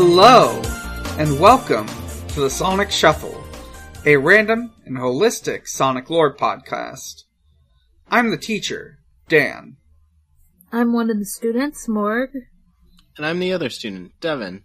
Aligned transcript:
Hello, 0.00 0.62
and 1.18 1.40
welcome 1.40 1.88
to 2.28 2.42
the 2.42 2.48
Sonic 2.48 2.92
Shuffle, 2.92 3.42
a 4.06 4.16
random 4.16 4.72
and 4.84 4.96
holistic 4.96 5.66
Sonic 5.66 6.08
lore 6.08 6.32
podcast. 6.32 7.24
I'm 8.08 8.30
the 8.30 8.36
teacher, 8.36 9.00
Dan. 9.28 9.76
I'm 10.70 10.92
one 10.92 11.10
of 11.10 11.18
the 11.18 11.24
students, 11.24 11.88
Morg. 11.88 12.30
And 13.16 13.26
I'm 13.26 13.40
the 13.40 13.52
other 13.52 13.68
student, 13.70 14.12
Devon. 14.20 14.62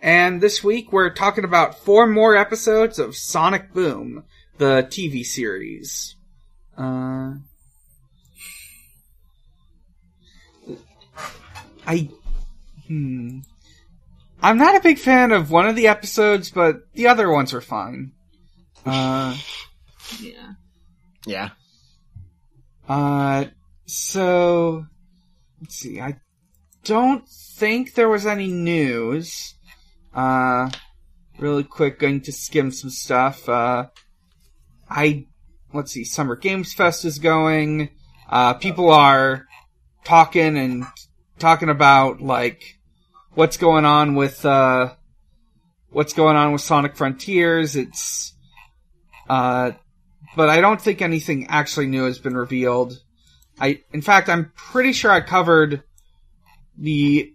And 0.00 0.40
this 0.40 0.64
week 0.64 0.90
we're 0.90 1.12
talking 1.12 1.44
about 1.44 1.78
four 1.80 2.06
more 2.06 2.34
episodes 2.34 2.98
of 2.98 3.14
Sonic 3.14 3.74
Boom, 3.74 4.24
the 4.56 4.88
TV 4.88 5.22
series. 5.22 6.16
Uh, 6.78 7.34
I, 11.86 12.08
hmm. 12.86 13.40
I'm 14.44 14.58
not 14.58 14.76
a 14.76 14.80
big 14.80 14.98
fan 14.98 15.32
of 15.32 15.50
one 15.50 15.66
of 15.66 15.74
the 15.74 15.86
episodes, 15.86 16.50
but 16.50 16.92
the 16.92 17.06
other 17.06 17.30
ones 17.30 17.54
are 17.54 17.62
fine. 17.62 18.12
Uh, 18.84 19.34
Yeah. 20.20 20.52
Yeah. 21.26 21.48
uh, 22.86 23.46
so, 23.86 24.84
let's 25.62 25.76
see, 25.76 25.98
I 25.98 26.18
don't 26.84 27.26
think 27.26 27.94
there 27.94 28.10
was 28.10 28.26
any 28.26 28.48
news. 28.48 29.54
Uh, 30.14 30.68
really 31.38 31.64
quick, 31.64 31.98
going 31.98 32.20
to 32.20 32.32
skim 32.32 32.70
some 32.70 32.90
stuff. 32.90 33.48
Uh, 33.48 33.86
I, 34.90 35.24
let's 35.72 35.92
see, 35.92 36.04
Summer 36.04 36.36
Games 36.36 36.74
Fest 36.74 37.06
is 37.06 37.18
going. 37.18 37.88
Uh, 38.28 38.52
people 38.52 38.90
are 38.90 39.46
talking 40.04 40.58
and 40.58 40.84
talking 41.38 41.70
about, 41.70 42.20
like, 42.20 42.73
what's 43.34 43.56
going 43.56 43.84
on 43.84 44.14
with, 44.14 44.44
uh, 44.44 44.94
what's 45.90 46.12
going 46.12 46.36
on 46.36 46.52
with 46.52 46.60
Sonic 46.60 46.96
Frontiers. 46.96 47.76
It's, 47.76 48.34
uh, 49.28 49.72
but 50.36 50.48
I 50.48 50.60
don't 50.60 50.80
think 50.80 51.02
anything 51.02 51.46
actually 51.48 51.86
new 51.86 52.04
has 52.04 52.18
been 52.18 52.36
revealed. 52.36 53.00
I, 53.58 53.82
in 53.92 54.02
fact, 54.02 54.28
I'm 54.28 54.52
pretty 54.56 54.92
sure 54.92 55.10
I 55.10 55.20
covered 55.20 55.82
the, 56.76 57.32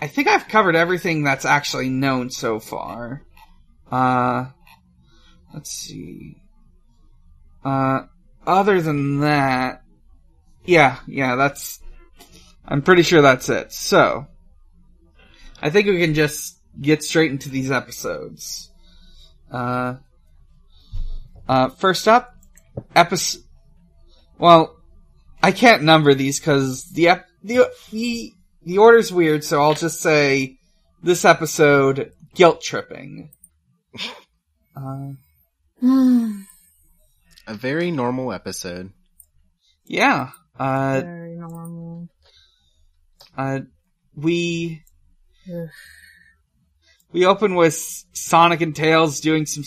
I 0.00 0.08
think 0.08 0.26
I've 0.26 0.48
covered 0.48 0.74
everything 0.74 1.22
that's 1.22 1.44
actually 1.44 1.88
known 1.88 2.30
so 2.30 2.58
far. 2.58 3.22
Uh, 3.90 4.46
let's 5.52 5.70
see. 5.70 6.36
Uh, 7.64 8.00
other 8.44 8.82
than 8.82 9.20
that, 9.20 9.82
yeah, 10.64 10.98
yeah, 11.06 11.36
that's, 11.36 11.80
I'm 12.66 12.82
pretty 12.82 13.02
sure 13.02 13.22
that's 13.22 13.48
it. 13.48 13.72
So, 13.72 14.26
I 15.64 15.70
think 15.70 15.88
we 15.88 15.98
can 15.98 16.12
just 16.14 16.58
get 16.78 17.02
straight 17.02 17.30
into 17.30 17.48
these 17.48 17.70
episodes. 17.70 18.70
Uh, 19.50 19.94
uh, 21.48 21.70
first 21.70 22.06
up, 22.06 22.34
episode, 22.94 23.42
well, 24.38 24.76
I 25.42 25.52
can't 25.52 25.82
number 25.84 26.12
these 26.14 26.38
because 26.38 26.84
the, 26.90 27.08
ep- 27.08 27.26
the, 27.42 27.70
the, 27.90 28.32
the 28.62 28.78
order's 28.78 29.10
weird, 29.10 29.42
so 29.42 29.62
I'll 29.62 29.74
just 29.74 30.00
say 30.00 30.58
this 31.02 31.24
episode, 31.24 32.12
guilt 32.34 32.60
tripping. 32.62 33.30
Uh, 34.76 35.12
A 37.46 37.54
very 37.54 37.92
normal 37.92 38.32
episode. 38.32 38.90
yeah, 39.86 40.30
uh, 40.58 41.00
Very 41.00 41.36
normal. 41.36 42.08
uh, 43.38 43.60
we, 44.16 44.82
Ugh. 44.82 44.93
We 47.12 47.26
open 47.26 47.54
with 47.54 48.04
Sonic 48.12 48.60
and 48.60 48.74
Tails 48.74 49.20
doing 49.20 49.46
some, 49.46 49.64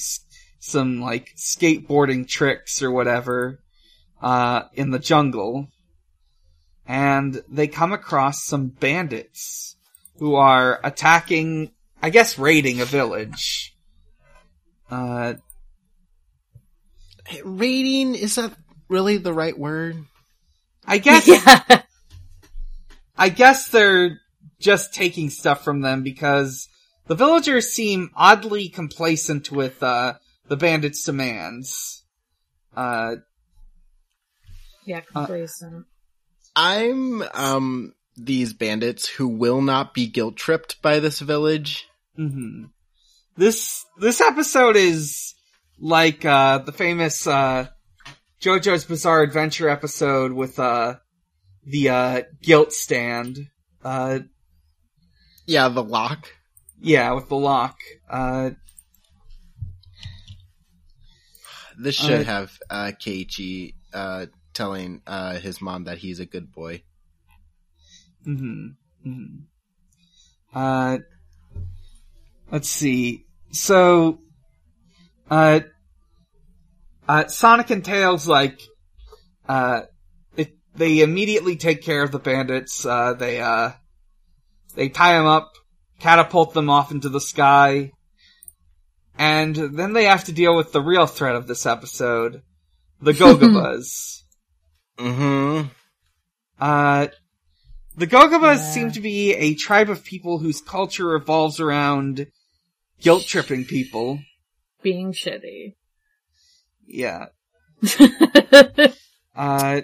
some 0.60 1.02
like 1.02 1.34
skateboarding 1.38 2.28
tricks 2.28 2.82
or 2.84 2.92
whatever, 2.92 3.60
uh, 4.22 4.64
in 4.74 4.92
the 4.92 5.00
jungle. 5.00 5.68
And 6.86 7.42
they 7.50 7.68
come 7.68 7.94
across 7.94 8.44
some 8.44 8.68
bandits 8.68 9.76
who 10.20 10.36
are 10.36 10.80
attacking, 10.84 11.72
I 12.02 12.10
guess 12.10 12.40
raiding 12.40 12.82
a 12.82 12.86
village. 12.86 13.76
Uh, 14.90 15.36
Rating, 17.44 18.16
is 18.16 18.36
that 18.36 18.54
really 18.88 19.18
the 19.18 19.34
right 19.34 19.58
word? 19.58 19.98
I 20.86 20.98
guess, 20.98 21.28
yeah. 21.70 21.82
I 23.18 23.30
guess 23.30 23.70
they're 23.70 24.20
just 24.60 24.94
taking 24.94 25.30
stuff 25.30 25.64
from 25.64 25.82
them 25.82 26.04
because 26.04 26.68
the 27.08 27.16
villagers 27.16 27.72
seem 27.72 28.10
oddly 28.16 28.70
complacent 28.70 29.52
with, 29.52 29.82
uh, 29.84 30.14
the 30.48 30.58
bandits' 30.58 31.04
demands. 31.04 32.04
Uh, 32.76 33.18
Yeah, 34.86 35.02
complacent. 35.02 35.86
I'm, 36.56 37.22
um, 37.34 37.94
these 38.16 38.54
bandits 38.54 39.08
who 39.08 39.28
will 39.28 39.62
not 39.62 39.94
be 39.94 40.08
guilt 40.08 40.38
tripped 40.38 40.82
by 40.82 41.00
this 41.00 41.20
village. 41.20 41.88
hmm 42.16 42.66
This 43.36 43.86
this 44.00 44.20
episode 44.22 44.76
is 44.76 45.36
like 45.80 46.26
uh 46.26 46.58
the 46.60 46.72
famous 46.72 47.28
uh 47.28 47.68
JoJo's 48.42 48.86
Bizarre 48.86 49.22
Adventure 49.22 49.70
episode 49.70 50.32
with 50.32 50.58
uh 50.58 50.96
the 51.64 51.90
uh 51.90 52.22
guilt 52.42 52.74
stand. 52.74 53.50
Yeah, 55.48 55.70
the 55.70 55.84
lock. 55.84 56.28
yeah, 56.80 57.14
with 57.14 57.30
the 57.30 57.38
lock. 57.38 57.80
Uh 58.10 58.52
This 61.80 61.96
should 61.96 62.22
Uh, 62.22 62.24
have, 62.24 62.60
uh, 62.70 62.92
Koichi, 63.00 63.76
uh, 63.94 64.26
telling, 64.54 65.02
uh, 65.08 65.38
his 65.38 65.62
mom 65.62 65.84
that 65.86 66.00
he's 66.00 66.20
a 66.20 66.26
good 66.26 66.52
boy. 66.52 66.84
hmm 68.24 68.68
Mm-hmm. 69.06 69.38
Uh 70.54 70.98
let's 72.52 72.70
see. 72.70 73.26
So 73.52 74.20
uh 75.30 75.62
uh 77.08 77.28
Sonic 77.28 77.70
and 77.70 77.86
Tails 77.86 78.28
like 78.28 78.60
uh 79.48 79.84
it, 80.36 80.58
they 80.76 81.00
immediately 81.02 81.56
take 81.56 81.84
care 81.84 82.04
of 82.04 82.12
the 82.12 82.20
bandits. 82.20 82.86
Uh 82.86 83.14
they 83.14 83.40
uh 83.40 83.72
they 84.78 84.90
tie 84.90 85.14
them 85.14 85.26
up, 85.26 85.52
catapult 86.00 86.54
them 86.54 86.70
off 86.70 86.92
into 86.92 87.10
the 87.10 87.20
sky, 87.20 87.92
and 89.18 89.56
then 89.56 89.94
they 89.94 90.06
have 90.06 90.26
to 90.26 90.32
deal 90.32 90.56
with 90.56 90.72
the 90.72 90.82
real 90.82 91.08
threat 91.08 91.36
of 91.36 91.48
this 91.48 91.66
episode, 91.66 92.44
the 93.02 93.12
Gogobas. 93.16 94.22
Mm-hmm. 95.00 95.68
Uh, 96.60 97.08
the 97.96 98.08
Gogobas 98.08 98.58
Yeah. 98.60 98.72
seem 98.72 98.92
to 98.92 99.02
be 99.02 99.34
a 99.34 99.56
tribe 99.56 99.90
of 99.90 100.04
people 100.04 100.38
whose 100.38 100.62
culture 100.62 101.08
revolves 101.08 101.60
around 101.60 102.28
guilt 103.02 103.24
tripping 103.26 103.66
people. 103.66 104.20
Being 104.84 105.12
shitty. 105.12 105.76
Yeah. 106.86 107.26
Uh, 109.36 109.82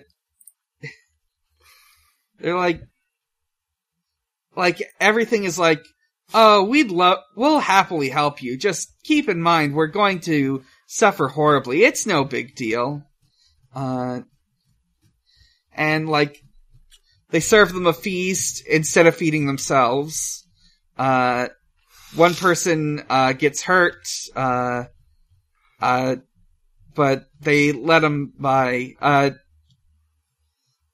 they're 2.39 2.57
like, 2.57 2.81
like 4.55 4.81
everything 5.00 5.44
is 5.44 5.57
like, 5.57 5.83
oh, 6.33 6.63
we'd 6.63 6.91
love, 6.91 7.19
we'll 7.35 7.59
happily 7.59 8.09
help 8.09 8.41
you. 8.41 8.57
Just 8.57 8.94
keep 9.03 9.29
in 9.29 9.41
mind 9.41 9.73
we're 9.73 9.88
going 9.88 10.19
to 10.21 10.63
suffer 10.88 11.27
horribly. 11.27 11.83
It's 11.83 12.05
no 12.05 12.23
big 12.23 12.55
deal. 12.55 13.03
Uh, 13.75 14.21
and 15.75 16.07
like, 16.07 16.39
they 17.29 17.39
serve 17.39 17.73
them 17.73 17.88
a 17.88 17.94
feast 17.94 18.63
instead 18.67 19.07
of 19.07 19.15
feeding 19.15 19.47
themselves. 19.47 20.47
Uh, 20.97 21.47
one 22.15 22.35
person, 22.35 23.03
uh, 23.09 23.33
gets 23.33 23.63
hurt, 23.63 24.05
uh, 24.35 24.83
uh, 25.81 26.17
but 26.94 27.25
they 27.41 27.71
let 27.71 28.03
him 28.03 28.33
by, 28.38 28.94
uh, 29.01 29.31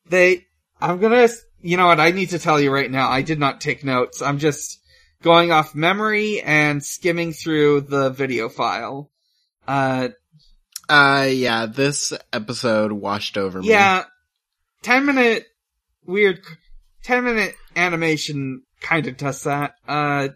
they, 0.08 0.46
I'm 0.80 1.00
gonna, 1.00 1.28
you 1.62 1.78
know 1.78 1.88
what, 1.88 2.00
I 2.00 2.12
need 2.12 2.30
to 2.30 2.40
tell 2.40 2.60
you 2.60 2.72
right 2.72 2.90
now, 2.90 3.10
I 3.10 3.22
did 3.22 3.40
not 3.40 3.62
take 3.62 3.84
notes. 3.84 4.22
I'm 4.22 4.40
just 4.40 4.80
going 5.22 5.52
off 5.52 5.76
memory 5.76 6.42
and 6.42 6.84
skimming 6.84 7.34
through 7.34 7.82
the 7.82 8.10
video 8.10 8.50
file. 8.50 9.12
Uh, 9.68 10.10
Uh, 10.88 11.28
yeah, 11.30 11.66
this 11.66 12.14
episode 12.34 12.92
washed 12.92 13.38
over 13.38 13.62
me. 13.62 13.70
yeah, 13.70 14.06
10 14.84 15.06
minute 15.06 15.46
weird, 16.06 16.40
10 17.04 17.24
minute 17.24 17.56
animation 17.76 18.64
kind 18.82 19.08
of 19.08 19.18
does 19.18 19.44
that. 19.44 19.74
Uh, 19.88 20.30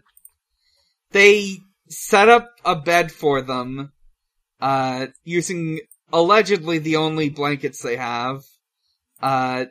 they 1.12 1.56
set 1.88 2.28
up 2.28 2.50
a 2.64 2.76
bed 2.76 3.10
for 3.10 3.40
them, 3.40 3.92
uh, 4.60 5.06
using 5.24 5.80
allegedly 6.12 6.78
the 6.78 6.96
only 6.96 7.28
blankets 7.30 7.82
they 7.82 7.96
have. 7.96 8.42
Uh, 9.22 9.64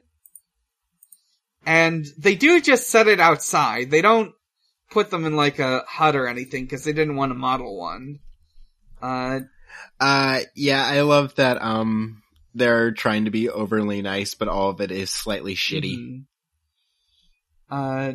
and 1.65 2.05
they 2.17 2.35
do 2.35 2.59
just 2.61 2.89
set 2.89 3.07
it 3.07 3.19
outside. 3.19 3.89
They 3.91 4.01
don't 4.01 4.33
put 4.91 5.09
them 5.09 5.25
in 5.25 5.35
like 5.35 5.59
a 5.59 5.83
hut 5.87 6.15
or 6.15 6.27
anything 6.27 6.65
because 6.65 6.83
they 6.83 6.93
didn't 6.93 7.15
want 7.15 7.31
to 7.31 7.35
model 7.35 7.77
one. 7.77 8.19
Uh, 9.01 9.41
Uh, 9.99 10.41
yeah, 10.55 10.85
I 10.85 11.01
love 11.01 11.35
that, 11.35 11.61
um, 11.61 12.21
they're 12.53 12.91
trying 12.91 13.25
to 13.25 13.31
be 13.31 13.49
overly 13.49 14.01
nice, 14.01 14.35
but 14.35 14.47
all 14.47 14.69
of 14.69 14.81
it 14.81 14.91
is 14.91 15.09
slightly 15.09 15.55
shitty. 15.55 15.97
mhm. 15.97 16.25
Uh, 17.71 18.13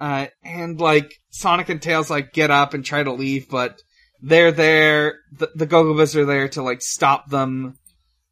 uh, 0.00 0.26
and 0.42 0.80
like 0.80 1.14
Sonic 1.30 1.68
and 1.68 1.80
Tails 1.80 2.10
like 2.10 2.32
get 2.32 2.50
up 2.50 2.74
and 2.74 2.84
try 2.84 3.02
to 3.02 3.12
leave, 3.12 3.48
but 3.48 3.80
they're 4.20 4.50
there. 4.50 5.20
The, 5.38 5.50
the 5.54 5.66
Gogobas 5.66 6.16
are 6.16 6.24
there 6.24 6.48
to 6.48 6.62
like 6.62 6.82
stop 6.82 7.30
them. 7.30 7.78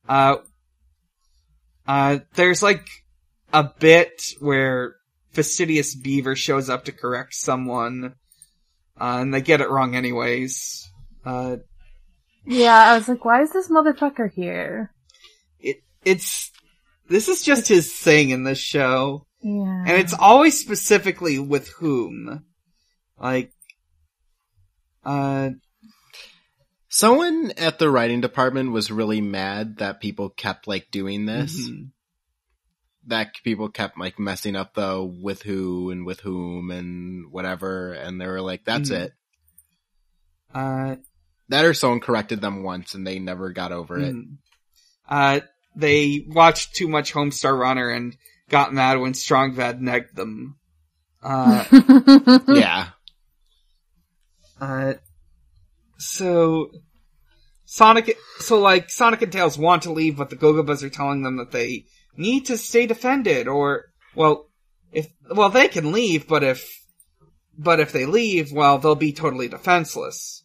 Uh, 0.09 0.39
uh, 1.87 2.19
there's 2.35 2.63
like 2.63 2.85
a 3.53 3.71
bit 3.79 4.23
where 4.41 4.97
Fastidious 5.33 5.95
Beaver 5.95 6.37
shows 6.37 6.69
up 6.69 6.85
to 6.87 6.93
correct 6.93 7.35
someone, 7.35 8.15
uh, 9.01 9.19
and 9.21 9.33
they 9.33 9.41
get 9.41 9.61
it 9.61 9.71
wrong 9.71 9.95
anyways. 9.95 10.89
Uh, 11.25 11.57
Yeah, 12.47 12.77
I 12.77 12.97
was 12.97 13.09
like, 13.09 13.25
why 13.25 13.43
is 13.43 13.53
this 13.53 13.69
motherfucker 13.69 14.31
here? 14.33 14.93
it 15.61 15.77
it's 16.05 16.51
this 17.09 17.29
is 17.29 17.43
just 17.43 17.69
his 17.69 17.93
thing 17.93 18.31
in 18.31 18.45
this 18.45 18.59
show. 18.59 19.27
Yeah. 19.41 19.85
And 19.87 19.91
it's 19.99 20.15
always 20.15 20.59
specifically 20.59 21.39
with 21.39 21.69
whom. 21.69 22.45
Like, 23.19 23.53
uh, 25.05 25.51
Someone 26.89 27.53
at 27.57 27.79
the 27.79 27.89
writing 27.91 28.21
department 28.21 28.71
was 28.73 28.91
really 28.91 29.23
mad 29.23 29.79
that 29.79 30.01
people 30.03 30.29
kept 30.29 30.69
like 30.69 30.91
doing 30.91 31.25
this. 31.25 31.69
mhm. 31.71 31.91
That 33.07 33.35
people 33.43 33.69
kept 33.69 33.99
like 33.99 34.19
messing 34.19 34.55
up 34.55 34.75
though 34.75 35.05
with 35.05 35.43
who 35.43 35.91
and 35.91 36.07
with 36.07 36.21
whom 36.21 36.71
and 36.71 37.33
whatever, 37.33 37.93
and 37.93 38.21
they 38.21 38.27
were 38.27 38.41
like, 38.41 38.65
"That's 38.65 38.91
Mhm. 38.91 38.95
it." 39.05 39.13
uh, 40.55 40.97
That 41.49 41.65
or 41.65 41.75
someone 41.75 42.01
corrected 42.01 42.41
them 42.41 42.63
once 42.63 42.95
and 42.95 43.07
they 43.07 43.19
never 43.19 43.51
got 43.51 43.73
over 43.73 43.99
it. 43.99 44.15
mhm. 44.15 44.37
uh, 45.09 45.41
they 45.75 46.25
watched 46.29 46.75
too 46.75 46.87
much 46.89 47.13
Homestar 47.13 47.59
Runner 47.59 47.91
and 47.91 48.17
got 48.49 48.73
mad 48.73 48.99
when 49.01 49.15
Strong 49.15 49.55
Bad 49.57 49.81
negged 49.81 50.15
them. 50.15 50.59
Uh, 51.23 51.65
Yeah, 52.49 52.91
uh, 54.61 54.95
so, 55.99 56.71
Sonic, 57.65 58.17
so 58.39 58.61
like, 58.61 58.91
Sonic 58.91 59.23
and 59.23 59.33
Tails 59.33 59.59
want 59.59 59.83
to 59.85 59.93
leave, 59.93 60.17
but 60.17 60.31
the 60.31 60.37
Gogobas 60.37 60.83
are 60.83 60.91
telling 60.91 61.23
them 61.23 61.37
that 61.39 61.51
they 61.53 61.87
need 62.17 62.47
to 62.47 62.57
stay 62.59 62.87
defended, 62.87 63.49
or, 63.49 63.87
well, 64.15 64.49
if, 64.93 65.09
well, 65.35 65.49
they 65.49 65.69
can 65.69 65.93
leave, 65.93 66.29
but 66.29 66.43
if, 66.43 66.69
but 67.59 67.81
if 67.81 67.93
they 67.93 68.07
leave, 68.07 68.53
well, 68.53 68.79
they'll 68.79 68.95
be 68.95 69.13
totally 69.13 69.49
defenseless. 69.49 70.45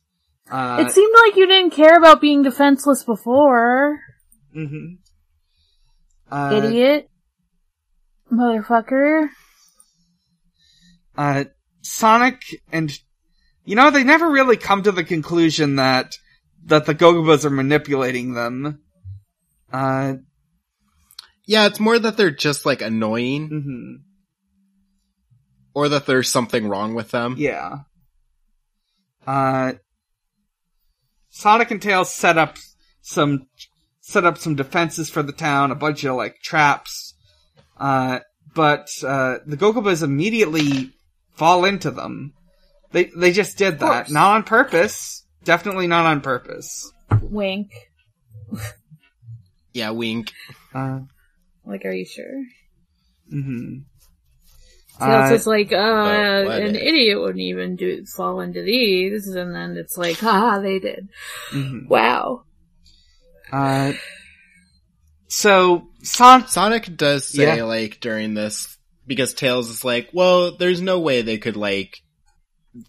Uh, 0.49 0.83
it 0.85 0.91
seemed 0.91 1.13
like 1.25 1.35
you 1.35 1.45
didn't 1.45 1.71
care 1.73 1.97
about 1.97 2.21
being 2.21 2.41
defenseless 2.43 3.03
before. 3.03 3.99
mhm. 4.55 4.97
Uh, 6.31 6.61
Idiot. 6.63 7.09
Motherfucker. 8.31 9.29
uh, 11.17 11.45
Sonic 11.81 12.41
and, 12.71 12.91
you 13.63 13.75
know, 13.75 13.89
they 13.89 14.03
never 14.03 14.29
really 14.29 14.57
come 14.57 14.83
to 14.83 14.91
the 14.91 15.05
conclusion 15.05 15.77
that, 15.77 16.15
that 16.65 16.85
the 16.85 16.93
Gogobas 16.93 17.45
are 17.45 17.49
manipulating 17.49 18.33
them. 18.33 18.81
Uh, 19.71 20.15
yeah. 21.47 21.65
It's 21.65 21.79
more 21.79 21.97
that 21.97 22.17
they're 22.17 22.29
just 22.29 22.63
like 22.65 22.83
annoying, 22.83 23.49
mhm. 23.49 24.03
or 25.73 25.89
that 25.89 26.05
there's 26.05 26.29
something 26.29 26.67
wrong 26.67 26.93
with 26.93 27.09
them. 27.09 27.35
Yeah. 27.37 27.79
Uh, 29.25 29.73
Sonic 31.29 31.71
and 31.71 31.81
Tails 31.81 32.13
set 32.13 32.37
up 32.37 32.57
some, 33.01 33.47
set 34.01 34.25
up 34.25 34.37
some 34.37 34.55
defenses 34.55 35.09
for 35.09 35.23
the 35.23 35.33
town, 35.33 35.71
a 35.71 35.75
bunch 35.75 36.03
of 36.03 36.15
like 36.15 36.39
traps. 36.41 37.15
Uh, 37.79 38.19
but, 38.55 38.89
uh, 39.03 39.37
the 39.45 39.57
Gogobas 39.57 40.01
immediately 40.01 40.93
fall 41.33 41.65
into 41.65 41.91
them. 41.91 42.33
They, 42.91 43.11
they 43.15 43.31
just 43.31 43.57
did 43.57 43.79
that. 43.79 44.09
Not 44.09 44.35
on 44.35 44.43
purpose. 44.43 45.25
Definitely 45.43 45.87
not 45.87 46.05
on 46.05 46.21
purpose. 46.21 46.91
Wink. 47.21 47.71
Yeah, 49.73 49.91
wink. 49.91 50.31
Uh, 50.73 51.01
Like, 51.67 51.85
are 51.85 51.91
you 51.93 52.05
sure? 52.05 52.43
mhm. 53.33 53.83
Tails 54.99 55.31
Uh, 55.31 55.35
is 55.35 55.45
like, 55.47 55.71
uh, 55.71 56.43
what 56.45 56.61
an 56.61 56.75
if? 56.75 56.81
idiot 56.81 57.19
wouldn't 57.19 57.39
even 57.39 57.75
do 57.75 58.03
fall 58.15 58.39
into 58.41 58.63
these, 58.63 59.27
and 59.27 59.53
then 59.53 59.77
it's 59.77 59.95
like, 59.97 60.23
ah, 60.23 60.59
they 60.59 60.79
did. 60.79 61.09
mhm. 61.51 61.87
Wow. 61.87 62.43
Uh, 63.51 63.93
so, 65.27 65.89
Son- 66.03 66.47
Sonic 66.47 66.95
does 66.95 67.25
say 67.27 67.57
Yeah. 67.57 67.63
like 67.63 67.99
during 67.99 68.33
this 68.33 68.77
because 69.05 69.33
Tails 69.33 69.69
is 69.69 69.83
like, 69.85 70.09
well, 70.13 70.55
there's 70.57 70.81
no 70.81 70.99
way 70.99 71.21
they 71.21 71.37
could 71.37 71.57
like 71.57 71.97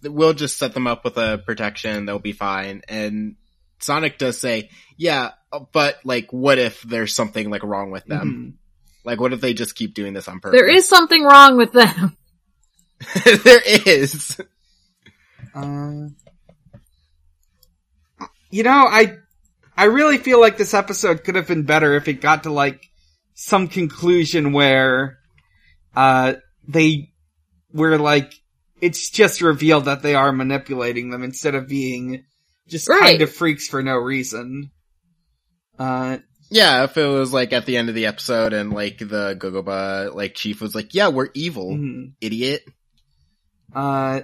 we'll 0.02 0.34
just 0.34 0.58
set 0.58 0.74
them 0.74 0.86
up 0.86 1.02
with 1.04 1.16
a 1.16 1.38
protection, 1.46 2.04
they'll 2.06 2.18
be 2.18 2.32
fine. 2.32 2.82
And 2.88 3.36
Sonic 3.80 4.18
does 4.18 4.38
say, 4.38 4.68
yeah, 4.98 5.30
but 5.72 5.96
like 6.04 6.30
what 6.30 6.58
if 6.58 6.82
there's 6.82 7.14
something 7.14 7.48
like 7.50 7.62
wrong 7.62 7.90
with 7.90 8.04
them? 8.04 8.56
mhm. 8.56 8.67
Like 9.04 9.20
what 9.20 9.32
if 9.32 9.40
they 9.40 9.54
just 9.54 9.74
keep 9.74 9.94
doing 9.94 10.12
this 10.12 10.28
on 10.28 10.40
purpose? 10.40 10.58
There 10.58 10.68
is 10.68 10.88
something 10.88 11.22
wrong 11.24 11.56
with 11.56 11.72
them. 11.72 12.16
there 13.44 13.62
is. 13.86 14.40
Uh, 15.54 16.08
you 18.50 18.62
know, 18.62 18.70
I, 18.88 19.16
I 19.76 19.84
really 19.84 20.18
feel 20.18 20.40
like 20.40 20.56
this 20.56 20.74
episode 20.74 21.24
could 21.24 21.36
have 21.36 21.46
been 21.46 21.62
better 21.64 21.94
if 21.94 22.08
it 22.08 22.20
got 22.20 22.42
to 22.44 22.50
like 22.50 22.82
some 23.34 23.68
conclusion 23.68 24.52
where, 24.52 25.18
uh, 25.94 26.34
they 26.66 27.12
were 27.72 27.98
like, 27.98 28.32
it's 28.80 29.10
just 29.10 29.42
revealed 29.42 29.86
that 29.86 30.02
they 30.02 30.14
are 30.14 30.32
manipulating 30.32 31.10
them 31.10 31.22
instead 31.22 31.54
of 31.54 31.68
being 31.68 32.24
just 32.68 32.88
Right. 32.88 33.00
kind 33.02 33.22
of 33.22 33.32
freaks 33.32 33.68
for 33.68 33.82
no 33.82 33.94
reason. 33.96 34.70
Uh, 35.78 36.18
Yeah, 36.50 36.84
if 36.84 36.96
it 36.96 37.06
was 37.06 37.32
like 37.32 37.52
at 37.52 37.66
the 37.66 37.76
end 37.76 37.88
of 37.88 37.94
the 37.94 38.06
episode 38.06 38.52
and 38.52 38.72
like 38.72 38.98
the 38.98 39.36
Gogoba 39.38 40.14
like 40.14 40.34
chief 40.34 40.60
was 40.60 40.74
like, 40.74 40.94
"Yeah, 40.94 41.08
we're 41.08 41.28
evil, 41.34 41.72
mhm. 41.72 42.12
idiot." 42.20 42.64
uh, 43.74 44.22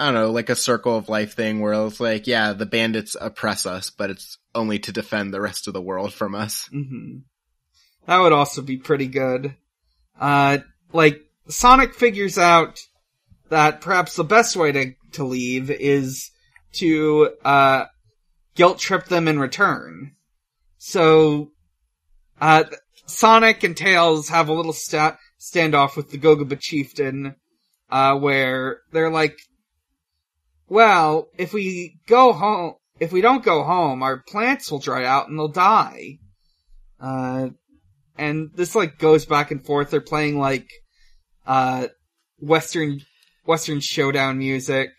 I 0.00 0.04
don't 0.06 0.14
know, 0.14 0.30
like 0.30 0.48
a 0.48 0.56
circle 0.56 0.96
of 0.96 1.10
life 1.10 1.34
thing 1.34 1.60
where 1.60 1.74
it's 1.86 2.00
like, 2.00 2.26
yeah, 2.26 2.54
the 2.54 2.64
bandits 2.64 3.18
oppress 3.20 3.66
us, 3.66 3.90
but 3.90 4.08
it's 4.08 4.38
only 4.54 4.78
to 4.78 4.92
defend 4.92 5.34
the 5.34 5.42
rest 5.42 5.68
of 5.68 5.74
the 5.74 5.82
world 5.82 6.14
from 6.14 6.34
us. 6.34 6.68
hmm 6.72 7.18
That 8.06 8.18
would 8.18 8.32
also 8.32 8.62
be 8.62 8.78
pretty 8.78 9.08
good. 9.08 9.54
Uh, 10.18 10.58
like, 10.94 11.20
Sonic 11.48 11.94
figures 11.94 12.38
out 12.38 12.78
that 13.50 13.82
perhaps 13.82 14.16
the 14.16 14.24
best 14.24 14.56
way 14.56 14.72
to, 14.72 14.94
to 15.12 15.24
leave 15.24 15.70
is 15.70 16.30
to, 16.74 17.34
uh, 17.44 17.84
guilt 18.54 18.78
trip 18.78 19.04
them 19.06 19.28
in 19.28 19.38
return. 19.38 20.12
So, 20.82 21.52
uh, 22.40 22.64
Sonic 23.04 23.62
and 23.64 23.76
Tails 23.76 24.30
have 24.30 24.48
a 24.48 24.54
little 24.54 24.72
sta- 24.72 25.18
standoff 25.38 25.94
with 25.94 26.10
the 26.10 26.16
Gogoba 26.18 26.58
chieftain, 26.58 27.34
uh, 27.90 28.16
where 28.18 28.80
they're 28.90 29.10
like, 29.10 29.38
well, 30.68 31.28
if 31.36 31.52
we 31.52 32.00
go 32.06 32.32
home, 32.32 32.76
if 32.98 33.12
we 33.12 33.20
don't 33.20 33.44
go 33.44 33.62
home, 33.62 34.02
our 34.02 34.22
plants 34.26 34.70
will 34.70 34.78
dry 34.78 35.04
out 35.04 35.28
and 35.28 35.38
they'll 35.38 35.48
die. 35.48 36.18
Uh, 36.98 37.50
and 38.16 38.50
this 38.54 38.74
like 38.74 38.96
goes 38.98 39.26
back 39.26 39.50
and 39.50 39.62
forth. 39.64 39.90
They're 39.90 40.00
playing 40.00 40.38
like, 40.38 40.68
uh, 41.46 41.88
Western, 42.38 43.00
Western 43.44 43.80
showdown 43.80 44.38
music. 44.38 44.90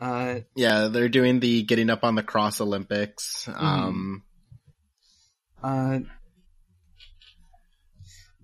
Uh, 0.00 0.40
Yeah, 0.54 0.86
they're 0.86 1.08
doing 1.08 1.40
the 1.40 1.64
getting 1.64 1.90
up 1.90 2.04
on 2.04 2.14
the 2.14 2.22
cross 2.22 2.60
Olympics. 2.60 3.48
Um, 3.52 4.22
uh, 5.62 6.00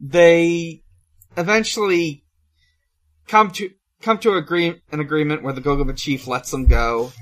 they 0.01 0.83
eventually 1.37 2.25
come 3.27 3.51
to, 3.53 3.71
come 4.03 4.19
to 4.19 4.35
agree, 4.35 4.81
an 4.93 5.01
agreement 5.01 5.43
where 5.43 5.53
the 5.53 5.61
Gogoba 5.61 5.97
chief 5.97 6.27
lets 6.27 6.51
them 6.51 6.67
go. 6.67 7.13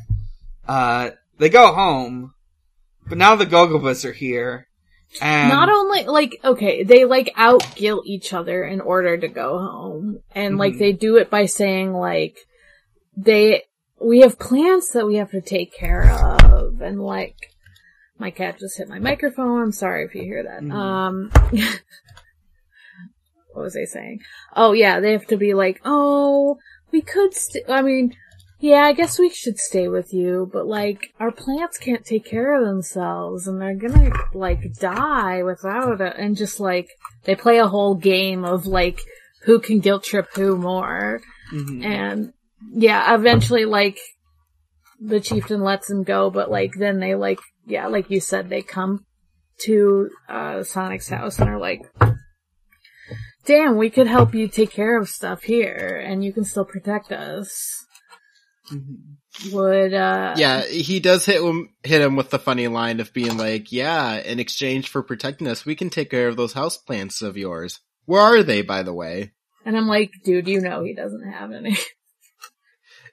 Uh, 0.67 1.11
they 1.39 1.49
go 1.49 1.73
home, 1.73 2.35
but 3.09 3.19
now 3.19 3.37
the 3.37 3.47
Gogobas 3.47 4.05
are 4.05 4.13
here. 4.13 4.69
And 5.21 5.49
Not 5.49 5.69
only, 5.69 6.05
like, 6.05 6.41
okay, 6.45 6.83
they, 6.83 7.05
like, 7.05 7.33
out 7.37 7.77
guilt 7.77 8.05
each 8.07 8.33
other 8.33 8.65
in 8.65 8.81
order 8.81 9.17
to 9.17 9.29
go 9.29 9.59
home. 9.59 10.21
And, 10.35 10.59
like, 10.59 10.75
Mhm. 10.75 10.79
they 10.79 10.93
do 10.93 11.17
it 11.17 11.31
by 11.31 11.47
saying, 11.47 11.93
like, 11.93 12.37
they, 13.17 13.63
we 14.01 14.21
have 14.21 14.39
plants 14.39 14.91
that 14.93 15.07
we 15.07 15.17
have 15.17 15.31
to 15.31 15.41
take 15.41 15.73
care 15.73 16.11
of. 16.11 16.81
And, 16.81 17.01
like, 17.01 17.37
my 18.19 18.31
cat 18.31 18.59
just 18.59 18.79
hit 18.79 18.89
my 18.89 18.99
microphone. 18.99 19.61
I'm 19.63 19.73
sorry 19.73 20.05
if 20.05 20.15
you 20.15 20.23
hear 20.23 20.43
that. 20.45 20.63
Mhm. 20.63 20.73
Um, 20.73 21.31
what 23.53 23.63
was 23.63 23.77
I 23.77 23.85
saying? 23.85 24.21
Oh 24.55 24.73
yeah, 24.73 25.01
they 25.01 25.13
have 25.13 25.27
to 25.29 25.37
be 25.37 25.55
like, 25.55 25.81
oh, 25.85 26.59
we 26.93 27.01
could. 27.01 27.35
St- 27.35 27.69
I 27.69 27.83
mean, 27.83 28.15
yeah, 28.61 28.83
I 28.83 28.93
guess 28.93 29.19
we 29.19 29.31
should 29.31 29.59
stay 29.59 29.89
with 29.89 30.13
you, 30.13 30.49
but 30.53 30.67
like 30.67 31.13
our 31.21 31.31
plants 31.33 31.79
can't 31.79 32.05
take 32.05 32.25
care 32.25 32.55
of 32.61 32.67
themselves, 32.67 33.47
and 33.47 33.61
they're 33.61 33.75
gonna 33.75 34.11
like 34.33 34.75
die 34.81 35.43
without 35.43 36.01
it. 36.01 36.15
And 36.17 36.37
just 36.37 36.61
like 36.61 36.89
they 37.25 37.35
play 37.35 37.59
a 37.59 37.69
whole 37.69 37.95
game 37.95 38.45
of 38.45 38.67
like 38.67 39.01
who 39.43 39.61
can 39.61 39.81
guilt 39.81 40.05
trip 40.05 40.29
who 40.35 40.57
more, 40.57 41.21
Mhm. 41.53 41.85
and 41.85 42.33
yeah, 42.73 43.15
eventually 43.15 43.65
like 43.67 43.99
the 45.01 45.21
chieftain 45.21 45.61
lets 45.61 45.91
him 45.91 46.03
go, 46.03 46.31
but 46.31 46.51
like 46.51 46.73
then 46.79 46.99
they 47.01 47.15
like 47.15 47.39
yeah, 47.67 47.87
like 47.87 48.11
you 48.11 48.21
said, 48.21 48.49
they 48.49 48.63
come 48.63 49.05
to 49.63 50.11
uh 50.29 50.63
Sonic's 50.63 51.09
house 51.09 51.39
and 51.39 51.49
are 51.49 51.59
like, 51.59 51.83
"Damn, 53.47 53.77
we 53.77 53.91
could 53.91 54.07
help 54.07 54.35
you 54.35 54.49
take 54.49 54.71
care 54.71 54.99
of 54.99 55.09
stuff 55.09 55.43
here, 55.45 56.03
and 56.05 56.25
you 56.25 56.33
can 56.33 56.45
still 56.45 56.65
protect 56.65 57.13
us." 57.13 57.87
Mhm. 58.73 59.53
Would 59.53 59.95
uh 59.95 60.35
Yeah, 60.37 60.63
he 60.63 61.01
does 61.01 61.27
hit 61.27 61.43
him, 61.43 61.71
hit 61.83 62.01
him 62.01 62.17
with 62.17 62.31
the 62.31 62.39
funny 62.39 62.69
line 62.69 63.01
of 63.01 63.13
being 63.13 63.37
like, 63.37 63.73
yeah, 63.73 64.15
in 64.17 64.39
exchange 64.41 64.89
for 64.89 65.03
protecting 65.03 65.49
us, 65.49 65.67
we 65.67 65.75
can 65.75 65.91
take 65.91 66.11
care 66.11 66.29
of 66.29 66.37
those 66.37 66.55
houseplants 66.55 67.21
of 67.21 67.37
yours. 67.37 67.81
Where 68.07 68.21
are 68.21 68.43
they, 68.43 68.63
by 68.63 68.83
the 68.83 68.95
way? 68.95 69.33
And 69.67 69.77
I'm 69.77 69.89
like, 69.89 70.11
dude, 70.25 70.47
you 70.49 70.61
know 70.61 70.85
he 70.85 70.95
doesn't 70.95 71.31
have 71.31 71.53
any. 71.53 71.77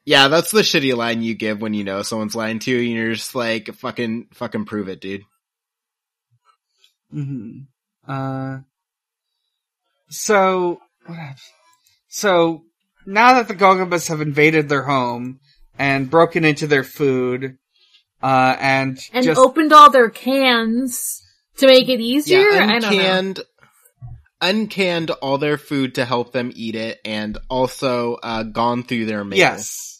Yeah, 0.04 0.30
that's 0.30 0.52
the 0.52 0.62
shitty 0.62 0.96
line 0.96 1.22
you 1.22 1.36
give 1.36 1.62
when 1.62 1.74
you 1.74 1.84
know 1.84 2.02
someone's 2.02 2.36
lying 2.36 2.60
to 2.60 2.72
you 2.72 2.80
and 2.80 2.98
you're 2.98 3.14
just 3.14 3.36
like, 3.36 3.74
fucking, 3.76 4.28
fucking 4.34 4.66
prove 4.66 4.90
it, 4.90 5.00
dude. 5.00 5.24
Mhm. 7.14 7.68
Uh. 8.08 8.60
So, 10.10 10.82
what 11.06 11.38
so 12.08 12.64
now 13.06 13.36
that 13.36 13.48
the 13.48 13.56
Gogobas 13.56 14.08
have 14.10 14.22
invaded 14.22 14.70
their 14.70 14.84
home 14.84 15.40
and 15.78 16.10
broken 16.10 16.46
into 16.46 16.68
their 16.68 16.84
food, 16.84 17.58
uh, 18.22 18.56
and, 18.60 19.00
and 19.14 19.26
just 19.26 19.40
opened 19.40 19.72
all 19.74 19.90
their 19.90 20.10
cans 20.10 21.22
to 21.58 21.68
make 21.68 21.90
it 21.90 22.00
easier. 22.00 22.40
Yeah, 22.40 22.68
I 22.70 22.80
don't 22.80 22.94
uncanned, 22.94 23.40
uncanned 24.42 25.12
all 25.12 25.38
their 25.38 25.58
food 25.58 25.96
to 25.96 26.06
help 26.06 26.34
them 26.34 26.52
eat 26.56 26.76
it 26.76 27.00
and 27.06 27.38
also, 27.50 28.16
uh, 28.16 28.44
gone 28.44 28.84
through 28.84 29.06
their 29.06 29.24
mail. 29.24 29.40
Yes. 29.40 29.91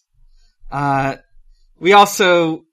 Uh, 0.72 1.18
we 1.80 1.94
also, 1.94 2.64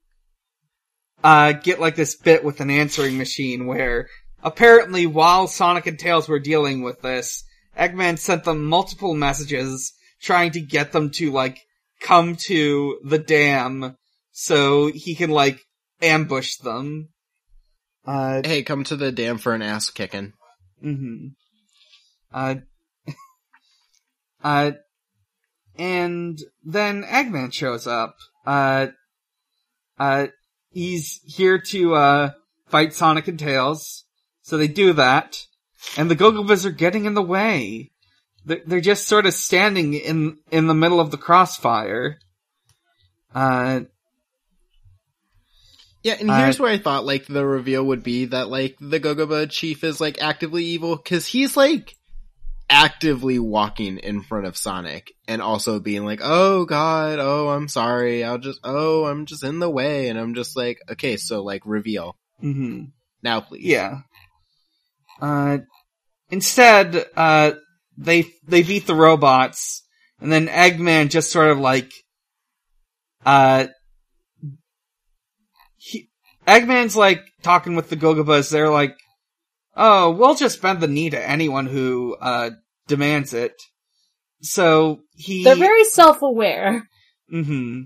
uh, 1.23 1.51
get 1.53 1.79
like 1.79 1.95
this 1.95 2.15
bit 2.15 2.43
with 2.43 2.61
an 2.61 2.69
answering 2.69 3.17
machine 3.17 3.65
where 3.65 4.07
apparently 4.43 5.05
while 5.05 5.47
Sonic 5.47 5.85
and 5.87 5.99
Tails 5.99 6.29
were 6.29 6.39
dealing 6.39 6.81
with 6.81 7.01
this, 7.01 7.43
Eggman 7.77 8.17
sent 8.17 8.43
them 8.43 8.65
multiple 8.65 9.13
messages 9.13 9.93
trying 10.21 10.51
to 10.51 10.61
get 10.61 10.91
them 10.91 11.09
to 11.11 11.31
like 11.31 11.59
come 12.01 12.35
to 12.35 12.99
the 13.03 13.19
dam 13.19 13.95
so 14.31 14.87
he 14.87 15.15
can 15.15 15.29
like 15.29 15.59
ambush 16.01 16.55
them. 16.57 17.09
Uh, 18.05 18.41
Hey, 18.43 18.63
come 18.63 18.83
to 18.85 18.95
the 18.95 19.11
dam 19.11 19.37
for 19.37 19.53
an 19.53 19.61
ass 19.61 19.89
kicking. 19.89 20.33
hmm 20.81 21.27
Uh, 22.33 22.55
uh, 24.43 24.71
and 25.79 26.39
then 26.63 27.03
Eggman 27.03 27.53
shows 27.53 27.87
up. 27.87 28.17
Uh, 28.45 28.87
uh, 29.97 30.27
he's 30.71 31.21
here 31.25 31.57
to, 31.57 31.95
uh, 31.95 32.31
fight 32.67 32.93
Sonic 32.93 33.27
and 33.27 33.39
Tails. 33.39 34.03
So 34.41 34.57
they 34.57 34.67
do 34.67 34.93
that. 34.93 35.45
And 35.97 36.11
the 36.11 36.15
Gogobas 36.15 36.65
are 36.65 36.71
getting 36.71 37.05
in 37.05 37.13
the 37.13 37.21
way. 37.21 37.91
They're, 38.45 38.61
they're 38.65 38.81
just 38.81 39.07
sort 39.07 39.25
of 39.25 39.33
standing 39.33 39.93
in, 39.93 40.37
in 40.51 40.67
the 40.67 40.73
middle 40.73 40.99
of 40.99 41.11
the 41.11 41.17
crossfire. 41.17 42.19
Uh, 43.33 43.81
Yeah, 46.03 46.15
and 46.19 46.29
Uh, 46.29 46.37
here's 46.43 46.59
where 46.59 46.71
I 46.71 46.77
thought 46.77 47.05
like 47.05 47.25
the 47.27 47.45
reveal 47.45 47.83
would 47.85 48.03
be 48.03 48.25
that 48.25 48.49
like 48.49 48.77
the 48.79 48.99
Gogoba 48.99 49.49
chief 49.49 49.83
is 49.83 50.01
like 50.01 50.21
actively 50.21 50.65
evil 50.65 50.95
because 50.95 51.27
he's 51.27 51.55
like 51.57 51.95
actively 52.69 53.39
walking 53.39 53.97
in 53.97 54.21
front 54.21 54.45
of 54.45 54.57
Sonic 54.57 55.11
and 55.27 55.41
also 55.41 55.79
being 55.79 56.05
like, 56.05 56.21
"Oh 56.23 56.65
God, 56.65 57.19
oh 57.19 57.49
I'm 57.49 57.67
sorry, 57.67 58.23
I'll 58.23 58.37
just 58.37 58.59
oh 58.63 59.05
I'm 59.05 59.25
just 59.25 59.43
in 59.43 59.59
the 59.59 59.69
way," 59.69 60.09
and 60.09 60.19
I'm 60.19 60.35
just 60.35 60.55
like, 60.55 60.79
"Okay, 60.91 61.17
so 61.17 61.43
like 61.43 61.63
reveal. 61.65 62.15
Hmm 62.39 62.85
now, 63.23 63.41
please." 63.41 63.65
Yeah. 63.65 64.01
Uh, 65.21 65.59
instead, 66.29 67.05
uh, 67.15 67.51
they, 67.97 68.25
they 68.47 68.63
beat 68.63 68.87
the 68.87 68.95
robots, 68.95 69.83
and 70.21 70.31
then 70.31 70.47
Eggman 70.47 71.09
just 71.09 71.31
sort 71.31 71.49
of 71.49 71.59
like, 71.59 71.91
uh, 73.25 73.67
he, 75.75 76.09
Eggman's 76.47 76.95
like 76.95 77.21
talking 77.41 77.75
with 77.75 77.89
the 77.89 77.97
Gogobas, 77.97 78.49
they're 78.49 78.69
like, 78.69 78.95
oh, 79.81 80.11
we'll 80.11 80.35
just 80.35 80.61
bend 80.61 80.81
the 80.81 80.87
knee 80.87 81.09
to 81.09 81.29
anyone 81.29 81.65
who, 81.65 82.15
uh, 82.19 82.49
demands 82.87 83.33
it. 83.33 83.53
So, 84.41 85.01
he- 85.15 85.43
They're 85.43 85.55
very 85.55 85.85
self-aware. 85.85 86.87
hmm 87.29 87.81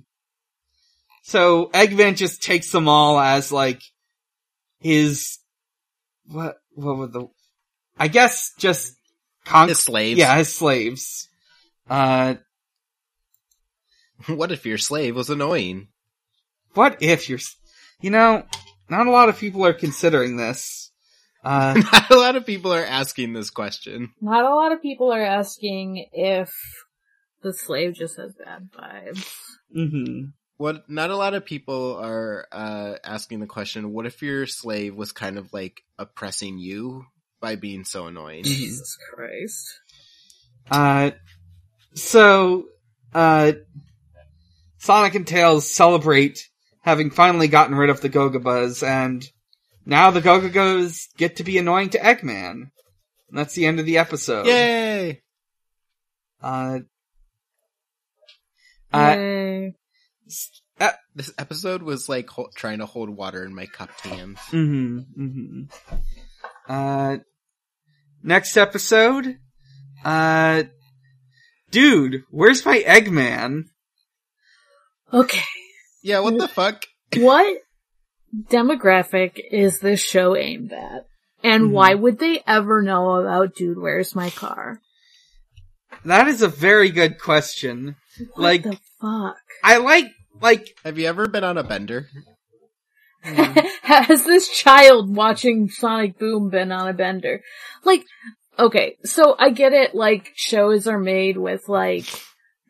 So 1.23 1.69
Eggman 1.73 2.15
just 2.17 2.41
takes 2.43 2.71
them 2.71 2.88
all 2.89 3.19
as 3.19 3.51
like 3.51 3.81
his 4.79 5.39
what 6.27 6.57
what 6.75 6.97
were 6.97 7.07
the 7.07 7.27
I 7.97 8.07
guess 8.09 8.51
just 8.57 8.93
con- 9.45 9.67
His 9.69 9.79
slaves. 9.79 10.17
yeah 10.19 10.35
his 10.38 10.53
slaves. 10.53 11.27
Uh, 11.89 12.35
what 14.27 14.51
if 14.51 14.65
your 14.65 14.77
slave 14.77 15.15
was 15.15 15.29
annoying? 15.29 15.88
what 16.73 16.97
if 17.01 17.29
you're 17.29 17.39
you 18.01 18.09
know 18.09 18.43
not 18.89 19.07
a 19.07 19.12
lot 19.12 19.29
of 19.29 19.38
people 19.38 19.65
are 19.65 19.73
considering 19.73 20.38
this. 20.38 20.82
Uh, 21.43 21.75
Not 21.91 22.09
a 22.12 22.17
lot 22.17 22.35
of 22.35 22.45
people 22.45 22.73
are 22.73 22.85
asking 22.85 23.33
this 23.33 23.50
question. 23.50 24.13
Not 24.21 24.45
a 24.45 24.55
lot 24.55 24.71
of 24.71 24.81
people 24.81 25.12
are 25.12 25.23
asking 25.23 26.07
if 26.13 26.51
the 27.41 27.53
slave 27.53 27.93
just 27.93 28.17
has 28.17 28.33
bad 28.33 28.69
vibes. 28.71 29.27
hmm 29.73 30.25
What? 30.57 30.89
Not 30.89 31.09
a 31.09 31.17
lot 31.17 31.33
of 31.33 31.45
people 31.45 31.97
are 31.97 32.47
uh, 32.51 32.95
asking 33.03 33.41
the 33.41 33.47
question. 33.47 33.91
What 33.91 34.05
if 34.05 34.21
your 34.21 34.47
slave 34.47 34.95
was 34.95 35.12
kind 35.12 35.38
of 35.38 35.51
like 35.51 35.81
oppressing 36.00 36.59
you 36.59 37.05
by 37.41 37.55
being 37.55 37.83
so 37.83 38.07
annoying? 38.07 38.43
Jesus 38.45 38.97
Christ. 39.13 39.79
Uh, 40.71 41.12
so, 41.93 42.65
uh, 43.13 43.51
Sonic 44.77 45.15
and 45.15 45.27
Tails 45.27 45.71
celebrate 45.71 46.50
having 46.81 47.09
finally 47.09 47.47
gotten 47.47 47.75
rid 47.75 47.89
of 47.89 48.01
the 48.01 48.09
Gogobas, 48.09 48.83
and 48.85 49.25
now 49.85 50.11
the 50.11 50.21
Gogogos 50.21 51.07
get 51.17 51.37
to 51.37 51.43
be 51.43 51.57
annoying 51.57 51.89
to 51.91 51.99
Eggman. 51.99 52.51
And 53.29 53.39
that's 53.39 53.53
the 53.55 53.65
end 53.65 53.79
of 53.79 53.85
the 53.85 53.97
episode. 53.97 54.45
Yay! 54.47 55.21
Uh, 56.41 56.79
uh, 60.79 60.91
This 61.15 61.31
episode 61.37 61.81
was 61.83 62.07
like 62.09 62.29
ho- 62.29 62.49
trying 62.55 62.79
to 62.79 62.85
hold 62.85 63.09
water 63.09 63.43
in 63.43 63.55
my 63.55 63.65
cupped 63.65 64.01
hands. 64.01 64.39
hmm 64.49 64.99
hmm 65.15 65.63
Uh, 66.67 67.17
next 68.21 68.55
episode, 68.57 69.37
uh, 70.05 70.63
dude, 71.71 72.23
where's 72.29 72.65
my 72.65 72.79
Eggman? 72.85 73.63
Okay. 75.11 75.43
Yeah, 76.01 76.19
what 76.19 76.37
the 76.37 76.47
fuck? 76.47 76.83
What 77.17 77.57
demographic 78.33 79.39
is 79.51 79.79
this 79.79 80.01
show 80.01 80.35
aimed 80.35 80.73
at? 80.73 81.05
And 81.43 81.65
Mhm. 81.65 81.71
why 81.71 81.93
would 81.93 82.19
they 82.19 82.41
ever 82.47 82.81
know 82.81 83.15
about 83.15 83.55
Dude, 83.55 83.77
Where's 83.77 84.15
My 84.15 84.29
Car? 84.29 84.79
That 86.05 86.27
is 86.27 86.41
a 86.41 86.47
very 86.47 86.89
good 86.89 87.19
question. 87.19 87.95
What 88.33 88.39
Like- 88.41 88.63
the 88.63 88.79
fuck? 89.01 89.37
I 89.63 89.77
like, 89.77 90.11
like, 90.41 90.75
Have 90.83 90.97
you 90.97 91.07
ever 91.07 91.27
been 91.27 91.43
on 91.43 91.57
a 91.57 91.63
bender? 91.63 92.07
Has 93.23 94.25
this 94.25 94.49
child 94.49 95.15
watching 95.15 95.69
Sonic 95.69 96.17
Boom 96.17 96.49
been 96.49 96.71
on 96.71 96.87
a 96.89 96.93
bender? 96.93 97.41
Like, 97.83 98.03
okay, 98.59 98.97
so 99.05 99.35
I 99.39 99.51
get 99.51 99.71
it, 99.73 99.95
like, 99.95 100.31
shows 100.35 100.87
are 100.87 100.99
made 100.99 101.37
with, 101.37 101.69
like, 101.69 102.05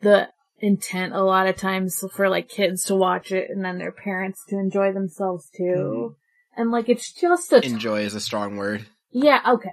the 0.00 0.28
intent 0.64 1.12
a 1.14 1.22
lot 1.22 1.46
of 1.46 1.56
times 1.56 2.02
for, 2.14 2.28
like, 2.28 2.48
kids 2.48 2.84
to 2.84 2.96
watch 2.96 3.30
it 3.32 3.48
and 3.50 3.64
then 3.64 3.78
their 3.78 3.92
parents 3.92 4.42
to 4.48 4.56
enjoy 4.58 4.92
themselves 4.92 5.48
too. 5.56 6.16
And, 6.56 6.70
like, 6.70 6.88
it's 6.88 7.12
just 7.12 7.52
a, 7.52 7.64
Enjoy 7.64 8.00
is 8.00 8.14
a 8.14 8.20
strong 8.20 8.56
word. 8.56 8.86
yeah, 9.10 9.40
okay, 9.54 9.72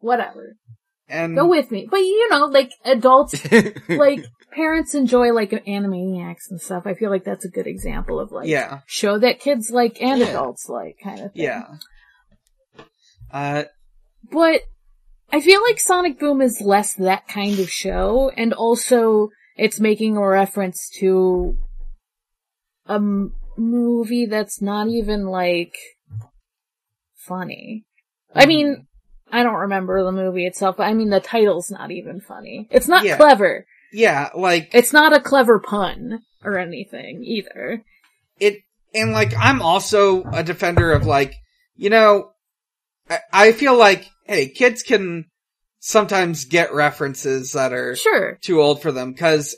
whatever. 0.00 0.56
and 1.08 1.36
Go 1.36 1.46
with 1.48 1.70
me. 1.70 1.86
But, 1.90 1.98
you 2.00 2.28
know, 2.30 2.46
like, 2.46 2.70
adults, 2.84 3.34
like, 3.88 4.24
parents 4.54 4.94
enjoy, 4.94 5.32
like, 5.32 5.50
Animaniacs 5.50 6.50
and 6.50 6.60
stuff. 6.60 6.84
I 6.86 6.94
feel 6.94 7.10
like 7.10 7.24
that's 7.24 7.44
a 7.44 7.50
good 7.50 7.66
example 7.66 8.18
of, 8.18 8.32
like, 8.32 8.48
yeah, 8.48 8.80
show 8.86 9.18
that 9.18 9.40
kids 9.40 9.70
like 9.70 10.00
and 10.02 10.20
Yeah. 10.20 10.28
adults 10.28 10.68
like 10.68 10.96
kind 11.02 11.20
of 11.20 11.32
thing. 11.32 11.42
yeah. 11.44 11.64
Uh, 13.30 13.64
But 14.30 14.62
I 15.32 15.40
feel 15.40 15.62
like 15.62 15.80
Sonic 15.80 16.18
Boom 16.18 16.40
is 16.42 16.60
less 16.60 16.94
that 16.94 17.26
kind 17.28 17.58
of 17.58 17.70
show, 17.70 18.30
and 18.36 18.52
also 18.52 19.30
it's 19.56 19.80
making 19.80 20.16
a 20.16 20.26
reference 20.26 20.88
to 21.00 21.56
a 22.86 22.94
m- 22.94 23.34
movie 23.56 24.26
that's 24.26 24.60
not 24.62 24.88
even 24.88 25.26
like 25.26 25.74
funny. 27.16 27.84
I 28.34 28.46
mean, 28.46 28.66
mm-hmm. 28.68 29.34
I 29.34 29.42
don't 29.42 29.54
remember 29.60 30.02
the 30.02 30.12
movie 30.12 30.46
itself, 30.46 30.76
but 30.78 30.84
I 30.84 30.94
mean 30.94 31.10
the 31.10 31.20
title's 31.20 31.70
not 31.70 31.90
even 31.90 32.20
funny. 32.20 32.68
It's 32.70 32.88
not 32.88 33.04
Yeah. 33.04 33.16
clever. 33.16 33.66
Yeah, 33.92 34.30
like 34.34 34.70
It's 34.74 34.92
not 34.92 35.14
a 35.14 35.20
clever 35.20 35.58
pun 35.58 36.20
or 36.44 36.58
anything 36.58 37.22
either. 37.24 37.82
it, 38.40 38.58
and 38.94 39.12
like 39.12 39.32
I'm 39.38 39.62
also 39.62 40.22
a 40.24 40.42
defender 40.42 40.92
of 40.92 41.06
like, 41.06 41.34
you 41.76 41.90
know, 41.90 42.30
I, 43.08 43.18
I 43.32 43.52
feel 43.52 43.76
like, 43.76 44.06
hey, 44.26 44.48
kids 44.48 44.82
can 44.82 45.26
sometimes 45.84 46.44
get 46.44 46.72
references 46.72 47.52
that 47.52 47.72
are 47.72 47.96
Sure. 47.96 48.38
too 48.40 48.62
old 48.62 48.80
for 48.80 48.92
them 48.92 49.10
because 49.12 49.56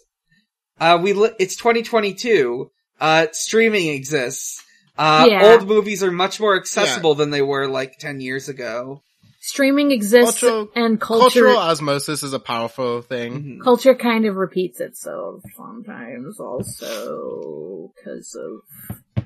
uh 0.80 0.98
we 1.00 1.12
li- 1.12 1.34
it's 1.38 1.54
2022 1.56 2.70
uh 2.98 3.26
streaming 3.32 3.88
exists 3.88 4.62
uh 4.96 5.26
Yeah. 5.28 5.52
old 5.52 5.68
movies 5.68 6.02
are 6.02 6.10
much 6.10 6.40
more 6.40 6.56
accessible 6.56 7.14
than 7.14 7.28
they 7.30 7.42
were 7.42 7.68
like 7.68 7.98
10 7.98 8.20
years 8.20 8.48
ago 8.48 9.02
Streaming 9.40 9.90
exists 9.90 10.40
Cultural- 10.40 10.68
and 10.74 10.98
culture 10.98 11.20
Cultural 11.42 11.56
osmosis 11.58 12.22
is 12.22 12.32
a 12.32 12.38
powerful 12.38 13.02
thing. 13.02 13.42
Mhm. 13.58 13.62
culture 13.62 13.94
kind 13.94 14.24
of 14.24 14.36
repeats 14.36 14.80
itself 14.80 15.42
sometimes 15.54 16.40
also 16.40 17.92
because 17.94 18.34
of 18.34 19.24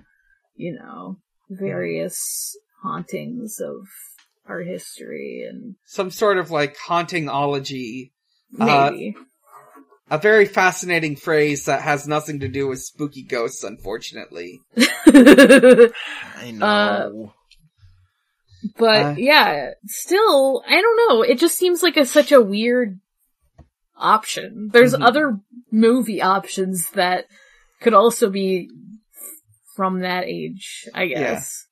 you 0.56 0.72
know 0.74 1.16
various 1.48 2.56
hauntings 2.82 3.60
of 3.60 3.86
our 4.48 4.60
history 4.60 5.46
and 5.48 5.74
some 5.84 6.10
sort 6.10 6.38
of 6.38 6.50
like 6.50 6.76
hauntingology 6.76 8.10
Uh, 8.58 8.90
maybe. 8.90 9.14
a 10.10 10.18
very 10.18 10.46
fascinating 10.46 11.16
phrase 11.16 11.66
that 11.66 11.82
has 11.82 12.08
nothing 12.08 12.40
to 12.40 12.48
do 12.48 12.66
with 12.66 12.80
spooky 12.80 13.22
ghosts 13.22 13.62
unfortunately. 13.64 14.60
I 15.06 16.50
know. 16.54 17.32
but 18.76 19.06
Uh, 19.06 19.14
yeah 19.18 19.70
still 19.86 20.62
i 20.66 20.80
don't 20.80 21.08
know. 21.08 21.22
It 21.22 21.38
just 21.38 21.56
seems 21.56 21.82
like 21.82 21.96
a, 21.96 22.06
such 22.06 22.32
a 22.32 22.40
weird 22.40 22.98
option. 23.96 24.70
There's 24.72 24.94
Mhm. 24.94 25.04
other 25.06 25.38
movie 25.70 26.22
options 26.22 26.88
that 26.94 27.26
could 27.80 27.94
also 27.94 28.30
be 28.30 28.68
from 29.76 30.00
that 30.00 30.24
age 30.24 30.88
i 30.94 31.06
guess 31.06 31.67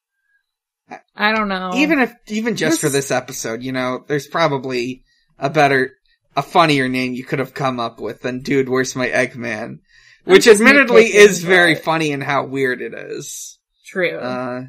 i 1.16 1.32
don't 1.32 1.48
know 1.48 1.72
even 1.74 1.98
if 2.00 2.14
even 2.28 2.56
just 2.56 2.80
This 2.80 2.80
for 2.80 2.88
this 2.88 3.10
episode 3.10 3.62
you 3.62 3.72
know 3.72 4.04
there's 4.06 4.26
probably 4.26 5.02
a 5.38 5.50
better 5.50 5.92
a 6.36 6.42
funnier 6.42 6.88
name 6.88 7.14
you 7.14 7.24
could 7.24 7.38
have 7.40 7.54
come 7.54 7.80
up 7.80 8.00
with 8.00 8.20
than 8.22 8.40
dude 8.42 8.68
where's 8.68 8.94
my 8.94 9.08
eggman 9.08 9.78
which 10.24 10.46
admittedly 10.46 11.04
nitpicking, 11.10 11.14
is 11.14 11.42
very 11.42 11.74
but- 11.74 11.82
funny 11.84 12.10
in 12.12 12.20
how 12.20 12.44
weird 12.46 12.80
it 12.82 12.94
is 12.94 13.58
true 13.86 14.16
uh 14.18 14.62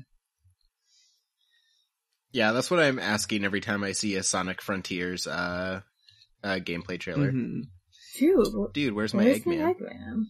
Yeah, 2.31 2.51
that's 2.51 2.69
what 2.69 2.79
I'm 2.79 2.99
asking 2.99 3.43
every 3.45 3.61
time 3.61 3.83
I 3.83 3.93
see 3.93 4.15
a 4.15 4.21
Sonic 4.23 4.61
Frontiers 4.61 5.25
uh, 5.27 5.81
uh 6.43 6.55
gameplay 6.59 6.99
trailer. 6.99 7.31
mhm. 7.31 7.61
Dude, 8.19 8.73
Dude, 8.73 8.93
where's 8.93 9.13
my 9.13 9.23
where's 9.23 9.45
my 9.45 9.53
Eggman? 9.55 9.75
Eggman? 9.75 10.23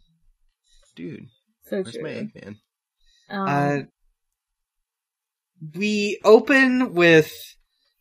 Dude, 0.96 1.26
So 1.64 1.78
where's 1.82 1.92
true. 1.94 2.04
my 2.04 2.10
Eggman? 2.10 2.56
Um, 3.30 3.48
Uh, 3.50 3.80
we 5.76 6.20
open 6.24 6.94
with 6.94 7.32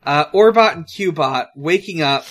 uh, 0.05 0.27
Orbot 0.27 0.73
and 0.75 0.87
Cubot 0.87 1.47
waking 1.57 2.03
up 2.03 2.25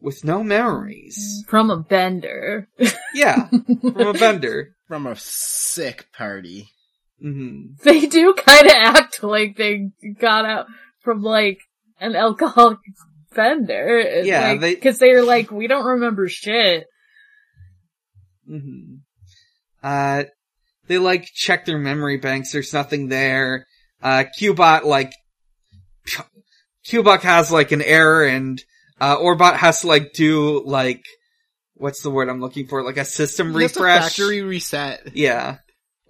with 0.00 0.24
no 0.24 0.42
memories. 0.42 1.44
from 1.48 1.70
a 1.70 1.78
bender. 1.78 2.68
Yeah, 3.14 3.48
from 3.48 4.06
a 4.06 4.12
bender. 4.14 4.74
From 4.88 5.06
a 5.06 5.14
sick 5.16 6.06
party. 6.16 6.68
hmm 7.20 7.72
they 7.84 8.06
do 8.06 8.32
kind 8.32 8.66
of 8.66 8.72
act 8.74 9.22
like 9.22 9.54
they 9.56 9.90
got 10.18 10.46
out 10.46 10.66
from 11.00 11.22
like 11.22 11.58
an 12.00 12.16
alcoholic 12.16 12.78
bender. 13.34 13.98
It's 13.98 14.26
Yeah, 14.26 14.48
like- 14.52 14.60
they- 14.60 14.76
cause 14.76 14.98
they're 14.98 15.22
like, 15.24 15.50
we 15.50 15.66
don't 15.66 15.84
remember 15.84 16.26
shit. 16.28 16.86
hmm 18.48 18.96
Uh, 19.82 20.24
they 20.88 20.98
like 20.98 21.26
check 21.34 21.64
their 21.66 21.78
memory 21.78 22.16
banks. 22.16 22.52
There's 22.52 22.72
nothing 22.72 23.08
there. 23.08 23.66
Uh, 24.02 24.24
Cubot 24.40 24.84
like, 24.84 25.12
Cubot 26.86 27.20
has 27.22 27.50
like 27.52 27.72
an 27.72 27.82
error 27.82 28.24
and, 28.24 28.62
uh, 29.00 29.16
Orbot 29.16 29.56
has 29.56 29.80
to 29.82 29.86
like 29.86 30.12
do 30.12 30.62
like, 30.64 31.02
what's 31.74 32.02
the 32.02 32.10
word 32.10 32.28
I'm 32.28 32.40
looking 32.40 32.66
for? 32.66 32.82
Like 32.82 32.96
a 32.96 33.04
system 33.04 33.52
He 33.54 33.62
has 33.62 33.72
to 33.72 33.80
refresh. 33.80 34.02
factory 34.16 34.42
reset. 34.42 35.14
Yeah. 35.16 35.58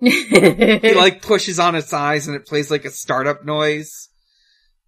he 0.01 0.11
he 0.79 0.95
like 0.95 1.23
pushes 1.23 1.59
on 1.59 1.75
its 1.75 1.93
eyes 1.93 2.27
and 2.27 2.37
it 2.37 2.47
plays 2.47 2.71
like 2.71 2.85
a 2.85 2.91
startup 2.91 3.45
noise. 3.45 4.09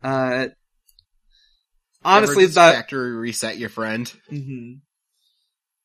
Uh, 0.02 0.48
honestly, 2.04 2.44
Ever 2.44 2.52
that. 2.54 2.74
factory 2.74 3.12
reset 3.16 3.56
your 3.58 3.70
friend. 3.70 4.12
mhm. 4.30 4.80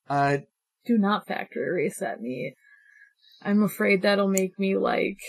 Uh, 0.09 0.37
do 0.85 0.97
not 0.97 1.27
factory 1.27 1.71
reset 1.71 2.19
me. 2.19 2.55
I'm 3.43 3.63
afraid 3.63 4.01
that'll 4.01 4.27
make 4.27 4.57
me 4.59 4.75
like 4.75 5.19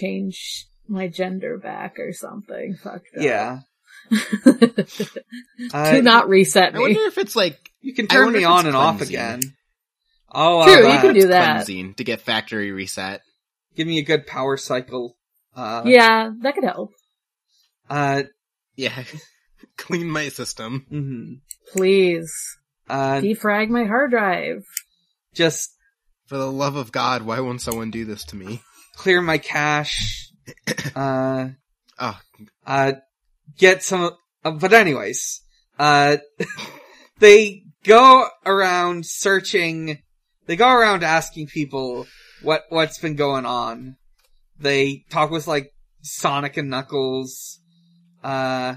change 0.00 0.66
my 0.88 1.08
gender 1.08 1.58
back 1.58 1.98
or 1.98 2.12
something. 2.12 2.76
Fuck 2.82 3.02
that. 3.14 3.22
yeah. 3.22 3.60
Uh, 5.72 5.92
do 5.92 6.02
not 6.02 6.28
reset 6.28 6.74
I 6.74 6.78
wonder 6.80 7.00
if 7.02 7.18
it's 7.18 7.36
like 7.36 7.70
You 7.80 7.94
can 7.94 8.06
turn 8.08 8.32
me 8.32 8.44
on 8.44 8.60
it's 8.60 8.66
and 8.68 8.76
off 8.76 9.00
again. 9.00 9.40
Oh, 10.34 10.64
True, 10.64 10.86
uh, 10.88 10.94
you 10.94 11.00
can 11.00 11.14
do 11.14 11.28
that. 11.28 11.54
cleansing 11.66 11.94
to 11.94 12.04
get 12.04 12.20
factory 12.20 12.72
reset. 12.72 13.20
Give 13.76 13.86
me 13.86 13.98
a 13.98 14.02
good 14.04 14.26
power 14.26 14.56
cycle. 14.56 15.16
Uh, 15.54 15.82
Yeah, 15.84 16.30
that 16.40 16.54
could 16.54 16.64
help. 16.64 16.92
Uh, 17.88 18.24
Yeah. 18.76 19.04
Clean 19.76 20.08
my 20.08 20.28
system. 20.28 20.86
mhm. 20.90 21.40
Please. 21.72 22.32
Uh, 22.88 23.20
Defrag 23.20 23.68
my 23.68 23.84
hard 23.84 24.10
drive. 24.10 24.64
just 25.34 25.70
For 26.26 26.36
the 26.36 26.50
love 26.50 26.76
of 26.76 26.92
God, 26.92 27.22
why 27.22 27.40
won't 27.40 27.60
someone 27.62 27.90
do 27.90 28.04
this 28.04 28.24
to 28.26 28.36
me? 28.36 28.62
Clear 28.96 29.20
my 29.22 29.38
cache. 29.38 30.28
Uh, 30.96 31.48
Oh, 31.98 32.18
uh, 32.66 32.92
get 33.58 33.82
some, 33.84 34.10
uh, 34.44 34.50
but 34.50 34.72
anyways, 34.72 35.40
uh, 35.78 36.16
they 37.20 37.62
go 37.84 38.26
around 38.44 39.06
searching, 39.06 39.98
they 40.46 40.56
go 40.56 40.68
around 40.68 41.04
asking 41.04 41.46
people 41.46 42.06
what, 42.42 42.64
what's 42.70 42.98
been 42.98 43.14
going 43.14 43.46
on. 43.46 43.96
They 44.58 45.04
talk 45.10 45.30
with 45.30 45.46
like 45.46 45.72
Sonic 46.02 46.56
and 46.56 46.70
Knuckles, 46.70 47.60
uh, 48.24 48.76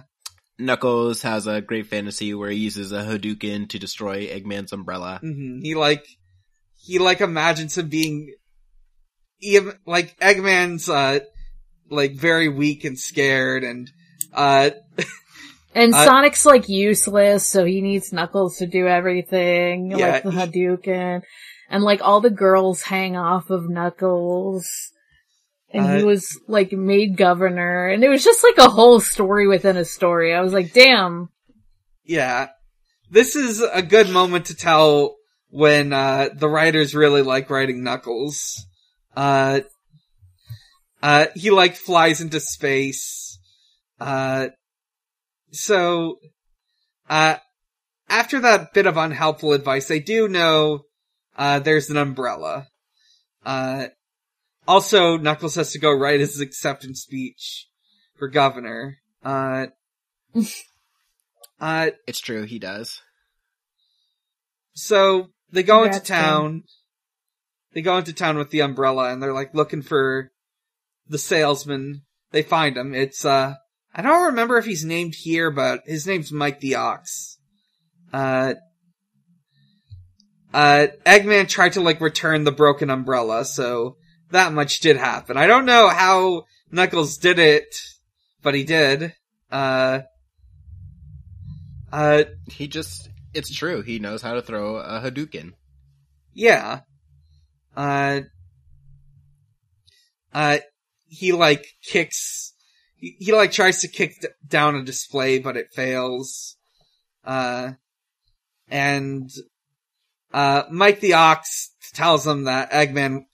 Knuckles 0.60 1.24
has 1.24 1.48
a 1.48 1.62
great 1.62 1.88
fantasy 1.88 2.34
where 2.34 2.50
he 2.50 2.58
uses 2.58 2.92
a 2.92 3.04
Hadouken 3.04 3.68
to 3.70 3.80
destroy 3.80 4.28
Eggman's 4.28 4.72
umbrella. 4.72 5.20
mhm, 5.24 5.62
he 5.62 5.74
like, 5.76 6.06
he 6.78 7.00
like 7.00 7.22
imagines 7.22 7.78
him 7.78 7.90
being, 7.90 8.34
even, 9.42 9.74
like 9.86 10.18
Eggman's, 10.20 10.90
uh, 10.90 11.20
like 11.90 12.14
very 12.14 12.50
weak 12.50 12.84
and 12.84 12.98
scared 13.00 13.64
and, 13.64 13.90
uh, 14.34 14.72
And 15.76 15.94
Uh, 15.94 16.06
Sonic's 16.06 16.46
like 16.46 16.70
useless, 16.70 17.46
so 17.50 17.66
he 17.66 17.82
needs 17.82 18.14
Knuckles 18.14 18.58
to 18.60 18.66
do 18.66 18.88
everything, 18.88 19.92
Yeah, 19.92 20.08
like 20.12 20.24
the 20.24 20.32
he- 20.32 20.38
Hadouken. 20.38 21.22
And 21.70 21.84
like 21.84 22.00
all 22.02 22.22
the 22.22 22.30
girls 22.30 22.82
hang 22.82 23.18
off 23.18 23.50
of 23.50 23.70
Knuckles. 23.70 24.70
And 25.74 25.98
he 25.98 26.04
Uh, 26.04 26.06
was 26.06 26.40
like 26.48 26.72
made 26.72 27.18
governor, 27.18 27.90
and 27.90 28.04
it 28.06 28.08
was 28.08 28.24
just 28.24 28.42
like 28.44 28.58
a 28.58 28.70
whole 28.72 29.02
story 29.02 29.48
within 29.50 29.76
a 29.76 29.84
story. 29.84 30.34
I 30.34 30.40
was 30.40 30.54
like, 30.54 30.72
damn. 30.72 31.28
Yeah. 32.06 32.50
This 33.12 33.36
is 33.36 33.62
a 33.62 33.82
good 33.82 34.10
moment 34.10 34.46
to 34.46 34.56
tell 34.56 35.16
when, 35.50 35.92
uh, 35.92 36.30
the 36.34 36.48
writers 36.48 36.96
really 36.96 37.22
like 37.22 37.50
writing 37.50 37.84
Knuckles. 37.84 38.66
Uh, 39.16 39.62
uh, 41.02 41.28
he 41.36 41.52
like 41.52 41.76
flies 41.76 42.22
into 42.22 42.40
space. 42.40 43.40
Uh, 44.00 44.48
so, 45.52 46.18
uh, 47.10 47.38
after 48.10 48.40
that 48.42 48.74
bit 48.74 48.86
of 48.86 48.98
unhelpful 48.98 49.54
advice, 49.54 49.90
I 49.92 50.00
do 50.00 50.28
know, 50.28 50.82
uh, 51.38 51.60
there's 51.60 51.90
an 51.90 51.98
umbrella. 51.98 52.68
Uh, 53.46 53.88
also, 54.68 55.18
Knuckles 55.18 55.56
has 55.56 55.72
to 55.74 55.80
go 55.80 55.92
write 55.92 56.20
his 56.20 56.40
acceptance 56.40 57.02
speech 57.02 57.68
for 58.18 58.28
governor. 58.28 58.98
Uh, 59.24 59.68
uh, 61.60 61.92
It's 62.08 62.20
true, 62.20 62.44
he 62.44 62.60
does. 62.60 63.02
So 64.74 65.30
they 65.52 65.64
go 65.64 65.84
into 65.84 66.00
Congrats, 66.00 66.08
Tim. 66.08 66.18
town. 66.18 66.64
They 67.76 67.82
go 67.84 67.98
into 67.98 68.14
town 68.14 68.38
with 68.38 68.50
the 68.50 68.62
umbrella 68.62 69.12
and 69.12 69.22
they're 69.22 69.34
like 69.34 69.54
looking 69.54 69.84
for 69.84 70.32
the 71.08 71.20
salesman. 71.20 72.02
They 72.32 72.42
find 72.42 72.76
him. 72.76 72.96
It's 72.96 73.24
uh 73.24 73.56
I 73.94 74.02
don't 74.02 74.28
remember 74.28 74.58
if 74.58 74.66
he's 74.66 74.84
named 74.84 75.14
here, 75.16 75.52
but 75.52 75.82
his 75.86 76.08
name's 76.08 76.32
Mike 76.32 76.60
the 76.60 76.76
Ox. 76.76 77.38
Uh, 78.12 78.56
uh, 80.54 80.88
Eggman 81.06 81.48
tried 81.48 81.74
to 81.74 81.82
like 81.82 82.02
return 82.02 82.44
the 82.44 82.52
broken 82.52 82.90
umbrella, 82.90 83.46
so 83.46 83.96
that 84.32 84.52
much 84.52 84.80
did 84.82 84.98
happen. 84.98 85.38
I 85.38 85.48
don't 85.48 85.66
know 85.66 85.88
how 85.88 86.44
Knuckles 86.72 87.18
did 87.18 87.40
it, 87.40 87.74
but 88.42 88.54
he 88.54 88.66
did. 88.66 89.14
Uh, 89.50 90.02
uh, 91.92 92.24
He 92.52 92.68
just, 92.68 93.10
it's 93.34 93.54
true. 93.54 93.82
He 93.82 94.00
knows 94.00 94.22
how 94.22 94.34
to 94.34 94.42
throw 94.42 94.76
a 94.76 95.00
Hadouken. 95.00 95.54
yeah. 96.34 96.82
Uh, 97.76 98.22
uh, 100.34 100.58
he 101.08 101.32
like 101.32 101.66
kicks, 101.84 102.54
he, 102.96 103.16
he 103.20 103.34
like 103.34 103.52
tries 103.52 103.82
to 103.82 103.88
kick 103.88 104.20
d- 104.22 104.28
down 104.48 104.76
a 104.76 104.84
display, 104.84 105.40
but 105.40 105.58
it 105.58 105.74
fails. 105.74 106.58
Uh, 107.24 107.72
and, 108.68 109.30
uh, 110.34 110.64
Mike 110.70 111.00
the 111.00 111.14
Ox 111.14 111.72
tells 111.94 112.26
him 112.26 112.44
that 112.46 112.72
Eggman, 112.72 113.26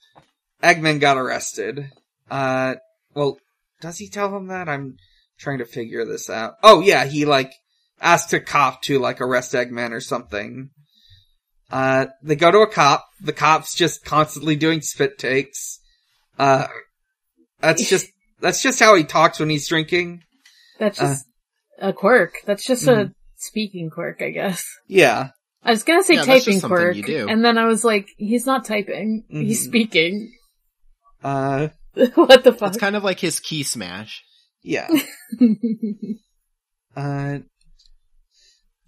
Eggman 0.62 1.00
got 1.00 1.16
arrested. 1.16 1.90
Uh, 2.30 2.76
well, 3.14 3.38
does 3.80 3.98
he 3.98 4.08
tell 4.08 4.34
him 4.36 4.46
that? 4.46 4.68
I'm 4.68 4.96
trying 5.38 5.58
to 5.58 5.64
figure 5.64 6.04
this 6.04 6.30
out. 6.30 6.54
Oh 6.62 6.80
yeah, 6.80 7.04
he 7.04 7.24
like 7.24 7.52
asked 8.00 8.32
a 8.32 8.40
cop 8.40 8.82
to 8.82 8.98
like 8.98 9.20
arrest 9.20 9.52
Eggman 9.52 9.90
or 9.90 10.00
something. 10.00 10.70
Uh, 11.72 12.06
they 12.22 12.36
go 12.36 12.50
to 12.50 12.58
a 12.58 12.66
cop. 12.70 13.04
The 13.20 13.32
cop's 13.32 13.74
just 13.74 14.04
constantly 14.04 14.56
doing 14.56 14.82
spit 14.82 15.18
takes. 15.18 15.80
Uh, 16.38 16.66
that's 17.60 17.88
just, 17.88 18.06
that's 18.40 18.62
just 18.62 18.78
how 18.78 18.94
he 18.94 19.04
talks 19.04 19.40
when 19.40 19.48
he's 19.50 19.66
drinking. 19.68 20.22
That's 20.78 21.00
Uh, 21.00 21.08
just 21.08 21.24
a 21.80 21.92
quirk. 21.92 22.34
That's 22.44 22.64
just 22.66 22.86
mhm. 22.86 23.08
a 23.10 23.14
speaking 23.36 23.90
quirk, 23.90 24.20
I 24.20 24.30
guess. 24.30 24.64
Yeah. 24.86 25.30
I 25.62 25.70
was 25.70 25.82
gonna 25.84 26.02
say 26.02 26.14
Yeah, 26.14 26.24
typing 26.24 26.60
quirk, 26.60 26.96
you 26.96 27.04
do. 27.04 27.28
and 27.28 27.44
then 27.44 27.56
I 27.56 27.66
was 27.66 27.84
like, 27.84 28.08
he's 28.18 28.44
not 28.46 28.64
typing. 28.64 29.24
He's 29.30 29.62
Mhm. 29.62 29.68
speaking. 29.68 30.32
Uh, 31.24 31.68
what 32.16 32.42
the 32.44 32.52
fuck? 32.52 32.70
It's 32.70 32.78
kind 32.78 32.96
of 32.96 33.04
like 33.04 33.20
his 33.20 33.38
key 33.40 33.62
smash. 33.62 34.22
yeah. 34.62 34.88
Uh, 36.94 37.38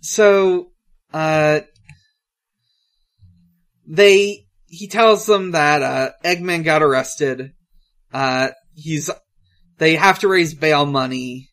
so, 0.00 0.72
uh, 1.14 1.60
they, 3.86 4.46
he 4.66 4.88
tells 4.88 5.26
them 5.26 5.52
that, 5.52 5.82
uh, 5.82 6.10
Eggman 6.24 6.64
got 6.64 6.82
arrested. 6.82 7.52
Uh, 8.12 8.50
he's, 8.74 9.10
they 9.78 9.96
have 9.96 10.20
to 10.20 10.28
raise 10.28 10.54
bail 10.54 10.86
money. 10.86 11.48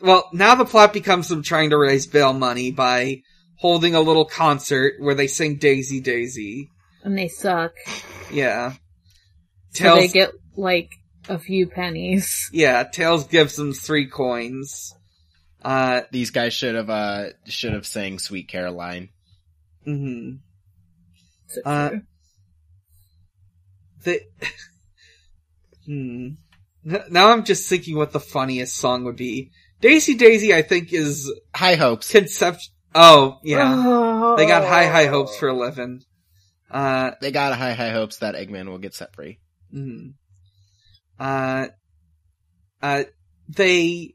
Well, 0.00 0.28
now 0.32 0.54
the 0.54 0.64
plot 0.64 0.92
becomes 0.92 1.28
them 1.28 1.42
trying 1.42 1.70
to 1.70 1.78
raise 1.78 2.06
bail 2.06 2.32
money 2.32 2.70
by 2.70 3.22
holding 3.56 3.94
a 3.94 4.00
little 4.00 4.24
concert 4.24 4.94
where 4.98 5.14
they 5.14 5.26
sing 5.26 5.56
Daisy 5.58 6.00
Daisy. 6.00 6.68
and 7.04 7.16
they 7.18 7.28
suck. 7.28 7.72
Yeah. 8.32 8.72
So 9.72 9.84
Tails, 9.84 9.98
they 9.98 10.08
get 10.08 10.30
like 10.56 10.90
a 11.28 11.38
few 11.38 11.68
pennies. 11.68 12.48
yeah, 12.52 12.82
Tails 12.84 13.26
gives 13.26 13.56
them 13.56 13.72
three 13.74 14.06
coins. 14.08 14.94
Uh, 15.62 16.00
These 16.10 16.30
guys 16.30 16.54
should 16.54 16.74
have, 16.74 16.88
uh, 16.88 17.26
should 17.46 17.74
have 17.74 17.86
sang 17.86 18.18
Sweet 18.18 18.48
Caroline. 18.48 19.10
mhm. 19.86 20.38
So 21.50 21.60
Uh. 21.64 21.90
The 24.04 24.20
hmm. 25.86 26.28
Now 26.84 27.30
I'm 27.32 27.44
just 27.44 27.68
thinking 27.68 27.96
what 27.96 28.12
the 28.12 28.20
funniest 28.20 28.76
song 28.76 29.04
would 29.04 29.16
be. 29.16 29.50
Daisy 29.80 30.14
Daisy, 30.14 30.54
I 30.54 30.62
think, 30.62 30.92
is 30.92 31.30
High 31.54 31.74
hopes. 31.74 32.10
concept. 32.12 32.68
Oh 32.94 33.38
yeah, 33.44 33.74
Oh. 33.86 34.36
they 34.36 34.46
got 34.46 34.64
high 34.66 34.86
high 34.86 35.06
hopes 35.06 35.36
for 35.36 35.48
Eleven. 35.48 36.00
Uh, 36.70 37.12
They 37.20 37.30
got 37.32 37.56
high, 37.58 37.72
high 37.74 37.90
hopes 37.90 38.18
that 38.18 38.34
Eggman 38.34 38.68
will 38.68 38.78
get 38.78 38.94
set 38.94 39.14
free. 39.14 39.38
mhm. 39.74 40.14
uh, 41.18 41.66
uh, 42.82 43.04
they 43.48 44.14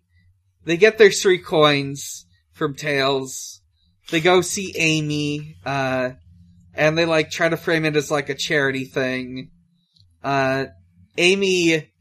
they 0.65 0.77
get 0.77 0.97
their 0.97 1.11
three 1.11 1.37
coins 1.39 2.25
from 2.53 2.73
Tails. 2.75 3.61
They 4.09 4.21
go 4.21 4.41
see 4.41 4.73
Amy. 4.77 5.57
Uh, 5.65 6.11
and 6.75 6.97
they 6.97 7.05
like 7.05 7.31
try 7.31 7.49
to 7.49 7.57
frame 7.57 7.85
it 7.85 7.95
as 7.95 8.11
like 8.11 8.29
a 8.29 8.35
charity 8.35 8.85
thing. 8.85 9.49
Uh, 10.23 10.65
Amy 11.17 11.91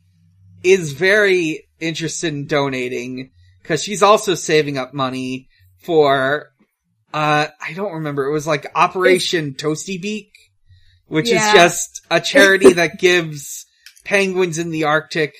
is 0.62 0.92
very 0.92 1.66
interested 1.80 2.32
in 2.32 2.46
donating 2.46 3.30
because 3.62 3.82
she's 3.82 4.02
also 4.02 4.34
saving 4.34 4.78
up 4.78 4.94
money 4.94 5.48
for, 5.82 6.50
uh, 7.12 7.46
I 7.60 7.72
don't 7.74 7.92
remember. 7.94 8.24
It 8.26 8.32
was 8.32 8.46
like 8.46 8.66
Operation 8.74 9.54
Toasty 9.54 10.00
Beak, 10.00 10.30
which 11.06 11.30
Yeah. 11.30 11.46
is 11.46 11.52
just 11.52 12.00
a 12.10 12.20
charity 12.20 12.72
that 12.74 12.98
gives 12.98 13.66
penguins 14.04 14.58
in 14.58 14.70
the 14.70 14.84
Arctic 14.84 15.34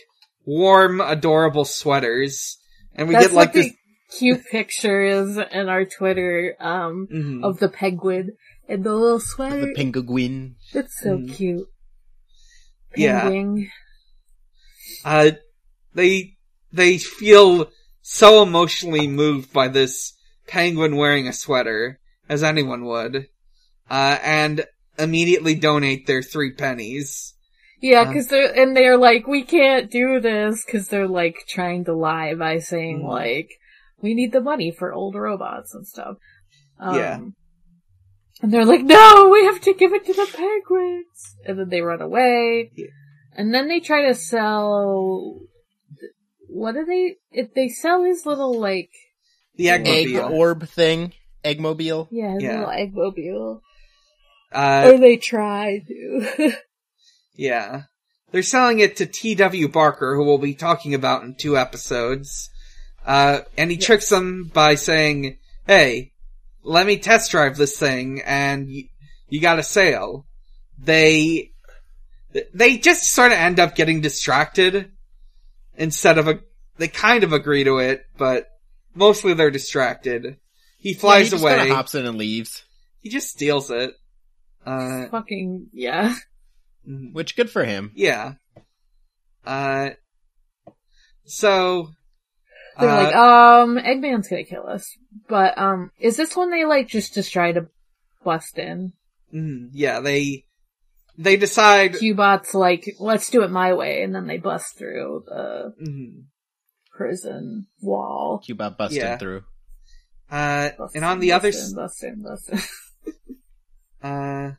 warm, 0.45 1.01
adorable 1.01 1.65
sweaters. 1.65 2.59
And 2.95 3.09
we 3.09 3.15
That's 3.15 3.29
get 3.29 3.35
like 3.35 3.53
this. 3.55 3.73
cute 4.19 4.43
picture 4.51 5.03
is 5.05 5.37
in 5.39 5.69
our 5.69 5.85
Twitter 5.85 6.55
um 6.61 7.09
Mhm. 7.13 7.43
of 7.43 7.59
the 7.59 7.69
penguin 7.69 8.37
and 8.69 8.85
the 8.85 8.95
little 8.95 9.21
sweater. 9.21 9.67
The 9.67 9.75
penguin. 9.75 10.57
it's 10.73 10.99
so 11.01 11.19
Mhm. 11.19 11.35
cute. 11.35 11.69
Yeah. 12.97 13.31
Uh, 15.05 15.33
they 15.95 16.37
they 16.73 16.99
feel 16.99 17.71
so 18.03 18.43
emotionally 18.43 19.07
moved 19.07 19.53
by 19.53 19.69
this 19.69 20.13
penguin 20.49 20.97
wearing 20.97 21.29
a 21.29 21.33
sweater, 21.33 22.01
as 22.29 22.43
anyone 22.43 22.85
would, 22.85 23.29
uh, 23.91 24.19
and 24.23 24.67
immediately 24.99 25.55
donate 25.55 26.07
their 26.07 26.23
three 26.23 26.53
pennies. 26.53 27.35
Yeah, 27.81 28.01
Uh. 28.03 28.13
cause 28.13 28.27
they're, 28.29 28.53
and 28.59 28.77
they're 28.77 28.97
like, 28.97 29.27
we 29.27 29.43
can't 29.45 29.91
do 29.91 30.21
this, 30.21 30.65
cause 30.65 30.89
they're 30.89 31.09
like 31.09 31.37
trying 31.49 31.85
to 31.85 31.93
lie 31.95 32.35
by 32.35 32.59
saying 32.59 33.01
Mhm. 33.03 33.09
like, 33.09 33.51
we 34.01 34.15
need 34.15 34.33
the 34.33 34.41
money 34.41 34.71
for 34.71 34.93
old 34.93 35.15
robots 35.15 35.75
and 35.75 35.87
stuff. 35.87 36.17
Um, 36.79 36.97
Yeah. 36.97 37.21
And 38.43 38.53
they're 38.53 38.65
like, 38.65 38.83
no, 38.83 39.31
we 39.33 39.45
have 39.45 39.61
to 39.63 39.75
give 39.75 39.93
it 39.95 40.05
to 40.07 40.13
the 40.13 40.29
penguins! 40.37 41.37
And 41.47 41.59
then 41.59 41.69
they 41.69 41.81
run 41.81 42.03
away. 42.03 42.71
Yeah. 42.75 42.87
And 43.37 43.53
then 43.55 43.69
they 43.69 43.81
try 43.81 44.07
to 44.07 44.15
sell, 44.15 45.41
what 46.49 46.73
do 46.73 46.85
they, 46.85 47.17
if 47.33 47.55
they 47.55 47.69
sell 47.69 48.03
his 48.05 48.27
little 48.27 48.59
like, 48.61 48.91
The 49.57 49.71
Egg 49.71 50.15
orb 50.17 50.69
thing. 50.69 51.13
Eggmobile. 51.45 52.09
yeah, 52.11 52.35
his 52.35 52.43
Yeah. 52.43 52.61
little 52.61 52.75
eggmobile. 53.13 53.61
Uh, 54.53 54.91
or 54.93 54.99
they 54.99 55.17
try 55.17 55.81
to. 55.87 56.53
yeah. 57.35 57.83
They're 58.31 58.43
selling 58.43 58.81
it 58.81 58.97
to 58.97 59.07
T.W. 59.07 59.69
Barker, 59.69 60.17
who 60.17 60.25
we'll 60.25 60.39
be 60.39 60.55
talking 60.55 60.95
about 60.95 61.23
in 61.23 61.35
two 61.39 61.57
episodes. 61.59 62.51
Uh, 63.05 63.41
and 63.59 63.71
he 63.71 63.77
tricks 63.77 64.09
them 64.09 64.51
by 64.55 64.75
saying, 64.77 65.39
hey, 65.67 66.13
let 66.65 66.87
me 66.87 66.99
test 66.99 67.31
drive 67.31 67.57
this 67.57 67.79
thing 67.79 68.23
and 68.25 68.67
y- 68.69 68.89
you 69.29 69.41
got 69.41 69.59
a 69.59 69.63
sale. 69.63 70.27
They, 70.79 71.53
they 72.53 72.79
just 72.79 73.13
sort 73.13 73.31
of 73.33 73.39
end 73.39 73.61
up 73.61 73.75
getting 73.77 74.01
distracted 74.01 74.91
instead 75.77 76.19
of 76.19 76.27
a, 76.29 76.41
they 76.79 76.89
kind 76.89 77.23
of 77.25 77.33
agree 77.33 77.65
to 77.65 77.79
it, 77.79 78.05
but 78.19 78.47
mostly 78.95 79.35
they're 79.35 79.51
distracted. 79.51 80.39
He 80.79 80.95
flies 80.95 81.19
Yeah, 81.19 81.25
he 81.25 81.31
just 81.31 81.43
away. 81.43 81.57
kinda 81.59 81.75
hops 81.75 81.95
in 81.95 82.07
and 82.07 82.19
leaves. 82.19 82.65
He 83.01 83.11
just 83.11 83.29
steals 83.31 83.71
it. 83.71 83.93
Uh, 84.67 85.07
Fucking, 85.09 85.69
yeah. 85.73 86.15
mhm. 86.89 87.13
Which 87.13 87.37
good 87.37 87.51
for 87.51 87.65
him. 87.65 87.93
Yeah. 87.95 88.35
Uh, 89.47 89.91
so, 91.25 91.91
They're 92.79 92.89
uh, 92.91 93.03
like, 93.05 93.15
um, 93.15 93.79
Eggman's 93.79 94.29
gonna 94.29 94.45
kill 94.45 94.67
us. 94.67 94.87
But, 95.29 95.57
um, 95.59 95.91
is 95.99 96.17
this 96.17 96.37
when 96.37 96.51
they, 96.51 96.65
like, 96.65 96.89
just, 96.89 97.15
just 97.15 97.33
try 97.33 97.53
to 97.53 97.69
bust 98.25 98.59
in? 98.59 98.93
mm, 99.33 99.69
yeah, 99.73 100.01
they, 100.01 100.45
they 101.19 101.37
decide, 101.37 101.93
Cubot's 101.95 102.55
like, 102.55 102.97
let's 102.99 103.31
do 103.31 103.43
it 103.43 103.51
my 103.51 103.73
way, 103.75 104.03
and 104.03 104.15
then 104.15 104.27
they 104.27 104.39
bust 104.39 104.77
through 104.77 105.25
the 105.27 105.75
mhm. 105.81 106.25
prison 106.93 107.67
wall. 107.81 108.43
Cubot 108.47 108.77
busted 108.77 108.99
Yeah. 109.03 109.17
through. 109.19 109.45
uh, 110.31 110.71
Bust 110.77 110.97
and 110.97 111.05
on 111.05 111.15
in, 111.15 111.21
the 111.21 111.33
other, 111.33 111.49
bust 111.53 111.59
s- 111.63 111.71
in, 111.71 111.77
bust 111.77 112.05
in, 112.05 112.23
bust 112.23 112.51
in. 114.03 114.09
uh, 114.09 114.53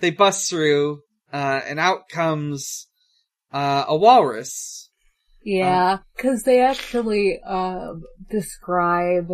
they 0.00 0.10
bust 0.10 0.48
through, 0.48 1.02
uh, 1.32 1.60
and 1.66 1.78
out 1.78 2.08
comes, 2.08 2.88
uh, 3.52 3.84
a 3.88 3.96
walrus. 3.96 4.88
Yeah, 5.44 5.98
cause 6.18 6.42
they 6.44 6.60
actually, 6.60 7.40
um, 7.42 8.02
describe 8.30 9.30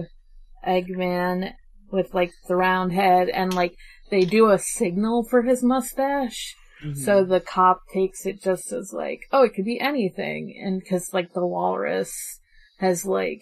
Eggman 0.67 1.53
with, 1.91 2.15
like, 2.15 2.33
the 2.49 2.57
round 2.57 2.93
head, 2.93 3.29
and, 3.29 3.53
like, 3.55 3.75
they 4.11 4.25
do 4.25 4.51
a 4.51 4.59
signal 4.59 5.27
for 5.29 5.43
his 5.43 5.63
mustache. 5.63 6.55
Mhm. 6.83 6.97
So 6.97 7.25
the 7.25 7.41
cop 7.41 7.81
takes 7.93 8.25
it 8.25 8.41
just 8.43 8.73
as 8.73 8.93
like, 8.93 9.21
oh, 9.33 9.43
it 9.45 9.53
could 9.55 9.65
be 9.65 9.81
anything. 9.81 10.55
And 10.65 10.81
cause 10.89 11.11
like 11.13 11.33
the 11.33 11.45
walrus 11.47 12.41
has 12.79 13.05
like 13.05 13.41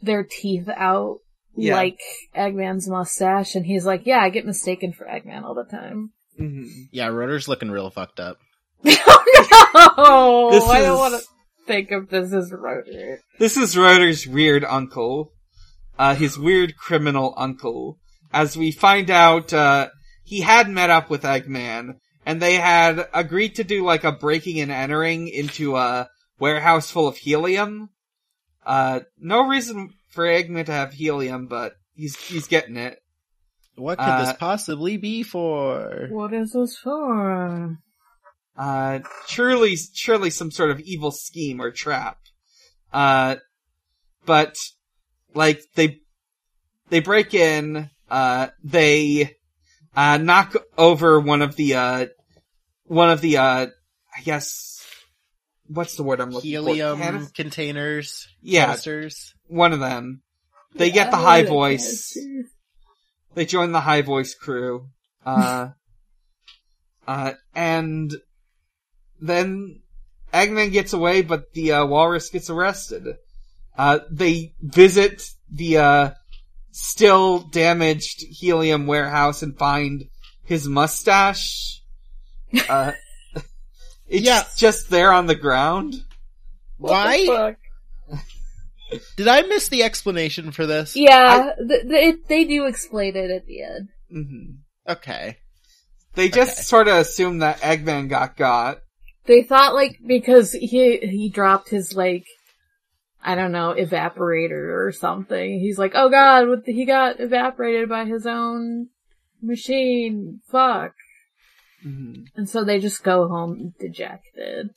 their 0.00 0.22
teeth 0.22 0.68
out 0.68 1.18
Yeah. 1.56 1.74
like 1.74 1.98
Eggman's 2.34 2.88
mustache. 2.88 3.54
And 3.56 3.66
he's 3.66 3.84
like, 3.84 4.06
yeah, 4.06 4.18
I 4.20 4.30
get 4.30 4.46
mistaken 4.46 4.92
for 4.92 5.06
Eggman 5.06 5.42
all 5.42 5.54
the 5.54 5.64
time. 5.64 6.12
Mhm. 6.40 6.68
Yeah, 6.92 7.08
Rotor's 7.08 7.48
looking 7.48 7.70
real 7.70 7.90
fucked 7.90 8.20
up. 8.20 8.38
Oh 8.86 10.50
no! 10.52 10.58
This 10.58 10.68
I 10.68 10.80
don't 10.82 10.98
want 10.98 11.20
to 11.22 11.28
think 11.66 11.90
of 11.90 12.08
this 12.08 12.32
as 12.32 12.52
Rotor. 12.52 13.20
This 13.38 13.56
is 13.56 13.76
Rotor's 13.76 14.26
weird 14.26 14.64
uncle. 14.64 15.32
Uh, 15.98 16.14
his 16.14 16.38
weird 16.38 16.76
criminal 16.76 17.34
uncle. 17.36 17.98
As 18.32 18.56
we 18.56 18.72
find 18.72 19.10
out, 19.10 19.52
uh, 19.52 19.88
he 20.24 20.40
had 20.40 20.68
met 20.68 20.90
up 20.90 21.08
with 21.08 21.22
Eggman, 21.22 21.94
and 22.26 22.42
they 22.42 22.54
had 22.54 23.06
agreed 23.14 23.56
to 23.56 23.64
do 23.64 23.84
like 23.84 24.02
a 24.02 24.10
breaking 24.12 24.60
and 24.60 24.72
entering 24.72 25.28
into 25.28 25.76
a 25.76 26.08
warehouse 26.40 26.90
full 26.90 27.06
of 27.06 27.16
helium. 27.16 27.90
Uh, 28.66 29.00
no 29.18 29.46
reason 29.46 29.90
for 30.10 30.24
Eggman 30.24 30.66
to 30.66 30.72
have 30.72 30.92
helium, 30.92 31.46
but 31.46 31.74
he's, 31.94 32.16
he's 32.16 32.48
getting 32.48 32.76
it. 32.76 32.98
What 33.76 33.98
could 33.98 34.04
Uh, 34.08 34.24
this 34.24 34.36
possibly 34.36 34.96
be 34.96 35.22
for? 35.22 36.08
What 36.10 36.32
is 36.32 36.52
this 36.52 36.76
for? 36.76 37.78
Uh, 38.56 39.00
surely, 39.26 39.76
surely 39.76 40.30
some 40.30 40.50
sort 40.50 40.70
of 40.70 40.80
evil 40.80 41.10
scheme 41.10 41.60
or 41.60 41.70
trap. 41.70 42.18
Uh, 42.92 43.36
but, 44.24 44.56
like, 45.34 45.60
they, 45.74 45.98
they 46.88 47.00
break 47.00 47.34
in, 47.34 47.90
uh, 48.10 48.48
they, 48.62 49.34
uh, 49.96 50.18
knock 50.18 50.54
over 50.78 51.18
one 51.18 51.42
of 51.42 51.56
the, 51.56 51.74
uh, 51.74 52.06
one 52.84 53.10
of 53.10 53.20
the, 53.20 53.38
uh, 53.38 53.66
I 54.16 54.20
guess, 54.22 54.86
what's 55.66 55.96
the 55.96 56.02
word 56.04 56.20
I'm 56.20 56.30
looking 56.30 56.50
Helium 56.50 56.98
for? 56.98 57.04
Helium 57.04 57.26
containers, 57.34 58.28
Yeah, 58.40 58.66
canisters. 58.66 59.34
one 59.48 59.72
of 59.72 59.80
them. 59.80 60.22
They 60.74 60.90
get 60.90 61.10
the 61.10 61.16
high 61.16 61.44
voice. 61.44 62.16
They 63.34 63.46
join 63.46 63.72
the 63.72 63.80
high 63.80 64.02
voice 64.02 64.34
crew. 64.34 64.88
Uh, 65.24 65.70
uh, 67.06 67.32
and 67.54 68.12
then 69.20 69.80
Eggman 70.32 70.72
gets 70.72 70.92
away, 70.92 71.22
but 71.22 71.52
the 71.52 71.72
uh, 71.72 71.86
walrus 71.86 72.30
gets 72.30 72.50
arrested. 72.50 73.06
Uh, 73.76 74.00
they 74.10 74.54
visit 74.60 75.30
the 75.50 75.78
uh, 75.78 76.10
still 76.70 77.40
damaged 77.40 78.22
helium 78.22 78.86
warehouse 78.86 79.42
and 79.42 79.56
find 79.58 80.04
his 80.44 80.66
mustache. 80.68 81.80
Uh, 82.68 82.92
it's 84.08 84.24
Yeah. 84.26 84.44
just 84.56 84.90
there 84.90 85.12
on 85.12 85.26
the 85.26 85.34
ground. 85.34 85.94
What 86.78 86.88
the 86.88 86.94
Why? 87.26 87.26
fuck? 88.10 88.20
Did 89.16 89.28
I 89.28 89.42
miss 89.42 89.68
the 89.68 89.82
explanation 89.82 90.52
for 90.52 90.66
this? 90.66 90.94
Yeah, 90.94 91.50
th- 91.56 91.88
th- 91.88 92.16
they 92.28 92.44
do 92.44 92.66
explain 92.66 93.16
it 93.16 93.30
at 93.30 93.46
the 93.46 93.62
end. 93.62 93.88
hmm 94.10 94.44
Okay. 94.88 95.38
They 96.14 96.28
just 96.28 96.58
Okay. 96.58 96.62
sort 96.62 96.88
of 96.88 96.96
assume 96.98 97.38
that 97.38 97.60
Eggman 97.60 98.08
got 98.08 98.36
got. 98.36 98.78
They 99.26 99.42
thought 99.42 99.74
like 99.74 99.98
because 100.06 100.52
he 100.52 100.98
he 100.98 101.30
dropped 101.30 101.70
his 101.70 101.94
like 101.94 102.26
I 103.22 103.34
don't 103.34 103.52
know 103.52 103.74
evaporator 103.78 104.86
or 104.86 104.92
something. 104.92 105.60
He's 105.60 105.78
like, 105.78 105.92
oh 105.94 106.10
god, 106.10 106.48
what 106.48 106.64
the, 106.64 106.72
he 106.72 106.84
got 106.84 107.20
evaporated 107.20 107.88
by 107.88 108.04
his 108.04 108.26
own 108.26 108.88
machine. 109.42 110.40
Fuck. 110.50 110.92
hmm 111.82 112.24
And 112.36 112.48
so 112.48 112.64
they 112.64 112.78
just 112.80 113.02
go 113.02 113.28
home 113.28 113.72
dejected 113.80 114.70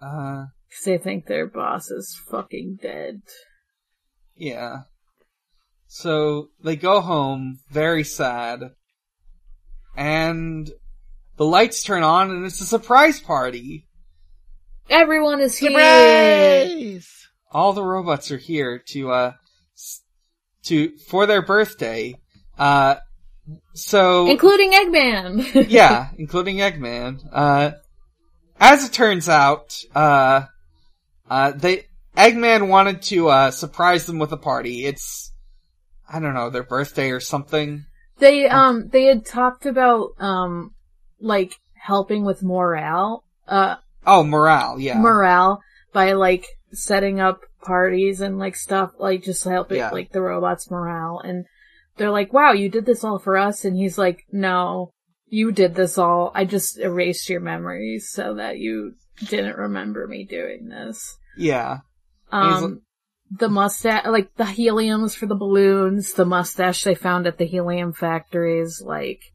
Uh, 0.00 0.46
because 0.68 0.84
they 0.84 0.98
think 0.98 1.26
their 1.26 1.46
boss 1.46 1.90
is 1.90 2.16
fucking 2.30 2.78
dead. 2.80 3.22
Yeah. 4.36 4.82
So 5.86 6.48
they 6.62 6.76
go 6.76 7.00
home 7.00 7.58
very 7.70 8.04
sad. 8.04 8.70
And 9.96 10.70
the 11.42 11.48
lights 11.48 11.82
turn 11.82 12.04
on 12.04 12.30
and 12.30 12.46
it's 12.46 12.60
a 12.60 12.64
surprise 12.64 13.18
party. 13.18 13.84
Everyone 14.88 15.40
is 15.40 15.58
here, 15.58 17.00
All 17.50 17.72
the 17.72 17.82
robots 17.82 18.30
are 18.30 18.36
here 18.36 18.78
to 18.90 19.10
uh 19.10 19.32
to 20.66 20.96
for 20.98 21.26
their 21.26 21.42
birthday. 21.42 22.14
Uh 22.56 22.94
so 23.74 24.28
including 24.28 24.70
Eggman. 24.70 25.66
yeah, 25.68 26.10
including 26.16 26.58
Eggman. 26.58 27.28
Uh 27.32 27.72
as 28.60 28.86
it 28.86 28.92
turns 28.92 29.28
out, 29.28 29.76
uh 29.96 30.42
uh 31.28 31.50
they 31.56 31.86
Eggman 32.16 32.68
wanted 32.68 33.02
to 33.02 33.30
uh 33.30 33.50
surprise 33.50 34.06
them 34.06 34.20
with 34.20 34.30
a 34.30 34.36
party. 34.36 34.84
It's 34.84 35.32
I 36.08 36.20
don't 36.20 36.34
know, 36.34 36.50
their 36.50 36.62
birthday 36.62 37.10
or 37.10 37.18
something. 37.18 37.86
They 38.18 38.46
um 38.48 38.90
they 38.90 39.06
had 39.06 39.26
talked 39.26 39.66
about 39.66 40.12
um 40.20 40.72
like 41.22 41.54
helping 41.74 42.24
with 42.24 42.42
morale 42.42 43.24
uh 43.48 43.76
Oh, 44.04 44.24
morale, 44.24 44.80
yeah. 44.80 44.98
morale 44.98 45.62
by 45.92 46.12
like 46.12 46.44
setting 46.72 47.20
up 47.20 47.42
parties 47.64 48.20
and 48.20 48.38
like 48.38 48.56
stuff 48.56 48.90
like 48.98 49.22
just 49.22 49.44
helping 49.44 49.78
Yeah. 49.78 49.90
like 49.90 50.10
the 50.10 50.20
robots 50.20 50.70
morale 50.70 51.20
and 51.24 51.44
they're 51.96 52.10
like 52.10 52.32
wow 52.32 52.52
you 52.52 52.68
did 52.68 52.84
this 52.86 53.04
all 53.04 53.18
for 53.18 53.36
us 53.36 53.64
and 53.64 53.76
he's 53.76 53.96
like 53.98 54.24
no 54.32 54.90
you 55.28 55.52
did 55.52 55.74
this 55.74 55.96
all 55.98 56.32
I 56.34 56.44
just 56.44 56.78
erased 56.78 57.28
your 57.28 57.40
memories 57.40 58.08
so 58.10 58.34
that 58.34 58.58
you 58.58 58.94
didn't 59.28 59.56
remember 59.56 60.06
me 60.08 60.24
doing 60.24 60.68
this 60.68 61.16
yeah. 61.36 61.78
Um 62.32 62.82
the 63.30 63.48
mustache 63.48 64.04
like 64.06 64.34
the 64.36 64.44
heliums 64.44 65.14
for 65.16 65.26
the 65.26 65.34
balloons 65.34 66.12
the 66.14 66.24
mustache 66.26 66.82
they 66.82 66.94
found 66.94 67.26
at 67.26 67.38
the 67.38 67.46
helium 67.46 67.92
factories 67.92 68.82
like 68.84 69.31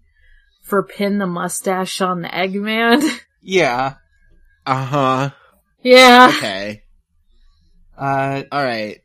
for 0.68 0.84
pin 0.84 1.18
the 1.18 1.28
mustache 1.28 2.02
on 2.02 2.22
the 2.22 2.30
Eggman. 2.30 3.04
Yeah. 3.50 3.94
Uh 4.66 4.84
huh. 4.84 5.30
yeah. 5.82 6.34
Okay. 6.36 6.84
Uh, 7.98 8.44
Alright. 8.52 9.00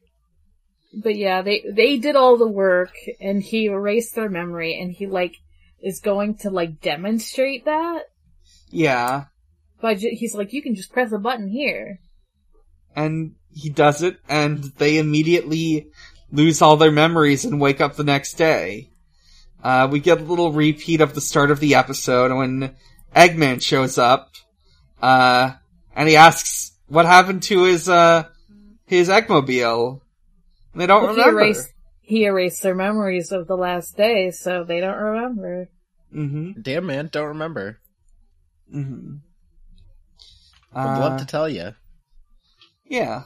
But 0.92 1.14
yeah, 1.14 1.42
they 1.42 1.64
they 1.70 1.98
did 1.98 2.16
all 2.16 2.37
the 2.37 2.48
work 2.48 2.92
and 3.20 3.40
he 3.40 3.66
erased 3.66 4.16
their 4.16 4.29
memory 4.29 4.77
and 4.81 4.90
he 4.90 5.07
like 5.07 5.37
is 5.81 6.01
going 6.01 6.38
to 6.38 6.51
like 6.51 6.81
demonstrate 6.81 7.66
that 7.66 8.07
yeah. 8.72 9.27
ju- 9.83 10.11
he's 10.12 10.35
like 10.35 10.53
you 10.53 10.62
can 10.62 10.75
just 10.75 10.92
press 10.92 11.12
a 11.12 11.18
button 11.18 11.48
here. 11.48 12.01
And 12.96 13.37
he 13.51 13.70
does 13.70 14.03
it, 14.03 14.18
and 14.29 14.64
they 14.79 14.98
immediately 14.98 15.87
lose 16.33 16.61
all 16.61 16.77
their 16.77 16.90
memories 16.90 17.44
and 17.44 17.61
wake 17.61 17.81
up 17.81 17.94
the 17.94 18.05
next 18.05 18.35
day. 18.35 18.90
Uh, 19.62 19.88
we 19.90 20.01
get 20.01 20.20
a 20.20 20.25
little 20.25 20.53
repeat 20.53 21.01
of 21.01 21.14
the 21.14 21.20
start 21.20 21.51
of 21.51 21.61
the 21.61 21.77
episode 21.77 22.35
when 22.37 22.75
Eggman 23.14 23.62
shows 23.62 23.96
up, 23.98 24.31
uh, 25.01 25.53
and 25.94 26.09
he 26.09 26.16
asks 26.16 26.72
what 26.88 27.07
happened 27.07 27.42
to 27.44 27.62
his, 27.64 27.88
uh, 27.88 28.25
his 28.87 29.09
Eggmobile. 29.09 30.01
They 30.75 30.87
don't 30.87 31.03
Well, 31.05 31.14
he 31.14 31.20
remember. 31.20 31.40
erased 31.42 31.68
he 32.05 32.25
erased 32.25 32.62
their 32.62 32.75
memories 32.75 33.31
of 33.33 33.46
the 33.46 33.57
last 33.57 33.96
day, 33.96 34.31
so 34.33 34.64
they 34.64 34.81
don't 34.81 34.96
remember. 34.98 35.68
Mm-hmm. 36.14 36.61
Damn 36.61 36.87
man, 36.87 37.09
don't 37.12 37.29
remember. 37.29 37.79
Mm-hmm. 38.75 39.14
Would 40.75 40.98
love 40.98 41.20
to 41.20 41.27
tell 41.27 41.48
you. 41.48 41.75
Yeah. 42.85 43.22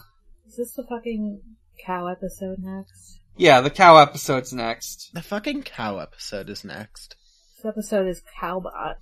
Is 0.46 0.57
this 0.57 0.75
the 0.75 0.85
fucking 0.85 1.40
cow 1.85 2.07
episode 2.09 2.59
next? 2.61 3.20
Yeah, 3.37 3.61
the 3.61 3.70
cow 3.70 3.99
episode's 3.99 4.53
next. 4.53 5.11
The 5.12 5.22
fucking 5.22 5.62
cow 5.64 5.99
episode 5.99 6.49
is 6.49 6.64
next. 6.64 7.16
This 7.57 7.66
episode 7.66 8.07
is 8.09 8.22
Cowbot. 8.40 8.96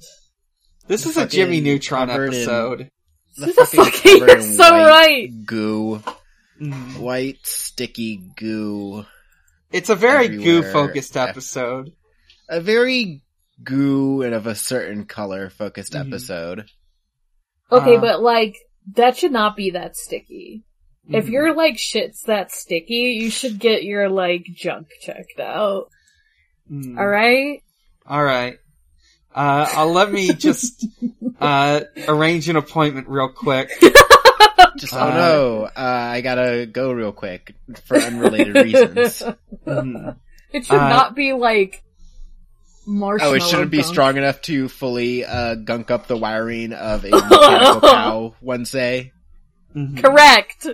This 0.86 1.04
The 1.04 1.10
is 1.10 1.16
a 1.16 1.26
Jimmy 1.26 1.60
Neutron 1.60 2.08
covered 2.08 2.28
in- 2.28 2.34
episode. 2.34 2.90
The 3.36 3.46
The 3.46 3.52
fucking 3.52 3.84
fucking- 3.84 4.18
you're 4.18 4.40
so 4.56 4.70
white 4.72 4.86
right. 4.88 5.46
Goo. 5.46 6.02
Mhm. 6.60 6.98
White 6.98 7.46
sticky 7.46 8.20
goo. 8.36 9.04
It's 9.72 9.90
a 9.90 9.96
very 9.96 10.28
goo-focused 10.28 11.16
episode. 11.16 11.90
A 12.48 12.60
very 12.60 13.22
goo 13.62 14.22
and 14.22 14.34
of 14.34 14.46
a 14.46 14.54
certain 14.54 15.04
color 15.04 15.50
focused 15.50 15.94
Mhm. 15.94 16.06
episode. 16.08 16.70
Okay, 17.72 17.96
Uh, 17.96 18.00
but 18.00 18.20
like 18.22 18.54
that 18.94 19.16
should 19.16 19.32
not 19.32 19.56
be 19.56 19.70
that 19.70 19.96
sticky. 19.96 20.62
If 21.08 21.26
Mhm. 21.26 21.30
your 21.32 21.54
like 21.54 21.78
shit's 21.78 22.22
that 22.22 22.50
sticky, 22.50 23.18
you 23.20 23.30
should 23.30 23.58
get 23.58 23.84
your 23.84 24.08
like 24.08 24.44
junk 24.54 24.88
checked 25.02 25.38
out. 25.40 25.88
Mhm. 26.70 26.98
Alright? 26.98 27.62
Alright. 28.10 28.58
Uh, 29.34 29.66
I'll 29.72 29.92
let 29.92 30.10
me 30.12 30.32
just, 30.32 30.86
uh, 31.40 31.80
arrange 32.08 32.48
an 32.48 32.56
appointment 32.56 33.08
real 33.08 33.28
quick. 33.28 33.70
Just, 34.76 34.92
Uh, 34.92 35.06
oh 35.06 35.10
no, 35.10 35.64
uh, 35.66 35.70
I 35.76 36.20
gotta 36.20 36.66
go 36.66 36.90
real 36.90 37.12
quick 37.12 37.54
for 37.84 37.96
unrelated 37.96 38.56
reasons. 38.56 39.22
Mhm. 39.66 40.16
It 40.52 40.66
should 40.66 40.76
Uh, 40.76 40.88
not 40.88 41.14
be 41.14 41.32
like 41.32 41.82
marshmallow. 42.86 43.32
Oh, 43.32 43.34
it 43.36 43.42
shouldn't 43.44 43.70
be 43.70 43.78
gunk. 43.78 43.86
strong 43.88 44.16
enough 44.16 44.40
to 44.42 44.68
fully 44.68 45.24
uh, 45.24 45.54
gunk 45.56 45.90
up 45.92 46.06
the 46.08 46.16
wiring 46.16 46.72
of 46.72 47.04
a 47.04 47.10
mechanical 47.10 47.80
cow. 47.82 48.34
One 48.40 48.64
say 48.64 49.12
Mhm. 49.76 50.02
Correct. 50.02 50.66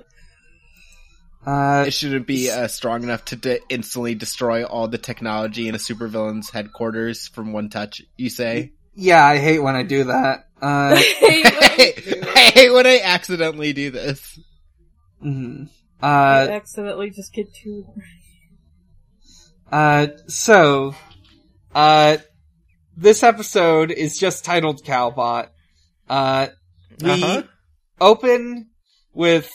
Uh, 1.47 1.85
it 1.87 1.93
shouldn't 1.93 2.27
be 2.27 2.51
uh, 2.51 2.69
strong 2.69 3.03
enough 3.03 3.25
to 3.27 3.37
de- 3.37 3.61
instantly 3.71 4.15
destroy 4.15 4.65
all 4.65 4.89
the 4.89 4.99
technology 4.99 5.69
in 5.69 5.75
a 5.75 5.79
supervillain's 5.79 6.51
headquarters 6.51 7.29
from 7.29 7.53
one 7.53 7.71
touch. 7.71 8.03
You 8.17 8.29
say? 8.31 8.73
yeah, 8.95 9.25
I 9.25 9.39
hate 9.39 9.61
when 9.61 9.75
I 9.77 9.83
do 9.83 10.05
that. 10.05 10.49
Uh, 10.61 10.95
I 11.01 12.51
hate 12.55 12.71
when 12.71 12.87
I 12.87 13.01
accidentally 13.03 13.73
do 13.73 13.91
this. 13.91 14.39
mhm. 15.25 15.69
I 16.03 16.45
uh, 16.47 16.49
accidentally 16.51 17.11
just 17.11 17.33
get 17.33 17.53
too. 17.55 17.87
uh, 19.73 20.09
so, 20.29 20.95
uh, 21.75 22.19
this 22.97 23.23
episode 23.23 23.91
is 23.91 24.19
just 24.19 24.45
titled 24.45 24.85
Cowbot. 24.85 25.49
Uh, 26.09 26.49
we 27.03 27.11
Uh-huh. 27.11 27.43
open 28.01 28.71
with 29.15 29.51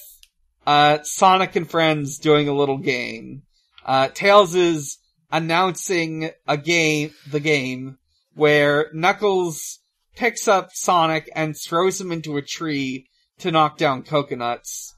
uh, 0.66 1.00
Sonic 1.04 1.56
and 1.56 1.70
friends 1.70 2.18
doing 2.18 2.48
a 2.48 2.54
little 2.54 2.78
game. 2.78 3.44
Uh, 3.86 4.10
Tails 4.10 4.56
is 4.56 4.98
announcing 5.32 6.32
a 6.48 6.58
game, 6.58 7.14
the 7.30 7.40
game, 7.40 7.98
where 8.34 8.90
Knuckles 8.94 9.80
picks 10.16 10.48
up 10.48 10.70
Sonic 10.74 11.30
and 11.36 11.56
throws 11.56 12.00
him 12.00 12.12
into 12.12 12.38
a 12.38 12.42
tree 12.42 13.08
to 13.40 13.52
knock 13.52 13.78
down 13.78 14.04
coconuts. 14.04 14.96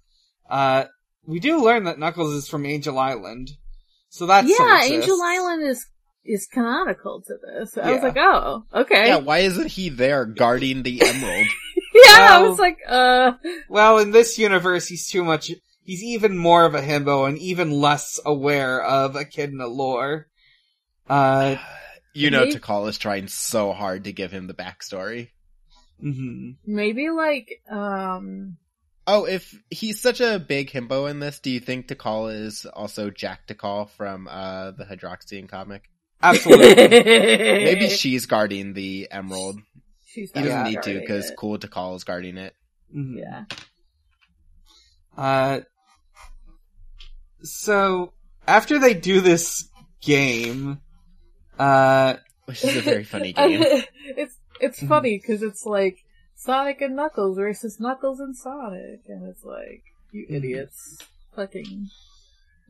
Uh, 0.49 0.85
we 1.25 1.39
do 1.39 1.63
learn 1.63 1.83
that 1.83 1.99
Knuckles 1.99 2.33
is 2.33 2.47
from 2.47 2.65
Angel 2.65 2.97
Island. 2.97 3.51
So 4.09 4.25
that's 4.25 4.47
yeah, 4.47 4.83
Angel 4.83 5.21
Island 5.21 5.63
is 5.63 5.85
is 6.23 6.47
canonical 6.47 7.21
to 7.25 7.33
this. 7.35 7.77
I 7.77 7.91
was 7.91 8.03
like, 8.03 8.17
oh, 8.17 8.63
okay. 8.73 9.07
Yeah, 9.07 9.17
Yeah, 9.17 9.17
why 9.17 9.39
isn't 9.39 9.67
he 9.67 9.89
there 9.89 10.25
guarding 10.25 10.83
the 10.83 11.01
emerald? 11.01 11.47
I 12.07 12.39
Well- 12.41 12.49
was 12.51 12.59
like, 12.59 12.77
uh, 12.87 13.33
Well, 13.69 13.99
in 13.99 14.11
this 14.11 14.37
universe, 14.37 14.87
he's 14.87 15.07
too 15.09 15.23
much. 15.23 15.51
He's 15.83 16.03
even 16.03 16.37
more 16.37 16.65
of 16.65 16.75
a 16.75 16.81
himbo 16.81 17.27
and 17.27 17.37
even 17.37 17.71
less 17.71 18.19
aware 18.25 18.81
of 18.83 19.15
Echidna 19.15 19.67
lore. 19.67 20.27
Uh, 21.09 21.55
You 22.13 22.31
know, 22.31 22.45
Maybe- 22.45 22.55
Tikal 22.55 22.89
is 22.89 22.97
trying 22.97 23.27
so 23.27 23.73
hard 23.73 24.05
to 24.05 24.11
give 24.11 24.31
him 24.31 24.47
the 24.47 24.55
backstory. 24.55 25.29
hmm 26.01 26.51
maybe 26.65 27.09
like, 27.11 27.61
um, 27.69 28.57
Oh, 29.05 29.25
if 29.25 29.53
he's 29.69 30.01
such 30.01 30.19
a 30.19 30.39
big 30.39 30.69
himbo 30.71 31.09
in 31.09 31.19
this, 31.19 31.39
do 31.39 31.49
you 31.51 31.59
think 31.59 31.87
Tikal 31.87 32.33
is 32.33 32.65
also 32.65 33.09
Jack 33.11 33.45
Tikal 33.47 33.89
from 33.91 34.27
uh, 34.27 34.71
the 34.71 34.83
Hydroxian 34.85 35.47
comic? 35.47 35.83
absolutely. 36.23 36.87
Maybe 36.89 37.87
she's 37.89 38.25
guarding 38.25 38.73
the 38.73 39.07
emerald. 39.11 39.59
She's 40.07 40.31
He 40.31 40.41
doesn't 40.41 40.63
need 40.63 40.81
to 40.83 40.99
because 40.99 41.31
Cool 41.37 41.59
to 41.59 41.67
call 41.67 41.95
is 41.95 42.03
guarding 42.03 42.37
it. 42.37 42.55
Mhm. 42.95 43.17
Yeah. 43.19 43.45
Uh, 45.17 45.61
so 47.43 48.13
after 48.47 48.79
they 48.79 48.93
do 48.93 49.21
this 49.21 49.69
game, 50.01 50.79
uh, 51.59 52.15
Which 52.45 52.63
is 52.63 52.75
a 52.77 52.81
very 52.81 53.03
funny 53.13 53.33
game. 53.33 53.61
it's 54.05 54.35
it's 54.59 54.79
Mhm. 54.81 54.87
funny 54.87 55.17
because 55.17 55.43
it's 55.43 55.65
like 55.65 55.97
Sonic 56.35 56.81
and 56.81 56.95
Knuckles 56.95 57.37
versus 57.37 57.79
Knuckles 57.79 58.19
and 58.19 58.35
Sonic, 58.35 59.01
and 59.07 59.27
it's 59.27 59.43
like 59.43 59.83
you 60.11 60.25
Mhm. 60.29 60.35
idiots, 60.35 60.99
fucking 61.35 61.89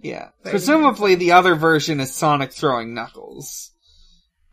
yeah, 0.02 0.30
presumably 0.44 1.16
the 1.16 1.32
other 1.34 1.56
version 1.56 2.00
is 2.00 2.14
Sonic 2.14 2.52
throwing 2.54 2.94
Knuckles. 2.94 3.72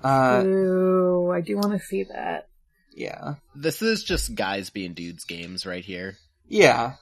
Uh, 0.02 0.42
Ooh, 0.44 1.30
I 1.30 1.40
do 1.42 1.56
want 1.56 1.72
to 1.72 1.78
see 1.78 2.04
that. 2.04 2.48
Yeah, 2.94 3.34
This 3.54 3.82
is 3.82 4.02
just 4.04 4.34
guys 4.34 4.70
being 4.70 4.94
dudes 4.94 5.24
games 5.24 5.66
right 5.66 5.84
here. 5.84 6.16
yeah. 6.48 6.94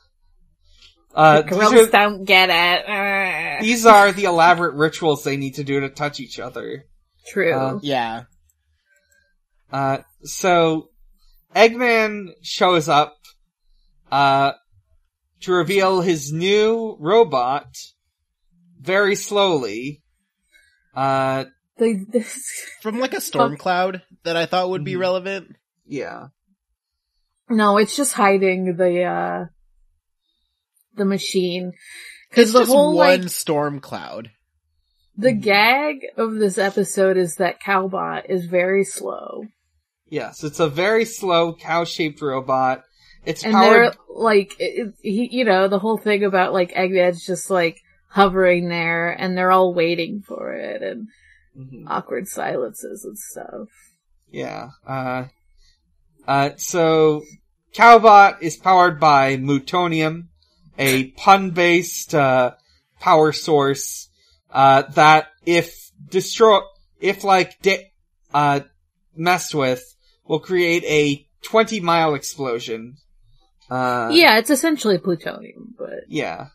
Uh, 1.14 1.42
the 1.42 1.48
these 1.50 1.58
girls 1.58 1.74
are, 1.74 1.86
don't 1.90 2.24
get 2.24 2.48
it. 2.50 3.60
These 3.62 3.84
are 3.84 4.12
the 4.12 4.24
elaborate 4.24 4.72
rituals 4.74 5.22
they 5.24 5.36
need 5.36 5.56
to 5.56 5.62
do 5.64 5.80
to 5.80 5.90
touch 5.90 6.20
each 6.20 6.38
other. 6.38 6.86
True. 7.26 7.52
uh, 7.52 7.78
Yeah. 7.82 8.22
Uh, 9.70 9.98
so 10.22 10.88
Eggman 11.54 12.28
shows 12.42 12.88
up, 12.88 13.14
uh, 14.10 14.52
to 15.42 15.52
reveal 15.52 16.00
his 16.00 16.32
new 16.32 16.96
robot 16.98 17.66
very 18.80 19.14
slowly. 19.14 20.02
Uh, 20.94 21.44
From 22.80 23.00
like 23.00 23.12
a 23.12 23.20
storm 23.20 23.56
cloud 23.58 24.00
that 24.24 24.36
I 24.38 24.46
thought 24.46 24.70
would 24.70 24.84
be 24.84 24.94
Mhm. 24.94 25.00
relevant. 25.00 25.56
Yeah. 25.86 26.28
no, 27.48 27.76
it's 27.78 27.96
just 27.96 28.14
hiding 28.14 28.76
the 28.76 29.02
uh 29.04 29.44
the 30.94 31.04
machine 31.04 31.72
because 32.30 32.44
It's 32.48 32.52
the 32.52 32.58
just 32.60 32.70
whole 32.72 32.96
one 32.96 33.20
like 33.22 33.28
storm 33.30 33.80
cloud. 33.80 34.30
the 35.16 35.32
Mhm. 35.32 35.42
gag 35.42 36.06
of 36.16 36.34
this 36.36 36.58
episode 36.58 37.16
is 37.16 37.36
that 37.36 37.60
Cowbot 37.60 38.26
is 38.30 38.46
very 38.46 38.84
slow. 38.84 39.44
Yes, 40.08 40.44
it's 40.44 40.60
a 40.60 40.68
very 40.68 41.04
slow 41.04 41.54
cow-shaped 41.54 42.20
robot. 42.22 42.84
It's 43.24 43.44
and 43.44 43.52
powered. 43.54 43.72
they're 43.72 43.94
like 44.08 44.54
it, 44.58 44.88
it- 44.88 44.94
he, 45.02 45.28
you 45.38 45.44
know 45.44 45.68
the 45.68 45.78
whole 45.78 45.96
thing 45.98 46.24
about 46.24 46.52
like 46.52 46.72
Eggman's 46.72 47.24
just 47.24 47.50
like 47.50 47.78
hovering 48.08 48.68
there 48.68 49.10
and 49.10 49.36
they're 49.38 49.52
all 49.52 49.72
waiting 49.72 50.20
for 50.22 50.52
it 50.52 50.82
and 50.82 51.08
Mhm. 51.58 51.84
awkward 51.86 52.28
silences 52.28 53.04
and 53.04 53.18
stuff 53.18 53.68
Yeah. 54.30 54.70
Uh, 54.86 55.26
uh, 56.26 56.50
so 56.56 57.22
Cowbot 57.74 58.42
is 58.42 58.56
powered 58.56 59.00
by 59.00 59.36
Mutonium, 59.36 60.28
a 60.78 61.10
pun-based, 61.12 62.14
uh, 62.14 62.52
power 63.00 63.32
source, 63.32 64.08
uh, 64.50 64.82
that 64.94 65.28
if 65.46 65.90
destroy, 66.08 66.60
if 67.00 67.24
like, 67.24 67.60
di- 67.62 67.90
uh, 68.32 68.60
messed 69.16 69.54
with, 69.54 69.82
will 70.26 70.40
create 70.40 70.84
a 70.84 71.26
20 71.42 71.80
mile 71.80 72.14
explosion. 72.14 72.96
Uh, 73.70 74.10
yeah 74.12 74.36
it's 74.38 74.50
essentially 74.50 74.98
plutonium 74.98 75.74
but 75.78 76.04
Yeah. 76.08 76.48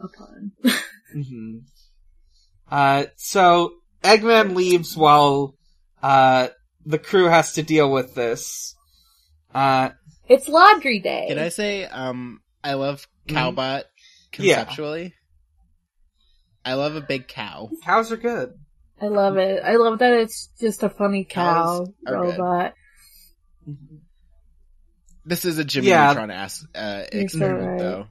a 0.00 0.08
pun 0.08 0.52
hmm 1.12 1.58
Uh, 2.70 3.04
so 3.16 3.74
Eggman 4.02 4.54
leaves 4.56 4.96
while, 4.96 5.54
uh, 6.02 6.48
the 6.84 6.98
crew 6.98 7.26
has 7.26 7.52
to 7.52 7.62
deal 7.62 7.90
with 7.90 8.14
this. 8.14 8.73
Uh, 9.54 9.90
it's 10.28 10.48
laundry 10.48 10.98
day 11.00 11.26
Can 11.28 11.38
I 11.38 11.48
say, 11.50 11.84
um, 11.84 12.40
I 12.64 12.74
love 12.74 13.06
Mhm. 13.28 13.34
Cowbot 13.54 13.84
Yeah. 14.38 14.64
conceptually. 14.64 15.14
I 16.64 16.74
love 16.74 16.96
a 16.96 17.00
big 17.00 17.28
cow. 17.28 17.70
cows 17.84 18.10
are 18.10 18.16
good. 18.16 18.54
I 19.00 19.06
love 19.08 19.36
it 19.36 19.62
I 19.62 19.76
love 19.76 19.98
that 19.98 20.12
it's 20.14 20.48
just 20.60 20.82
a 20.82 20.88
funny 20.88 21.24
cow 21.24 21.84
Cows 21.84 21.88
are 22.06 22.16
good. 22.16 22.38
robot 22.38 22.74
This 25.26 25.44
is 25.44 25.58
a 25.58 25.64
Jimmy 25.64 25.88
Yeah. 25.88 26.08
Neutron 26.08 26.30
ass 26.30 26.66
uh, 26.74 27.04
You're 27.12 27.20
so 27.20 27.24
experiment, 27.24 27.70
right. 27.70 27.78
though. 27.78 28.06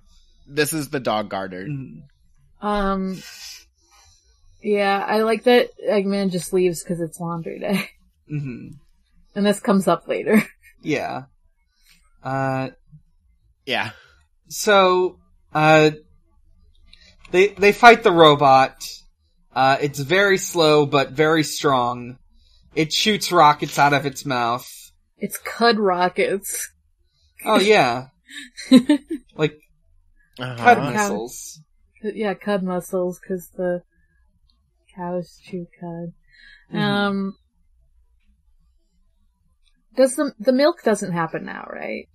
This 0.47 0.73
is 0.73 0.89
the 0.89 0.99
dog 0.99 1.29
garter. 1.29 1.65
Mhm. 1.65 2.03
um 2.61 3.21
yeah 4.61 5.03
I 5.05 5.23
like 5.23 5.43
that 5.43 5.69
Eggman 5.85 6.31
just 6.31 6.53
leaves 6.53 6.81
because 6.83 7.01
it's 7.01 7.19
laundry 7.19 7.59
day 7.59 7.89
hmm 8.27 8.69
and 9.35 9.45
this 9.45 9.59
comes 9.59 9.87
up 9.87 10.07
later 10.07 10.41
Yeah. 10.81 11.23
Uh, 12.24 12.69
Yeah. 13.65 13.91
so, 14.47 15.19
uh, 15.53 15.91
they, 17.32 17.47
they 17.49 17.71
fight 17.71 18.03
the 18.03 18.11
robot. 18.11 18.84
Uh, 19.55 19.78
it's 19.82 19.99
very 19.99 20.38
slow, 20.38 20.86
but 20.86 21.11
very 21.11 21.43
strong. 21.43 22.17
It 22.76 22.91
shoots 22.93 23.32
rockets 23.32 23.78
out 23.78 23.93
of 23.93 24.05
its 24.05 24.26
mouth. 24.26 24.67
it's 25.17 25.38
Cud 25.38 25.78
Rockets 25.80 26.71
Oh 27.45 27.59
yeah. 27.59 28.07
like, 29.36 29.57
Uh-huh. 30.39 30.55
cud 30.57 30.78
Cow- 30.78 30.89
missiles. 30.91 31.59
Yeah, 32.03 32.34
cud 32.34 32.63
muscles, 32.63 33.19
because 33.21 33.49
the 33.55 33.82
cows 34.95 35.39
chew 35.43 35.67
cud. 35.80 36.13
Mhm. 36.74 36.80
Um, 36.82 37.38
does 39.95 40.15
the 40.15 40.34
the 40.39 40.51
milk 40.51 40.84
doesn't 40.84 41.11
happen 41.13 41.45
now, 41.45 41.65
right? 41.71 42.07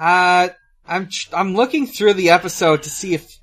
Uh, 0.00 0.48
I'm, 0.86 1.08
I'm 1.32 1.54
looking 1.54 1.86
through 1.86 2.14
the 2.14 2.30
episode 2.30 2.82
to 2.84 2.90
see 2.90 3.14
if, 3.14 3.38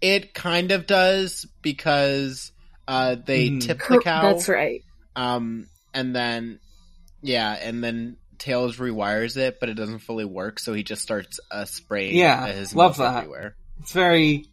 It 0.00 0.32
kind 0.34 0.70
of 0.72 0.86
does 0.86 1.46
because 1.62 2.52
uh, 2.86 3.16
they 3.16 3.50
Mhm. 3.50 3.60
tip 3.60 3.78
the 3.88 3.98
cow. 3.98 4.22
That's 4.22 4.48
right. 4.48 4.82
Um, 5.16 5.66
and 5.92 6.14
then, 6.14 6.60
yeah, 7.22 7.52
and 7.52 7.82
then 7.82 8.16
Tails 8.38 8.76
rewires 8.76 9.36
it, 9.36 9.58
but 9.58 9.68
it 9.70 9.74
doesn't 9.74 10.00
fully 10.00 10.24
work, 10.26 10.58
so 10.60 10.72
he 10.74 10.82
just 10.84 11.02
starts 11.02 11.40
uh, 11.50 11.64
spraying 11.64 12.14
Yeah, 12.16 12.46
his 12.46 12.74
love 12.74 12.98
milk 12.98 13.10
that. 13.10 13.16
everywhere. 13.22 13.56
it's 13.80 13.92
very, 13.92 14.46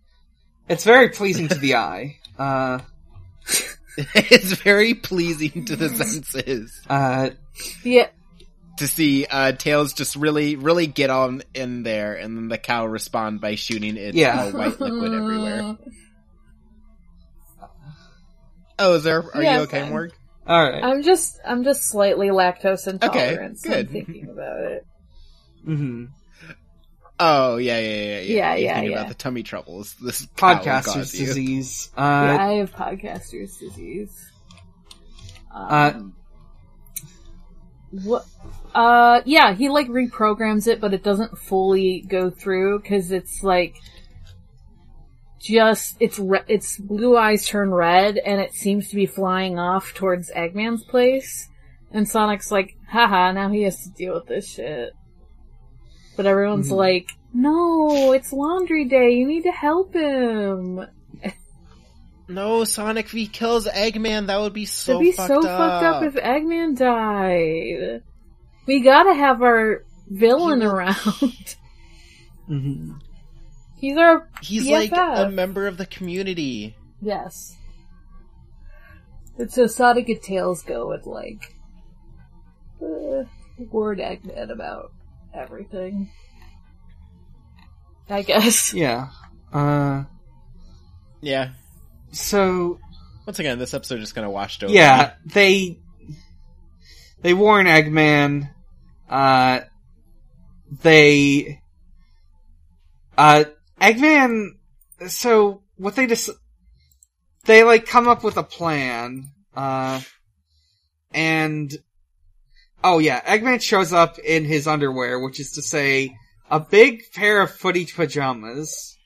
it's 0.70 0.86
very 0.86 1.10
pleasing 1.10 1.49
to 1.49 1.56
the 1.60 1.76
eye. 1.91 2.18
Uh, 2.39 2.80
it's 4.16 4.54
very 4.54 4.93
pleasing 4.95 5.66
to 5.66 5.76
the 5.76 5.89
senses 5.89 6.82
Uh, 6.89 7.30
Yeah. 7.84 8.08
To 8.78 8.88
see 8.88 9.26
uh, 9.26 9.51
Tails 9.53 9.93
just 9.93 10.15
really, 10.15 10.55
really 10.55 10.88
get 10.88 11.09
on 11.09 11.43
in 11.53 11.84
there, 11.84 12.15
and 12.15 12.36
then 12.38 12.47
the 12.47 12.57
cow 12.57 12.86
respond 12.86 13.39
by 13.41 13.55
shooting 13.55 13.97
its 13.97 14.17
Yeah. 14.17 14.41
uh, 14.45 14.51
white 14.51 14.80
liquid 14.80 15.13
everywhere. 15.21 15.78
Oh, 18.80 18.95
is 18.95 19.03
there? 19.03 19.24
Are 19.36 19.41
Yeah, 19.43 19.57
you 19.57 19.61
okay, 19.63 19.82
fine. 19.82 19.89
Morg? 19.91 20.11
alright. 20.47 20.84
I'm 20.84 21.03
just 21.03 21.39
I'm 21.45 21.63
just 21.63 21.84
slightly 21.84 22.28
lactose 22.30 22.88
intolerant. 22.88 23.59
so 23.59 23.69
I'm 23.69 23.76
good. 23.76 23.89
thinking 23.91 24.30
about 24.30 24.59
it. 24.59 24.86
Mm-hmm. 25.67 26.05
Oh, 27.19 27.57
yeah, 27.57 27.78
yeah, 27.80 27.88
yeah, 27.89 28.03
yeah. 28.03 28.19
Yeah, 28.19 28.55
yeah, 28.55 28.74
thinking 28.74 28.91
yeah. 28.91 28.97
about 28.97 29.07
the 29.09 29.13
tummy 29.13 29.43
troubles. 29.43 29.95
This 30.01 30.28
cow 30.36 30.55
will 30.57 30.65
Podcaster's 30.65 31.11
disease. 31.17 31.89
Uh, 31.95 32.01
yeah, 32.01 32.45
I 32.47 32.51
have 32.53 32.74
podcaster's 32.74 33.55
disease. 33.57 34.32
Uh, 35.53 35.91
Um, 35.95 36.15
what? 37.91 38.26
Uh, 38.74 39.21
yeah, 39.26 39.53
he 39.53 39.69
like 39.69 39.88
reprograms 39.88 40.67
it, 40.67 40.82
but 40.82 40.93
it 40.93 41.03
doesn't 41.03 41.38
fully 41.38 42.01
go 42.07 42.30
through 42.32 42.80
because 42.80 43.11
it's 43.11 43.43
like 43.43 43.76
just 45.41 45.97
it's 45.99 46.17
re- 46.19 46.43
its 46.47 46.78
blue 46.78 47.17
eyes 47.17 47.45
turn 47.45 47.71
red 47.74 48.17
and 48.17 48.39
it 48.39 48.53
seems 48.53 48.89
to 48.89 48.95
be 48.95 49.05
flying 49.05 49.59
off 49.59 49.93
towards 49.93 50.32
Eggman's 50.32 50.84
place. 50.86 51.49
And 51.91 52.07
Sonic's 52.09 52.51
like, 52.51 52.76
haha, 52.89 53.32
now 53.34 53.49
he 53.49 53.63
has 53.63 53.84
to 53.84 53.89
deal 53.91 54.15
with 54.15 54.26
this 54.28 54.49
shit. 54.49 54.93
But 56.15 56.26
everyone's 56.26 56.69
Mhm. 56.71 56.76
like, 56.78 57.09
no, 57.34 58.13
it's 58.13 58.32
laundry 58.34 58.86
day, 58.86 59.11
you 59.11 59.28
need 59.28 59.43
to 59.43 59.51
help 59.51 59.93
him. 59.93 60.86
No, 62.30 62.63
Sonic 62.63 63.09
V 63.09 63.28
kills 63.28 63.67
Eggman. 63.67 64.28
That 64.28 64.39
would 64.39 64.53
be 64.53 64.63
so 64.65 64.93
It'd 64.93 65.01
be 65.01 65.11
fucked 65.11 65.28
so 65.28 65.39
up. 65.39 65.43
fucked 65.43 65.84
up 65.84 66.03
if 66.03 66.13
Eggman 66.15 66.78
died. 66.78 68.01
We 68.66 68.82
gotta 68.82 69.14
have 69.14 69.41
our 69.41 69.84
villain 70.09 70.61
He 70.61 70.68
will- 70.68 70.74
around. 70.76 70.95
hmm 72.47 72.91
He's 73.78 73.97
our 73.97 74.30
He's 74.41 74.66
BFF. 74.66 74.91
like 74.91 75.28
a 75.28 75.30
member 75.30 75.68
of 75.68 75.78
the 75.78 75.86
community. 75.86 76.76
yes. 77.01 77.55
And 79.38 79.51
so 79.51 79.66
Sonic 79.68 80.07
and 80.09 80.22
Tails 80.22 80.61
go 80.64 80.88
with 80.88 81.05
like 81.07 81.55
uh, 82.82 83.24
word 83.72 83.97
Eggman 83.99 84.51
about 84.51 84.93
everything. 85.34 86.09
I 88.09 88.22
guess. 88.22 88.74
Yeah. 88.76 89.09
Uh, 89.51 90.03
Yeah. 91.22 91.49
so, 92.11 92.80
Once 93.26 93.39
again, 93.39 93.57
this 93.59 93.74
episode 93.74 93.99
just 93.99 94.14
kind 94.16 94.26
of 94.26 94.32
washed 94.32 94.64
over. 94.64 94.72
yeah, 94.74 95.14
they, 95.26 95.80
they 97.22 97.34
warn 97.34 97.66
Eggman, 97.66 98.49
uh, 99.14 99.59
they, 100.82 101.61
uh, 103.16 103.43
Eggman, 103.80 104.47
so, 105.07 105.61
what 105.78 105.95
they 105.95 106.07
just, 106.07 106.32
they 107.45 107.64
like 107.64 107.86
come 107.86 108.07
up 108.07 108.24
with 108.24 108.38
a 108.38 108.43
plan, 108.43 109.26
uh, 109.55 110.01
and, 111.14 111.72
oh 112.84 112.97
yeah, 112.97 113.22
Eggman 113.22 113.61
shows 113.61 113.93
up 113.93 114.18
in 114.18 114.45
his 114.45 114.68
underwear, 114.68 115.20
which 115.20 115.39
is 115.39 115.51
to 115.51 115.61
say, 115.61 116.16
a 116.49 116.59
big 116.59 117.03
pair 117.14 117.39
of 117.43 117.51
footy 117.51 117.86
pajamas, 117.86 118.97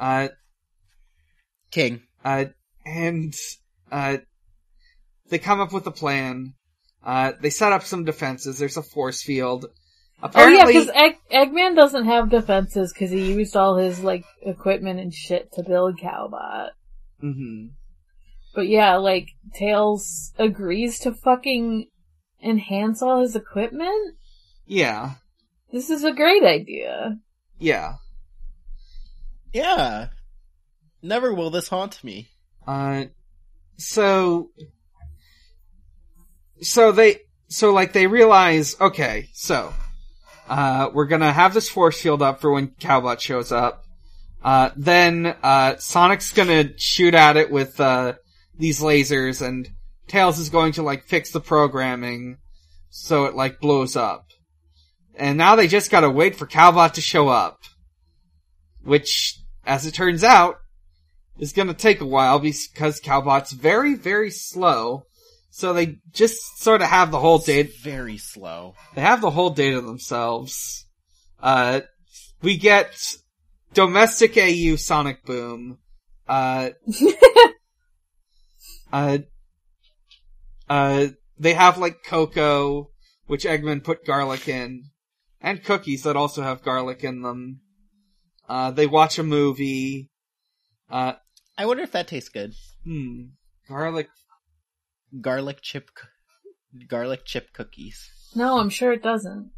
uh, 0.00 0.28
King. 1.70 2.00
uh, 2.24 2.46
and, 2.86 3.34
uh, 3.92 4.16
they 5.28 5.38
come 5.38 5.60
up 5.60 5.72
with 5.74 5.86
a 5.86 5.90
plan. 5.90 6.54
Uh, 7.04 7.32
they 7.40 7.50
set 7.50 7.72
up 7.72 7.82
some 7.84 8.04
defenses. 8.04 8.58
There's 8.58 8.76
a 8.78 8.82
force 8.82 9.22
field. 9.22 9.66
Oh 10.22 10.48
yeah, 10.48 10.64
because 10.64 10.88
Egg- 10.94 11.18
Eggman 11.30 11.76
doesn't 11.76 12.06
have 12.06 12.30
defenses 12.30 12.92
because 12.92 13.10
he 13.10 13.32
used 13.34 13.56
all 13.56 13.76
his 13.76 14.00
like 14.00 14.24
equipment 14.42 14.98
and 15.00 15.12
shit 15.12 15.52
to 15.52 15.62
build 15.62 15.98
Cowbot. 15.98 16.70
Mhm. 17.22 17.70
But 18.54 18.68
yeah, 18.68 18.96
like 18.96 19.28
Tails 19.52 20.32
agrees 20.38 21.00
to 21.00 21.12
fucking 21.12 21.88
enhance 22.42 23.02
all 23.02 23.20
his 23.20 23.36
equipment. 23.36 24.16
yeah, 24.66 25.14
This 25.72 25.90
is 25.90 26.04
a 26.04 26.12
great 26.12 26.42
idea. 26.44 27.18
yeah. 27.58 27.94
Yeah. 29.52 30.08
Never 31.02 31.34
will 31.34 31.50
this 31.50 31.68
haunt 31.68 32.02
me. 32.02 32.28
Uh, 32.66 33.04
so, 33.76 34.50
so 36.60 36.92
they, 36.92 37.20
so 37.48 37.72
like 37.72 37.92
they 37.92 38.06
realize, 38.06 38.76
okay, 38.80 39.28
so, 39.32 39.72
uh, 40.48 40.90
we're 40.92 41.06
gonna 41.06 41.32
have 41.32 41.54
this 41.54 41.68
force 41.68 42.00
field 42.00 42.22
up 42.22 42.40
for 42.40 42.50
when 42.50 42.68
Cowbot 42.68 43.20
shows 43.20 43.52
up. 43.52 43.84
Uh, 44.42 44.70
then, 44.76 45.34
uh, 45.42 45.76
Sonic's 45.76 46.32
gonna 46.32 46.76
shoot 46.78 47.14
at 47.14 47.36
it 47.36 47.50
with, 47.50 47.80
uh, 47.80 48.14
these 48.58 48.80
lasers 48.80 49.44
and 49.44 49.68
Tails 50.06 50.38
is 50.38 50.50
going 50.50 50.72
to 50.72 50.82
like 50.82 51.04
fix 51.04 51.30
the 51.30 51.40
programming 51.40 52.38
so 52.90 53.24
it 53.24 53.34
like 53.34 53.60
blows 53.60 53.96
up. 53.96 54.26
And 55.16 55.38
now 55.38 55.56
they 55.56 55.66
just 55.66 55.90
gotta 55.90 56.10
wait 56.10 56.36
for 56.36 56.46
Cowbot 56.46 56.92
to 56.94 57.00
show 57.00 57.28
up. 57.28 57.60
Which, 58.82 59.38
as 59.64 59.86
it 59.86 59.94
turns 59.94 60.22
out, 60.22 60.56
is 61.38 61.52
gonna 61.52 61.74
take 61.74 62.00
a 62.00 62.06
while 62.06 62.38
because 62.38 63.00
Cowbot's 63.00 63.52
very, 63.52 63.94
very 63.94 64.30
slow. 64.30 65.06
So 65.56 65.72
they 65.72 65.98
just 66.10 66.58
sort 66.58 66.82
of 66.82 66.88
have 66.88 67.12
the 67.12 67.20
whole 67.20 67.38
day, 67.38 67.60
It's 67.60 67.78
very 67.80 68.18
slow. 68.18 68.74
they 68.96 69.02
have 69.02 69.20
the 69.20 69.30
whole 69.30 69.50
day 69.50 69.70
to 69.70 69.80
themselves. 69.80 70.84
Uh, 71.40 71.82
we 72.42 72.56
get 72.56 72.92
domestic 73.72 74.36
AU 74.36 74.74
Sonic 74.74 75.24
Boom. 75.24 75.78
Uh, 76.26 76.70
uh, 78.92 79.18
uh, 80.68 81.06
they 81.38 81.54
have 81.54 81.78
like 81.78 82.02
cocoa, 82.04 82.90
which 83.28 83.44
Eggman 83.44 83.84
put 83.84 84.04
garlic 84.04 84.48
in, 84.48 84.86
and 85.40 85.62
cookies 85.62 86.02
that 86.02 86.16
also 86.16 86.42
have 86.42 86.64
garlic 86.64 87.04
in 87.04 87.22
them. 87.22 87.60
Uh, 88.48 88.72
they 88.72 88.88
watch 88.88 89.20
a 89.20 89.22
movie. 89.22 90.10
Uh, 90.90 91.12
I 91.56 91.66
wonder 91.66 91.84
if 91.84 91.92
that 91.92 92.08
tastes 92.08 92.28
good. 92.28 92.54
hmm, 92.82 93.26
garlic. 93.68 94.08
Garlic 95.20 95.60
chip, 95.62 95.90
garlic 96.88 97.24
chip 97.24 97.52
cookies. 97.52 98.10
No, 98.34 98.58
I'm 98.58 98.70
sure 98.70 98.92
it 98.92 99.02
doesn't. 99.02 99.50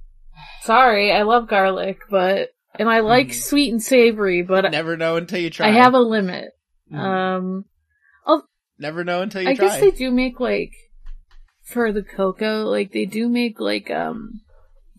Sorry, 0.62 1.12
I 1.12 1.22
love 1.22 1.48
garlic, 1.48 1.98
but 2.10 2.50
and 2.78 2.90
I 2.90 3.00
like 3.00 3.28
Mhm. 3.28 3.34
sweet 3.42 3.72
and 3.72 3.82
savory, 3.82 4.42
but 4.42 4.70
Never 4.70 4.96
know 4.98 5.16
until 5.16 5.40
you 5.40 5.48
try. 5.50 5.68
I 5.68 5.70
have 5.70 5.94
a 5.94 5.98
limit. 6.00 6.50
Hmm. 6.90 6.98
Um, 6.98 7.64
Never 8.78 9.04
know 9.04 9.22
until 9.22 9.40
you 9.40 9.46
try. 9.46 9.52
I 9.52 9.56
try. 9.56 9.68
guess 9.68 9.80
they 9.80 9.90
do 9.96 10.10
make 10.10 10.38
like 10.38 10.72
for 11.64 11.92
the 11.92 12.02
cocoa, 12.02 12.64
like 12.64 12.92
they 12.92 13.06
do 13.06 13.26
make 13.26 13.58
like 13.58 13.90
um 13.90 14.42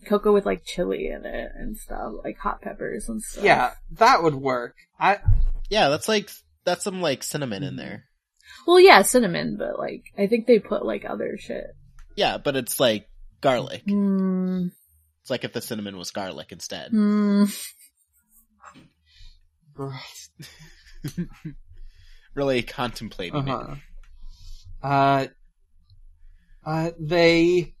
cocoa 0.04 0.32
with 0.32 0.44
like 0.44 0.64
chili 0.64 1.06
in 1.06 1.24
it 1.24 1.52
and 1.54 1.76
stuff, 1.78 2.14
like 2.24 2.38
hot 2.38 2.60
peppers 2.60 3.08
and 3.08 3.22
stuff. 3.22 3.44
yeah, 3.44 3.74
that 3.92 4.24
would 4.24 4.34
work. 4.34 4.74
I 4.98 5.18
Yeah, 5.70 5.90
that's 5.90 6.08
like 6.08 6.28
that's 6.64 6.82
some 6.82 7.00
like 7.00 7.22
cinnamon 7.22 7.62
in 7.62 7.76
there. 7.76 8.06
Well, 8.68 8.78
yeah, 8.78 9.00
cinnamon, 9.00 9.56
but 9.56 9.78
like 9.78 10.12
I 10.18 10.26
think 10.26 10.46
they 10.46 10.58
put 10.58 10.84
like 10.84 11.06
other 11.06 11.38
shit. 11.38 11.74
Yeah, 12.16 12.36
but 12.36 12.54
it's 12.54 12.78
like 12.78 13.08
garlic. 13.40 13.84
Hmm. 13.88 14.66
It's 15.22 15.30
like 15.30 15.44
if 15.44 15.54
the 15.54 15.62
cinnamon 15.62 15.96
was 15.96 16.10
garlic 16.10 16.52
instead. 16.52 16.90
Hmm. 16.90 17.44
Really 22.34 22.62
contemplating 22.62 23.48
Uh-huh. 23.48 23.76
Uh, 24.82 25.26
uh, 26.66 26.90
they, 27.00 27.74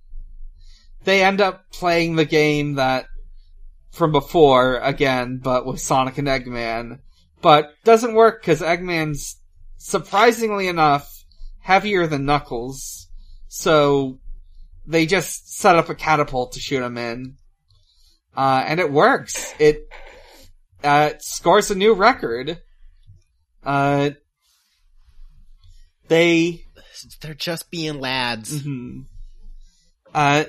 they 1.04 1.22
end 1.22 1.42
up 1.42 1.70
playing 1.70 2.16
the 2.16 2.24
game 2.24 2.76
that, 2.76 3.04
from 3.92 4.12
before, 4.12 4.78
again, 4.78 5.38
but 5.42 5.66
with 5.66 5.80
Sonic 5.80 6.16
and 6.16 6.28
Eggman, 6.28 7.00
but 7.42 7.74
doesn't 7.84 8.14
work 8.14 8.40
because 8.40 8.62
Eggman's, 8.62 9.37
surprisingly 9.78 10.68
enough, 10.68 11.24
heavier 11.60 12.06
than 12.06 12.26
Knuckles, 12.26 13.08
so 13.48 14.18
they 14.86 15.06
just 15.06 15.56
set 15.56 15.76
up 15.76 15.88
a 15.88 15.94
catapult 15.94 16.52
to 16.52 16.60
shoot 16.60 16.82
him 16.82 16.98
in. 16.98 17.36
Uh, 18.36 18.62
and 18.66 18.78
it 18.78 18.92
works. 18.92 19.54
It, 19.58 19.88
uh, 20.84 21.10
scores 21.18 21.70
a 21.70 21.74
new 21.74 21.94
record. 21.94 22.60
Uh, 23.64 24.10
they. 26.08 26.64
They're 27.20 27.34
just 27.34 27.70
being 27.70 28.00
lads. 28.00 28.62
hmm 28.62 29.00
Uh, 30.14 30.44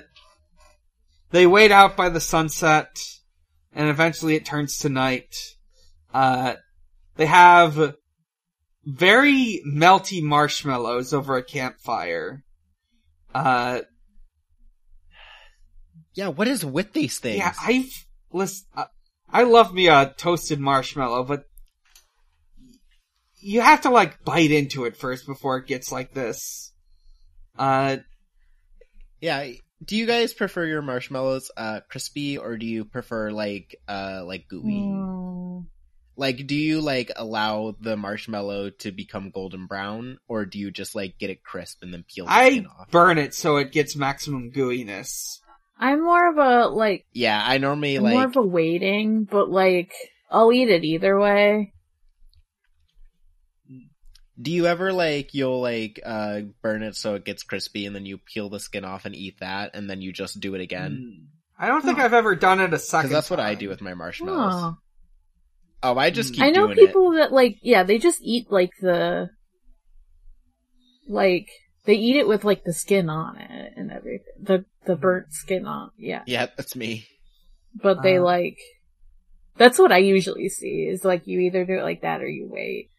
they 1.31 1.45
wait 1.45 1.71
out 1.71 1.95
by 1.95 2.09
the 2.09 2.21
sunset, 2.21 2.99
and 3.73 3.89
eventually 3.89 4.35
it 4.35 4.45
turns 4.45 4.77
to 4.79 4.89
night. 4.89 5.35
Uh, 6.13 6.55
they 7.17 7.27
have 7.27 7.95
very 8.95 9.61
melty 9.67 10.21
marshmallows 10.21 11.13
over 11.13 11.37
a 11.37 11.43
campfire. 11.43 12.43
Uh, 13.33 13.81
Yeah, 16.15 16.29
what 16.29 16.47
is 16.47 16.65
with 16.65 16.93
these 16.93 17.19
things? 17.19 17.37
yeah, 17.37 17.53
I've 17.61 17.91
listen. 18.31 18.65
Uh, 18.75 18.85
I 19.31 19.43
love 19.43 19.73
me 19.73 19.87
a 19.87 20.13
toasted 20.17 20.59
marshmallow, 20.59 21.23
but 21.23 21.43
you 23.41 23.61
have 23.61 23.81
to 23.81 23.89
like 23.89 24.23
bite 24.25 24.51
into 24.51 24.85
it 24.85 24.97
first 24.97 25.25
before 25.25 25.57
it 25.57 25.67
gets 25.67 25.91
like 25.91 26.13
this. 26.13 26.73
Uh, 27.57 27.97
Yeah. 29.21 29.51
Do 29.85 29.95
you 29.95 30.05
guys 30.05 30.33
prefer 30.33 30.65
your 30.65 30.81
marshmallows 30.81 31.51
uh 31.55 31.79
crispy 31.89 32.37
or 32.37 32.57
do 32.57 32.65
you 32.65 32.83
prefer 32.83 33.31
like 33.31 33.75
uh 33.87 34.23
like 34.25 34.47
gooey? 34.49 34.83
Mm. 34.83 35.67
Like 36.19 36.45
do 36.45 36.55
you 36.55 36.81
like 36.81 37.11
allow 37.15 37.75
the 37.79 37.95
marshmallow 37.97 38.71
to 38.81 38.91
become 38.91 39.31
golden 39.31 39.65
brown 39.67 40.19
or 40.27 40.45
do 40.45 40.59
you 40.59 40.69
just 40.69 40.93
like 40.93 41.17
get 41.17 41.29
it 41.29 41.43
crisp 41.43 41.81
and 41.81 41.93
then 41.93 42.03
peel 42.07 42.25
the 42.25 42.31
I 42.31 42.49
skin 42.51 42.67
off? 42.67 42.91
burn 42.91 43.17
it 43.17 43.33
so 43.33 43.57
it 43.57 43.71
gets 43.71 43.95
maximum 43.95 44.51
gooiness. 44.51 45.39
I'm 45.79 46.03
more 46.03 46.29
of 46.29 46.37
a 46.37 46.67
like 46.67 47.05
Yeah, 47.13 47.41
I 47.43 47.57
normally 47.57 47.95
I'm 47.95 48.03
like 48.03 48.13
more 48.13 48.25
of 48.25 48.35
a 48.35 48.41
waiting, 48.41 49.23
but 49.23 49.49
like 49.49 49.93
I'll 50.29 50.51
eat 50.51 50.69
it 50.69 50.83
either 50.83 51.17
way. 51.17 51.73
Do 54.41 54.51
you 54.51 54.67
ever 54.67 54.93
like 54.93 55.33
you'll 55.33 55.61
like 55.61 55.99
uh 56.05 56.41
burn 56.61 56.81
it 56.83 56.95
so 56.95 57.15
it 57.15 57.25
gets 57.25 57.43
crispy 57.43 57.85
and 57.85 57.95
then 57.95 58.05
you 58.05 58.17
peel 58.17 58.49
the 58.49 58.59
skin 58.59 58.85
off 58.85 59.05
and 59.05 59.15
eat 59.15 59.39
that 59.39 59.71
and 59.73 59.89
then 59.89 60.01
you 60.01 60.13
just 60.13 60.39
do 60.39 60.55
it 60.55 60.61
again? 60.61 60.91
Mm. 60.91 61.25
I 61.61 61.67
don't 61.67 61.81
think 61.83 61.99
I've 61.99 62.13
ever 62.13 62.35
done 62.35 62.59
it 62.61 62.65
a 62.65 62.67
Because 62.69 62.87
second. 62.87 63.11
that's 63.11 63.29
what 63.29 63.39
I 63.41 63.49
time. 63.51 63.59
do 63.59 63.67
with 63.69 63.81
my 63.81 63.93
marshmallows. 63.93 64.53
Oh. 64.55 64.77
Oh, 65.81 65.97
I 65.97 66.09
just 66.09 66.31
Mm. 66.31 66.35
keep 66.35 66.43
I 66.43 66.49
know 66.49 66.65
doing 66.67 66.77
people 66.77 67.11
that 67.13 67.31
like 67.31 67.57
yeah, 67.61 67.83
they 67.83 67.97
just 67.97 68.19
eat 68.21 68.51
like 68.51 68.71
the 68.81 69.29
like 71.07 71.47
they 71.85 71.95
eat 71.95 72.17
it 72.17 72.27
with 72.27 72.43
like 72.43 72.63
the 72.63 72.73
skin 72.73 73.09
on 73.09 73.37
it 73.37 73.73
and 73.75 73.91
everything. 73.91 74.25
The 74.41 74.65
the 74.85 74.95
burnt 74.95 75.33
skin 75.33 75.65
on 75.65 75.91
yeah. 75.97 76.23
Yeah, 76.27 76.47
that's 76.57 76.75
me. 76.75 77.07
But 77.75 78.01
they 78.03 78.17
Uh. 78.17 78.23
like 78.23 78.57
that's 79.57 79.79
what 79.79 79.91
I 79.91 79.97
usually 79.97 80.49
see 80.49 80.87
is 80.89 81.03
like 81.03 81.27
you 81.27 81.39
either 81.41 81.65
do 81.65 81.73
it 81.79 81.83
like 81.83 82.01
that 82.01 82.21
or 82.21 82.27
you 82.27 82.47
wait. 82.49 82.89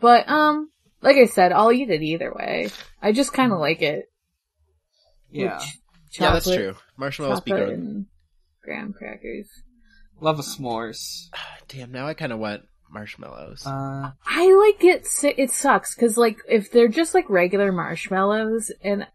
But 0.00 0.28
um 0.28 0.70
like 1.00 1.16
I 1.16 1.26
said, 1.26 1.52
I'll 1.52 1.72
eat 1.72 1.90
it 1.90 2.02
either 2.02 2.32
way. 2.34 2.68
I 3.00 3.12
just 3.12 3.32
kinda 3.32 3.56
like 3.56 3.82
it. 3.82 4.06
Yeah, 5.30 5.58
ch- 5.58 5.78
yeah, 6.20 6.32
that's 6.32 6.46
chocolate- 6.46 6.58
true. 6.74 6.74
Marshmallows 6.96 7.40
be 7.42 7.50
good. 7.52 8.06
graham 8.62 8.92
crackers. 8.92 9.48
Love 10.20 10.38
a 10.38 10.42
s'mores. 10.42 11.28
Damn, 11.68 11.92
now 11.92 12.06
I 12.06 12.14
kind 12.14 12.32
of 12.32 12.38
want 12.38 12.62
marshmallows. 12.90 13.66
Uh, 13.66 14.12
I 14.26 14.52
like 14.54 14.82
it. 14.84 15.06
si- 15.06 15.34
It 15.36 15.50
sucks 15.50 15.94
because 15.94 16.16
like 16.16 16.38
if 16.48 16.70
they're 16.70 16.88
just 16.88 17.14
like 17.14 17.28
regular 17.28 17.70
marshmallows, 17.72 18.72
and 18.82 19.06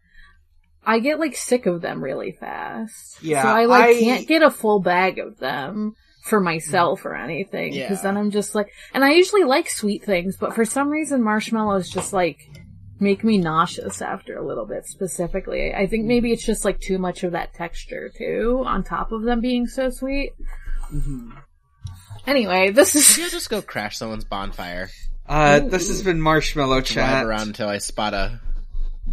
I 0.86 0.98
get 1.00 1.18
like 1.18 1.34
sick 1.34 1.66
of 1.66 1.80
them 1.80 2.02
really 2.02 2.32
fast. 2.32 3.22
Yeah, 3.22 3.42
so 3.42 3.48
I 3.48 3.64
like 3.64 3.84
I- 3.96 4.00
can't 4.00 4.28
get 4.28 4.42
a 4.42 4.50
full 4.50 4.80
bag 4.80 5.18
of 5.18 5.38
them 5.38 5.94
for 6.24 6.40
myself 6.40 7.04
or 7.04 7.14
anything 7.14 7.72
because 7.72 7.98
Yeah. 7.98 8.02
then 8.02 8.16
I'm 8.16 8.30
just 8.30 8.54
like, 8.54 8.68
and 8.94 9.04
I 9.04 9.12
usually 9.12 9.44
like 9.44 9.68
sweet 9.68 10.04
things, 10.04 10.36
but 10.38 10.54
for 10.54 10.64
some 10.64 10.88
reason 10.88 11.22
marshmallows 11.22 11.90
just 11.90 12.12
like 12.14 12.38
make 13.00 13.24
me 13.24 13.36
nauseous 13.38 14.00
after 14.00 14.36
a 14.38 14.46
little 14.46 14.66
bit. 14.66 14.86
Specifically, 14.86 15.74
I 15.74 15.86
think 15.86 16.04
maybe 16.06 16.32
it's 16.32 16.46
just 16.46 16.64
like 16.64 16.80
too 16.80 16.96
much 16.98 17.24
of 17.24 17.32
that 17.32 17.52
texture 17.52 18.10
too, 18.16 18.62
on 18.64 18.84
top 18.84 19.10
of 19.12 19.22
them 19.24 19.40
being 19.40 19.66
so 19.66 19.90
sweet. 19.90 20.32
Mhm. 20.92 21.32
Anyway, 22.26 22.70
this 22.70 22.94
is 22.96 23.18
Maybe 23.18 23.30
just 23.30 23.50
go 23.50 23.60
crash 23.62 23.98
someone's 23.98 24.24
bonfire. 24.24 24.88
uh, 25.28 25.60
this 25.60 25.88
has 25.88 26.02
been 26.02 26.20
Marshmallow 26.20 26.80
Chat. 26.80 26.94
Drive 27.10 27.26
around 27.26 27.48
until 27.48 27.68
I 27.68 27.78
spot 27.78 28.14
a 28.14 28.40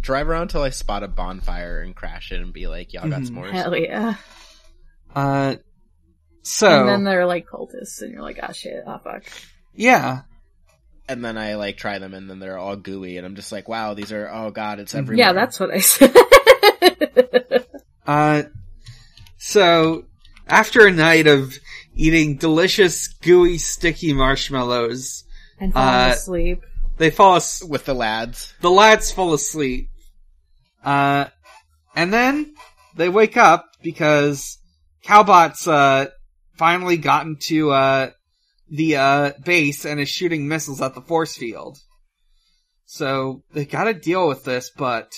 drive 0.00 0.28
around 0.28 0.42
until 0.42 0.62
I 0.62 0.70
spot 0.70 1.02
a 1.02 1.08
bonfire 1.08 1.80
and 1.80 1.94
crash 1.94 2.32
it 2.32 2.40
and 2.40 2.52
be 2.52 2.66
like, 2.66 2.92
"Y'all 2.94 3.08
got 3.08 3.20
Mhm. 3.22 3.28
s'mores." 3.30 3.50
hell 3.50 3.76
yeah. 3.76 4.14
Uh, 5.14 5.56
so 6.42 6.80
And 6.80 6.88
then 6.88 7.04
they're 7.04 7.26
like 7.26 7.46
cultists, 7.46 8.00
and 8.02 8.12
you're 8.12 8.22
like, 8.22 8.38
ah, 8.42 8.52
shit, 8.52 8.82
ah, 8.86 8.98
fuck. 8.98 9.24
yeah, 9.74 10.22
And 11.08 11.22
then 11.24 11.36
I 11.36 11.56
like 11.56 11.76
try 11.76 11.98
them 11.98 12.14
and 12.14 12.30
then 12.30 12.38
they're 12.38 12.56
all 12.58 12.76
gooey 12.76 13.18
and 13.18 13.26
I'm 13.26 13.34
just 13.36 13.52
like, 13.52 13.68
"Wow, 13.68 13.92
these 13.94 14.10
are 14.12 14.28
oh 14.32 14.50
god, 14.50 14.78
it's 14.80 14.94
everywhere." 14.94 15.26
Yeah, 15.26 15.32
that's 15.34 15.60
what 15.60 15.70
I 15.70 15.80
said. 15.80 16.16
uh, 18.06 18.42
so 19.36 20.04
after 20.52 20.86
a 20.86 20.92
night 20.92 21.26
of 21.26 21.58
eating 21.96 22.36
delicious, 22.36 23.08
gooey, 23.08 23.56
sticky 23.56 24.12
marshmallows, 24.12 25.24
and 25.58 25.72
falling 25.72 25.88
Uh, 25.88 26.12
asleep. 26.14 26.60
they 26.98 27.10
fall. 27.10 27.36
As- 27.36 27.62
with 27.66 27.86
the 27.86 27.94
lads. 27.94 28.52
the 28.60 28.70
lads 28.70 29.10
fall 29.10 29.32
asleep. 29.32 29.88
Uh, 30.84 31.26
and 31.96 32.12
then 32.12 32.54
they 32.96 33.08
wake 33.08 33.36
up 33.38 33.64
because 33.82 34.58
Cowbot's, 35.04 35.66
uh, 35.66 36.06
finally 36.58 36.98
gotten 36.98 37.36
to, 37.48 37.70
uh, 37.72 38.10
the, 38.70 38.96
uh, 38.96 39.32
base 39.44 39.84
and 39.86 39.98
is 40.00 40.08
shooting 40.10 40.48
missiles 40.48 40.80
at 40.82 40.94
the 40.94 41.00
force 41.00 41.34
field. 41.36 41.78
So, 42.84 43.42
they 43.54 43.64
gotta 43.64 43.94
deal 43.94 44.28
with 44.28 44.44
this, 44.44 44.70
but, 44.76 45.12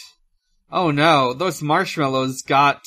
oh 0.71 0.91
no, 0.93 1.33
those 1.33 1.61
marshmallows 1.61 2.43
got 2.43 2.83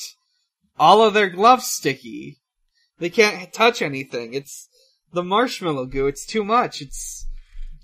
all 0.78 1.02
of 1.02 1.14
their 1.14 1.28
gloves 1.28 1.66
sticky. 1.66 2.38
They 2.98 3.10
can't 3.10 3.52
touch 3.52 3.80
anything. 3.82 4.34
It's 4.34 4.68
the 5.12 5.22
marshmallow 5.22 5.86
goo. 5.86 6.06
It's 6.06 6.26
too 6.26 6.44
much. 6.44 6.82
It's 6.82 7.26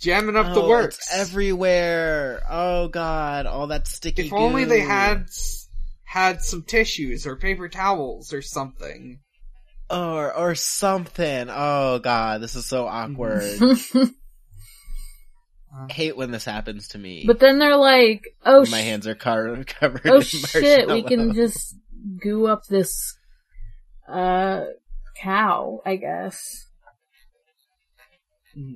jamming 0.01 0.37
up 0.37 0.53
the 0.55 0.63
Oh, 0.63 0.69
works. 0.69 0.99
It's 0.99 1.15
everywhere. 1.15 2.43
Oh 2.51 2.89
god, 2.89 3.47
all 3.47 3.69
that 3.69 3.87
sticky 3.87 4.27
If 4.27 4.33
only 4.33 4.65
they 4.65 4.81
had 4.81 5.27
had 6.05 6.43
some 6.43 6.63
tissues 6.63 7.27
or 7.27 7.37
paper 7.37 7.69
towels 7.69 8.33
or 8.33 8.43
something. 8.43 9.21
or 9.91 10.33
or 10.35 10.55
something. 10.55 11.47
Oh 11.51 11.99
god, 12.01 12.41
this 12.41 12.55
is 12.57 12.67
so 12.67 12.87
awkward. 12.87 13.59
Uh, 15.77 15.87
I 15.89 15.93
hate 15.93 16.17
when 16.17 16.31
this 16.31 16.45
happens 16.45 16.87
to 16.89 16.99
me. 16.99 17.25
but 17.27 17.41
then 17.41 17.59
they're 17.59 17.77
like, 17.77 18.29
oh, 18.47 18.61
my 18.61 18.81
sh- 18.81 18.85
hands 18.85 19.07
are 19.09 19.17
car- 19.17 19.65
covered 19.67 20.03
oh 20.07 20.17
in 20.19 20.23
shit, 20.23 20.87
we 20.89 21.03
can 21.03 21.35
just 21.35 21.75
goo 22.23 22.47
up 22.47 22.67
this, 22.67 23.17
uh, 24.09 24.65
cow, 25.17 25.81
I 25.85 25.97
guess, 25.97 26.67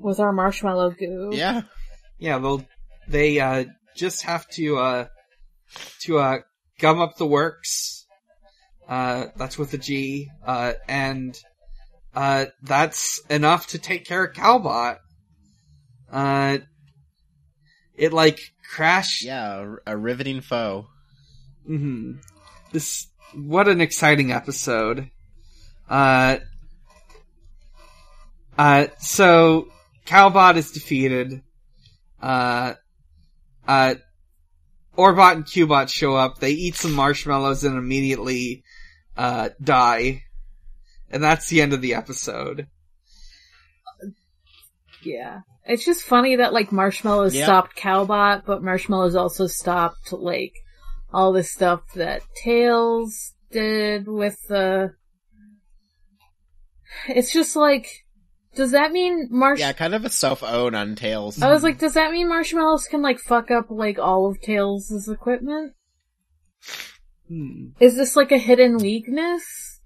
with 0.01 0.21
our 0.21 0.33
marshmallow 0.33 0.93
goo. 0.93 1.31
Yeah. 1.33 1.63
Yeah, 2.19 2.39
they'll 2.39 2.65
they 3.07 3.41
uh 3.41 3.65
just 3.97 4.23
have 4.23 4.49
to 4.51 4.79
uh 4.79 5.07
to 6.01 6.19
uh 6.19 6.39
gum 6.79 7.01
up 7.01 7.17
the 7.17 7.27
works. 7.27 8.07
Uh 8.89 9.27
that's 9.37 9.59
with 9.59 9.75
a 9.75 9.79
G. 9.79 10.29
Uh 10.45 10.75
and 10.89 11.37
uh 12.15 12.47
that's 12.63 13.21
enough 13.31 13.69
to 13.69 13.79
take 13.79 14.05
care 14.07 14.25
of 14.25 14.35
Cowbot. 14.35 14.99
Uh 16.11 16.59
it 17.95 18.13
like 18.13 18.41
crash 18.75 19.23
Yeah, 19.25 19.77
a, 19.87 19.93
a 19.93 19.97
riveting 19.97 20.41
foe. 20.41 20.87
hmm 21.67 22.13
This 22.73 23.08
what 23.35 23.69
an 23.69 23.81
exciting 23.81 24.33
episode. 24.33 25.11
Uh 25.89 26.39
uh 28.59 28.87
so 28.99 29.69
Cowbot 30.07 30.57
is 30.57 30.71
defeated. 30.73 31.43
Uh 32.21 32.75
uh 33.67 33.95
Orbot 34.97 35.33
and 35.35 35.45
Cubot 35.45 35.89
show 35.89 36.17
up, 36.17 36.39
they 36.41 36.51
eat 36.51 36.75
some 36.75 36.93
marshmallows 36.93 37.65
and 37.65 37.77
immediately 37.79 38.65
uh 39.17 39.51
die. 39.63 40.23
And 41.11 41.23
that's 41.23 41.49
the 41.49 41.63
end 41.63 41.73
of 41.73 41.81
the 41.81 41.95
episode. 41.95 42.67
Yeah. 45.03 45.41
It's 45.65 45.85
just 45.85 46.03
funny 46.03 46.37
that 46.37 46.53
like 46.53 46.73
Marshmallows 46.73 47.35
Yeah. 47.35 47.45
stopped 47.45 47.77
Cowbot, 47.77 48.45
but 48.47 48.63
Marshmallows 48.63 49.15
also 49.15 49.47
stopped 49.47 50.13
like 50.13 50.55
all 51.13 51.33
the 51.33 51.43
stuff 51.43 51.81
that 51.95 52.23
Tails 52.43 53.35
did 53.51 54.07
with 54.07 54.37
the. 54.49 54.95
It's 57.09 57.33
just 57.33 57.55
like, 57.55 57.87
does 58.55 58.73
that 58.73 58.93
mean 58.93 59.29
Marsh? 59.31 59.61
Yeah, 59.61 59.73
kind 59.73 59.95
of 59.95 60.05
a 60.05 60.11
self 60.11 60.43
own 60.43 60.75
on 60.75 60.95
Tails. 60.97 61.41
I 61.41 61.51
was 61.51 61.63
like, 61.63 61.79
does 61.79 61.95
that 61.95 62.11
mean 62.11 62.29
Marshmallows 62.29 62.87
can 62.87 63.03
like 63.03 63.19
fuck 63.19 63.51
up 63.51 63.67
like 63.71 63.99
all 63.99 64.31
of 64.31 64.41
Tails' 64.41 65.09
equipment? 65.09 65.75
Hmm. 67.29 67.69
Is 67.79 67.97
this 67.97 68.17
like 68.17 68.33
a 68.33 68.39
hidden 68.39 68.79
weakness? 68.79 69.81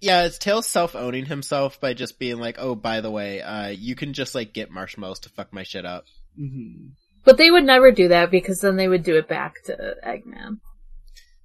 Yeah, 0.00 0.24
it's 0.24 0.38
Tails 0.38 0.66
self 0.66 0.94
owning 0.94 1.24
himself 1.24 1.80
by 1.80 1.94
just 1.94 2.18
being 2.18 2.38
like, 2.38 2.56
oh, 2.58 2.74
by 2.74 3.00
the 3.00 3.10
way, 3.10 3.40
uh, 3.40 3.68
you 3.68 3.94
can 3.94 4.12
just 4.12 4.34
like 4.34 4.52
get 4.52 4.70
marshmallows 4.70 5.20
to 5.20 5.30
fuck 5.30 5.52
my 5.52 5.62
shit 5.62 5.86
up. 5.86 6.04
hmm 6.36 6.88
But 7.24 7.38
they 7.38 7.50
would 7.50 7.64
never 7.64 7.90
do 7.90 8.08
that 8.08 8.30
because 8.30 8.60
then 8.60 8.76
they 8.76 8.88
would 8.88 9.02
do 9.02 9.16
it 9.16 9.28
back 9.28 9.62
to 9.64 9.96
Eggman. 10.06 10.58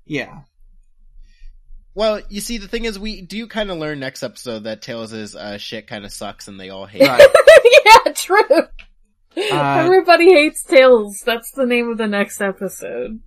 Yeah. 0.05 0.41
Well, 1.95 2.21
you 2.29 2.41
see, 2.41 2.57
the 2.57 2.67
thing 2.67 2.85
is, 2.85 2.97
we 2.99 3.21
do 3.21 3.47
kind 3.47 3.71
of 3.71 3.77
learn 3.77 3.99
next 3.99 4.23
episode 4.23 4.63
that 4.65 4.81
Tails' 4.81 5.35
uh, 5.35 5.57
shit 5.57 5.87
kind 5.87 6.05
of 6.05 6.11
sucks 6.11 6.47
and 6.47 6.59
they 6.59 6.69
all 6.69 6.85
hate 6.85 7.01
Right. 7.07 7.21
it. 7.21 7.81
yeah, 8.05 8.11
true. 8.13 8.61
Uh, 9.37 9.83
Everybody 9.85 10.31
hates 10.33 10.63
Tails. 10.63 11.21
That's 11.25 11.51
the 11.51 11.65
name 11.65 11.89
of 11.89 11.97
the 11.97 12.07
next 12.07 12.41
episode. 12.41 13.19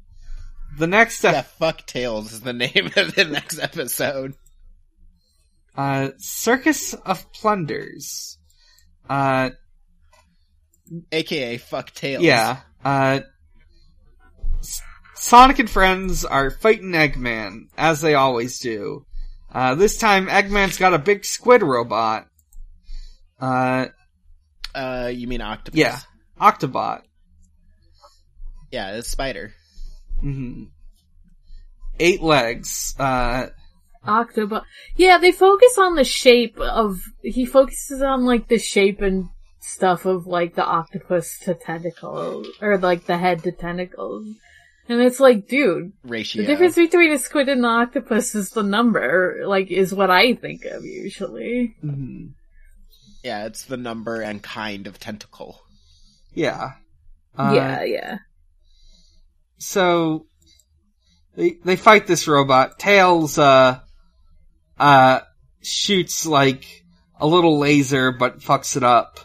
the 0.79 0.87
next 0.87 1.23
Yeah, 1.25 1.43
fuck 1.43 1.87
Tails 1.87 2.33
is 2.33 2.41
the 2.41 2.53
name 2.53 2.91
of 2.97 3.15
the 3.15 3.25
next 3.31 3.59
episode. 3.59 4.35
uh, 5.77 6.11
Circus 6.19 6.95
of 6.95 7.31
Plunders. 7.33 8.39
Uh, 9.09 9.51
AKA 11.11 11.59
fuck 11.59 11.90
Tails. 11.93 12.22
yeah. 12.22 12.61
Uh, 12.84 13.20
Sonic 15.14 15.59
and 15.61 15.70
friends 15.70 16.24
are 16.24 16.51
fighting 16.51 16.93
Eggman, 16.93 17.68
as 17.78 18.01
they 18.01 18.14
always 18.14 18.59
do. 18.59 19.07
Uh, 19.53 19.74
this 19.74 19.97
time 19.97 20.26
Eggman's 20.26 20.78
got 20.78 20.95
a 20.95 20.99
big 20.99 21.24
squid 21.24 21.62
robot. 21.62 22.26
Uh, 23.40 23.86
Uh, 24.74 25.11
you 25.14 25.26
mean 25.28 25.40
Octopus? 25.40 25.78
yeah. 25.78 25.99
Octobot. 26.40 27.03
Yeah, 28.70 28.97
it's 28.97 29.09
Spider. 29.09 29.53
hmm 30.20 30.64
Eight 32.01 32.22
legs. 32.22 32.95
Uh, 32.99 33.47
Octobot. 34.05 34.64
Yeah, 34.97 35.18
they 35.18 35.30
focus 35.30 35.76
on 35.78 35.95
the 35.95 36.05
shape 36.05 36.59
of. 36.59 36.99
He 37.22 37.45
focuses 37.47 38.03
on 38.03 38.24
like 38.24 38.49
the 38.49 38.59
shape 38.59 39.03
and 39.03 39.28
stuff 39.63 40.05
of 40.07 40.27
like 40.27 40.55
the 40.55 40.65
octopus 40.65 41.39
to 41.41 41.55
tentacles, 41.55 42.49
or 42.61 42.79
like 42.79 43.07
the 43.07 43.17
head 43.19 43.43
to 43.45 43.53
tentacles. 43.53 44.27
And 44.89 45.01
it's 45.01 45.21
like, 45.21 45.47
dude, 45.49 45.93
Ratio. 46.03 46.43
the 46.43 46.47
difference 46.47 46.75
between 46.75 47.13
a 47.13 47.19
squid 47.19 47.49
and 47.49 47.61
an 47.61 47.65
octopus 47.65 48.35
is 48.35 48.51
the 48.51 48.65
number. 48.65 49.45
Like, 49.47 49.71
is 49.71 49.95
what 49.95 50.11
I 50.11 50.35
think 50.35 50.65
of 50.65 50.85
usually. 50.85 51.77
mhm. 51.83 52.33
Yeah, 53.23 53.47
it's 53.47 53.65
the 53.65 53.77
number 53.77 54.21
and 54.21 54.43
kind 54.43 54.89
of 54.89 54.99
tentacle. 54.99 55.61
Yeah. 56.35 56.73
Uh, 57.39 57.53
yeah, 57.55 57.85
yeah. 57.85 58.19
So 59.59 60.27
they 61.37 61.59
they 61.65 61.77
fight 61.77 62.09
this 62.09 62.27
robot. 62.27 62.81
Tails 62.81 63.39
uh 63.39 63.79
uh 64.79 65.21
shoots 65.63 66.27
like 66.27 66.65
a 67.21 67.27
little 67.29 67.61
laser 67.61 68.11
but 68.11 68.41
fucks 68.41 68.77
it 68.77 68.83
up. 68.83 69.21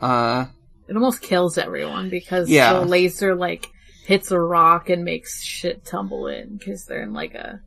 Uh 0.00 0.46
It 0.88 0.94
almost 0.96 1.20
kills 1.22 1.58
everyone 1.58 2.10
because 2.10 2.48
Yeah. 2.48 2.74
the 2.74 2.84
laser 2.86 3.34
like 3.34 3.66
hits 4.06 4.30
a 4.30 4.38
rock 4.40 4.88
and 4.88 5.04
makes 5.04 5.42
shit 5.42 5.84
tumble 5.84 6.28
in 6.28 6.56
because 6.56 6.86
they're 6.86 7.02
in 7.02 7.12
like 7.12 7.34
a 7.34 7.60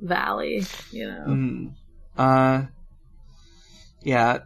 valley, 0.00 0.64
you 0.90 1.06
know. 1.06 1.24
mm, 1.28 1.72
uh 2.16 2.62
yeah. 4.02 4.38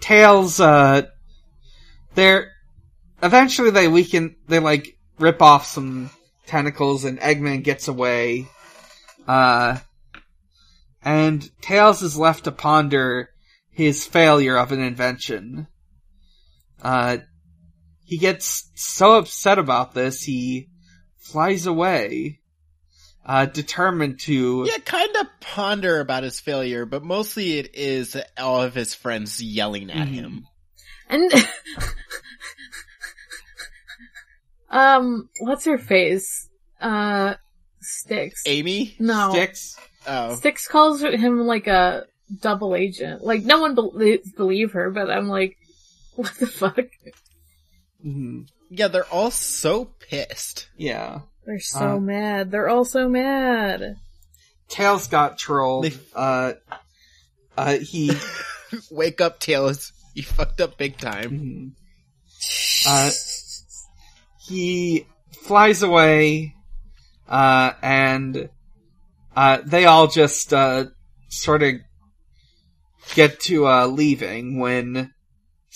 Tails 0.00 0.60
uh 0.60 1.02
they're 2.14 2.52
eventually 3.22 3.70
they 3.70 3.88
weaken 3.88 4.36
they 4.48 4.58
like 4.58 4.96
rip 5.18 5.40
off 5.42 5.66
some 5.66 6.10
tentacles 6.46 7.04
and 7.04 7.18
Eggman 7.18 7.62
gets 7.64 7.88
away. 7.88 8.46
Uh 9.26 9.78
and 11.04 11.48
Tails 11.60 12.02
is 12.02 12.16
left 12.18 12.44
to 12.44 12.52
ponder 12.52 13.30
his 13.70 14.06
failure 14.06 14.56
of 14.56 14.72
an 14.72 14.80
invention. 14.80 15.66
Uh 16.82 17.18
he 18.04 18.18
gets 18.18 18.70
so 18.74 19.16
upset 19.16 19.58
about 19.58 19.94
this 19.94 20.22
he 20.22 20.68
flies 21.18 21.66
away. 21.66 22.40
Uh 23.24 23.46
determined 23.46 24.20
to 24.20 24.64
Yeah, 24.68 24.78
kind 24.84 25.14
of 25.16 25.26
ponder 25.40 26.00
about 26.00 26.22
his 26.22 26.38
failure, 26.40 26.86
but 26.86 27.02
mostly 27.02 27.58
it 27.58 27.74
is 27.74 28.16
all 28.38 28.62
of 28.62 28.74
his 28.74 28.94
friends 28.94 29.42
yelling 29.42 29.90
at 29.90 30.08
Mhm. 30.08 30.12
him. 30.14 30.46
And 31.08 31.32
um, 34.70 35.28
what's 35.40 35.64
her 35.64 35.78
face? 35.78 36.48
Uh, 36.80 37.34
Sticks. 37.80 38.42
Amy? 38.46 38.96
No, 38.98 39.30
sticks. 39.30 39.76
Oh. 40.08 40.34
Sticks 40.34 40.66
calls 40.66 41.02
him 41.02 41.46
like 41.46 41.68
a 41.68 42.04
double 42.40 42.74
agent. 42.74 43.22
Like 43.22 43.44
no 43.44 43.60
one 43.60 43.74
bel 43.76 43.92
believe 44.36 44.72
her, 44.72 44.90
but 44.90 45.08
I'm 45.10 45.28
like, 45.28 45.56
what 46.22 46.34
the 46.38 46.46
fuck? 46.46 46.78
Mhm. 48.04 48.48
Yeah, 48.70 48.88
they're 48.88 49.06
all 49.12 49.30
so 49.30 49.84
pissed. 50.00 50.68
Yeah. 50.76 51.20
They're 51.44 51.60
so 51.60 51.96
Uh. 51.96 51.98
mad. 52.00 52.50
They're 52.50 52.68
all 52.68 52.84
so 52.84 53.08
mad. 53.08 53.96
Tails 54.68 55.06
got 55.08 55.38
trolled. 55.38 55.84
They- 55.84 55.98
Uh, 56.14 56.52
uh, 57.56 57.78
he, 57.78 58.12
Wake 58.90 59.20
up, 59.20 59.38
Tails. 59.40 59.92
You 60.14 60.22
fucked 60.24 60.60
up 60.60 60.76
big 60.76 60.98
time. 60.98 61.30
mhm. 61.30 61.72
Uh, 62.86 63.10
he 64.48 65.06
flies 65.42 65.82
away, 65.82 66.54
uh, 67.28 67.72
and, 67.82 68.48
uh, 69.34 69.58
they 69.64 69.84
all 69.86 70.06
just, 70.08 70.52
uh, 70.52 70.86
sort 71.28 71.62
of 71.62 71.74
get 73.14 73.40
to, 73.40 73.66
uh, 73.66 73.86
leaving 73.86 74.58
when 74.58 75.12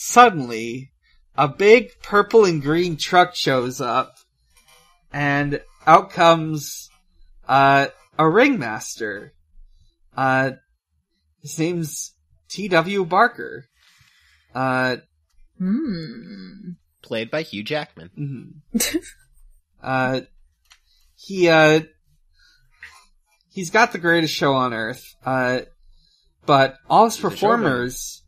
suddenly 0.03 0.91
a 1.37 1.47
big 1.47 1.91
purple 2.03 2.47
and 2.47 2.63
green 2.63 2.97
truck 2.97 3.35
shows 3.35 3.83
up 3.83 4.17
and 5.13 5.61
out 5.87 6.11
comes, 6.11 6.89
uh, 7.47 7.89
a 8.19 8.29
ringmaster. 8.29 9.35
Uh, 10.17 10.53
his 11.43 11.59
name's 11.59 12.15
T.W. 12.49 13.05
Barker. 13.05 13.67
Uh, 14.55 14.97
Hmm. 15.59 16.71
Played 17.03 17.31
by 17.31 17.43
Hugh 17.43 17.63
Jackman. 17.63 18.63
mhm. 18.75 18.97
uh, 19.83 20.23
he, 21.15 21.49
uh, 21.51 21.81
he's 23.51 23.69
got 23.69 23.93
the 23.93 23.99
greatest 23.99 24.33
show 24.33 24.55
on 24.55 24.73
earth. 24.73 25.15
Uh, 25.25 25.61
but 26.47 26.77
all 26.89 27.05
his 27.05 27.17
He's 27.17 27.23
performers, 27.23 28.23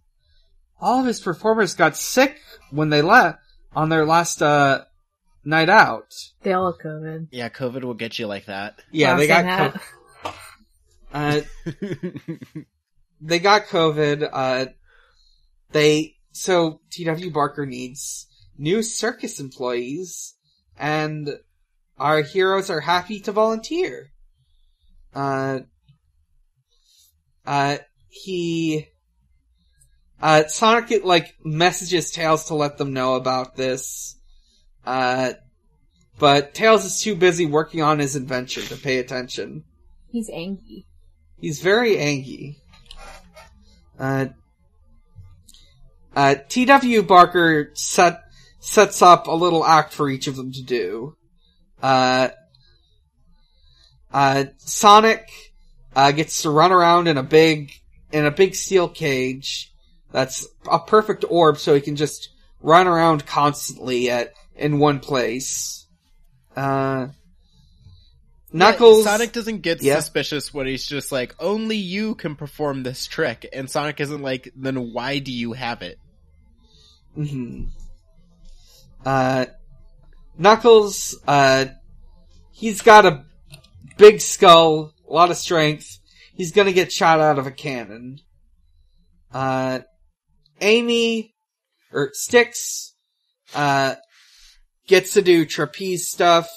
all 0.82 1.00
of 1.00 1.06
his 1.06 1.20
performers 1.20 1.74
got 1.74 1.96
sick 1.96 2.38
when 2.70 2.90
they 2.90 3.00
left 3.00 3.38
on 3.74 3.88
their 3.88 4.04
last, 4.04 4.42
uh, 4.42 4.84
night 5.44 5.68
out. 5.68 6.14
They 6.42 6.52
all 6.52 6.72
have 6.72 6.80
COVID. 6.80 7.28
Yeah, 7.30 7.48
COVID 7.48 7.84
will 7.84 7.94
get 7.94 8.18
you 8.18 8.26
like 8.26 8.46
that. 8.46 8.80
Yeah, 8.90 9.16
they 9.16 9.26
got, 9.26 9.44
Bouncing 9.44 9.80
co- 10.22 10.32
uh, 11.12 11.40
they 13.20 13.38
got 13.38 13.66
COVID. 13.66 14.28
Uh, 14.32 14.66
they 15.72 16.16
so 16.32 16.80
T.W. 16.90 17.30
Barker 17.30 17.66
needs 17.66 18.26
new 18.56 18.82
circus 18.82 19.40
employees, 19.40 20.34
and 20.78 21.28
our 21.98 22.22
heroes 22.22 22.70
are 22.70 22.80
happy 22.80 23.20
to 23.20 23.32
volunteer. 23.32 24.12
Uh, 25.14 25.60
uh, 27.46 27.78
he, 28.08 28.88
uh, 30.22 30.46
Sonic 30.46 31.04
like 31.04 31.34
messages 31.44 32.12
Tails 32.12 32.44
to 32.44 32.54
let 32.54 32.78
them 32.78 32.92
know 32.92 33.16
about 33.16 33.56
this. 33.56 34.16
Uh, 34.86 35.32
but 36.18 36.54
Tails 36.54 36.84
is 36.84 37.02
too 37.02 37.16
busy 37.16 37.44
working 37.44 37.82
on 37.82 37.98
his 37.98 38.14
adventure 38.14 38.62
to 38.62 38.76
pay 38.76 38.98
attention. 38.98 39.64
He's 40.12 40.30
angry. 40.30 40.86
He's 41.40 41.60
very 41.60 41.98
angry. 41.98 42.58
Uh, 43.98 44.26
uh, 46.14 46.36
T.W. 46.48 47.02
Barker 47.02 47.72
set, 47.74 48.22
sets 48.60 49.02
up 49.02 49.26
a 49.26 49.32
little 49.32 49.64
act 49.64 49.92
for 49.92 50.08
each 50.08 50.28
of 50.28 50.36
them 50.36 50.52
to 50.52 50.62
do. 50.62 51.16
Uh, 51.82 52.28
uh, 54.12 54.44
Sonic, 54.58 55.28
uh, 55.96 56.12
gets 56.12 56.42
to 56.42 56.50
run 56.50 56.70
around 56.70 57.08
in 57.08 57.16
a 57.16 57.22
big, 57.24 57.72
in 58.12 58.24
a 58.24 58.30
big 58.30 58.54
steel 58.54 58.88
cage 58.88 59.71
that's 60.12 60.46
a 60.70 60.78
perfect 60.78 61.24
orb 61.28 61.58
so 61.58 61.74
he 61.74 61.80
can 61.80 61.96
just 61.96 62.28
run 62.60 62.86
around 62.86 63.26
constantly 63.26 64.10
at, 64.10 64.32
in 64.54 64.78
one 64.78 65.00
place. 65.00 65.86
Uh, 66.54 67.08
Knuckles. 68.52 69.04
Yeah, 69.04 69.12
Sonic 69.12 69.32
doesn't 69.32 69.62
get 69.62 69.82
Yeah. 69.82 69.96
suspicious 69.96 70.52
when 70.52 70.66
he's 70.66 70.86
just 70.86 71.10
like, 71.10 71.34
only 71.40 71.76
you 71.76 72.14
can 72.14 72.36
perform 72.36 72.82
this 72.82 73.06
trick. 73.06 73.48
And 73.52 73.68
Sonic 73.70 74.00
isn't 74.00 74.22
like, 74.22 74.52
then 74.54 74.92
why 74.92 75.18
do 75.18 75.32
you 75.32 75.52
have 75.54 75.82
it? 75.82 75.98
hmm 77.14 77.64
Uh, 79.04 79.46
Knuckles, 80.38 81.18
uh, 81.26 81.66
he's 82.52 82.82
got 82.82 83.06
a 83.06 83.24
big 83.96 84.20
skull, 84.20 84.92
a 85.08 85.12
lot 85.12 85.30
of 85.30 85.36
strength. 85.36 85.98
He's 86.34 86.52
gonna 86.52 86.72
get 86.72 86.92
shot 86.92 87.20
out 87.20 87.38
of 87.38 87.46
a 87.46 87.50
cannon. 87.50 88.20
Uh, 89.32 89.80
Amy, 90.62 91.34
or 91.92 92.10
Sticks, 92.14 92.94
uh, 93.54 93.96
gets 94.86 95.14
to 95.14 95.22
do 95.22 95.44
trapeze 95.44 96.08
stuff, 96.08 96.48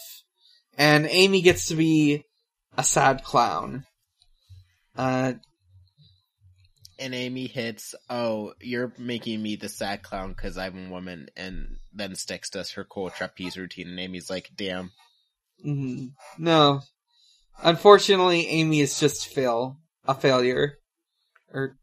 and 0.77 1.05
Amy 1.07 1.41
gets 1.41 1.67
to 1.67 1.75
be 1.75 2.23
a 2.77 2.83
sad 2.83 3.23
clown. 3.23 3.85
Uh, 4.95 5.33
and 6.97 7.13
Amy 7.13 7.47
hits, 7.47 7.93
"Oh, 8.09 8.53
you're 8.61 8.93
making 8.97 9.41
me 9.41 9.57
the 9.57 9.67
sad 9.67 10.03
clown 10.03 10.29
because 10.29 10.57
I'm 10.57 10.87
a 10.87 10.89
woman," 10.89 11.29
and 11.35 11.77
then 11.93 12.15
Sticks 12.15 12.49
does 12.49 12.71
her 12.71 12.85
cool 12.85 13.09
trapeze 13.09 13.57
routine, 13.57 13.89
and 13.89 13.99
Amy's 13.99 14.29
like, 14.29 14.51
"Damn." 14.55 14.91
hmm 15.61 16.07
No. 16.37 16.81
Unfortunately, 17.63 18.47
Amy 18.47 18.81
is 18.81 18.99
just 18.99 19.27
fail 19.27 19.79
a 20.05 20.13
failure. 20.13 20.77
Or 21.53 21.77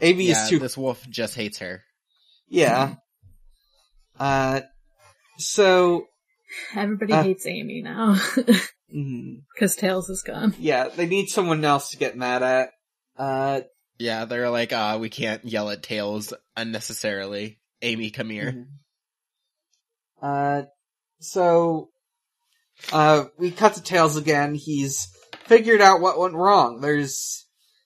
Amy 0.00 0.24
yeah, 0.26 0.42
is 0.44 0.48
too 0.50 0.58
this 0.58 0.76
wolf 0.76 1.06
just 1.08 1.34
hates 1.34 1.58
her. 1.58 1.82
yeah. 2.48 2.94
Uh, 4.18 4.60
so 5.38 6.06
Everybody 6.76 7.12
Uh, 7.12 7.22
hates 7.24 7.46
Amy 7.46 7.82
now 7.82 8.14
mhm. 8.94 9.42
because 9.54 9.74
Tails 9.74 10.08
is 10.08 10.22
gone. 10.22 10.54
yeah, 10.58 10.88
they 10.88 11.06
need 11.06 11.26
someone 11.28 11.64
else 11.64 11.90
to 11.90 11.96
get 11.96 12.16
mad 12.16 12.42
at. 12.44 12.68
Uh, 13.16 13.60
Yeah, 13.98 14.24
they're 14.24 14.50
like, 14.50 14.72
"Ah, 14.72 14.96
we 14.98 15.08
can't 15.08 15.44
yell 15.44 15.68
at 15.70 15.82
Tails 15.82 16.32
unnecessarily." 16.56 17.58
Amy, 17.82 18.10
come 18.10 18.30
here. 18.30 18.52
mhm. 18.52 18.66
Uh, 20.22 20.66
so 21.20 21.90
uh, 22.92 23.24
we 23.38 23.50
cut 23.50 23.74
to 23.74 23.82
Tails 23.82 24.16
again. 24.16 24.54
He's 24.54 25.08
figured 25.46 25.80
out 25.80 26.00
what 26.00 26.18
went 26.18 26.34
wrong. 26.34 26.80
There's 26.80 27.43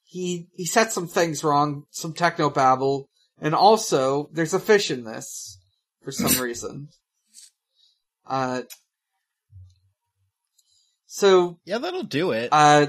he 0.09 0.47
he 0.55 0.65
set 0.65 0.91
some 0.91 1.07
things 1.07 1.43
wrong, 1.43 1.83
some 1.91 2.13
techno 2.13 2.49
babble, 2.49 3.07
and 3.39 3.53
also 3.53 4.27
there's 4.33 4.55
a 4.55 4.59
fish 4.59 4.89
in 4.89 5.03
this 5.03 5.59
for 6.03 6.11
some 6.11 6.41
reason. 6.43 6.89
Uh, 8.25 8.63
so 11.05 11.59
Yeah, 11.65 11.77
that'll 11.77 12.03
do 12.03 12.31
it. 12.31 12.49
uh, 12.51 12.87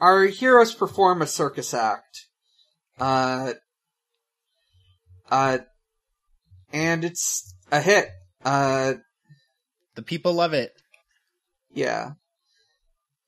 our 0.00 0.24
heroes 0.26 0.74
perform 0.74 1.22
a 1.22 1.26
circus 1.26 1.72
act. 1.74 2.26
Uh, 2.98 3.52
uh, 5.30 5.58
and 6.72 7.04
it's 7.04 7.54
a 7.70 7.80
hit. 7.80 8.08
Uh, 8.44 8.94
the 9.94 10.02
people 10.02 10.32
love 10.34 10.52
it. 10.54 10.72
yeah. 11.72 12.12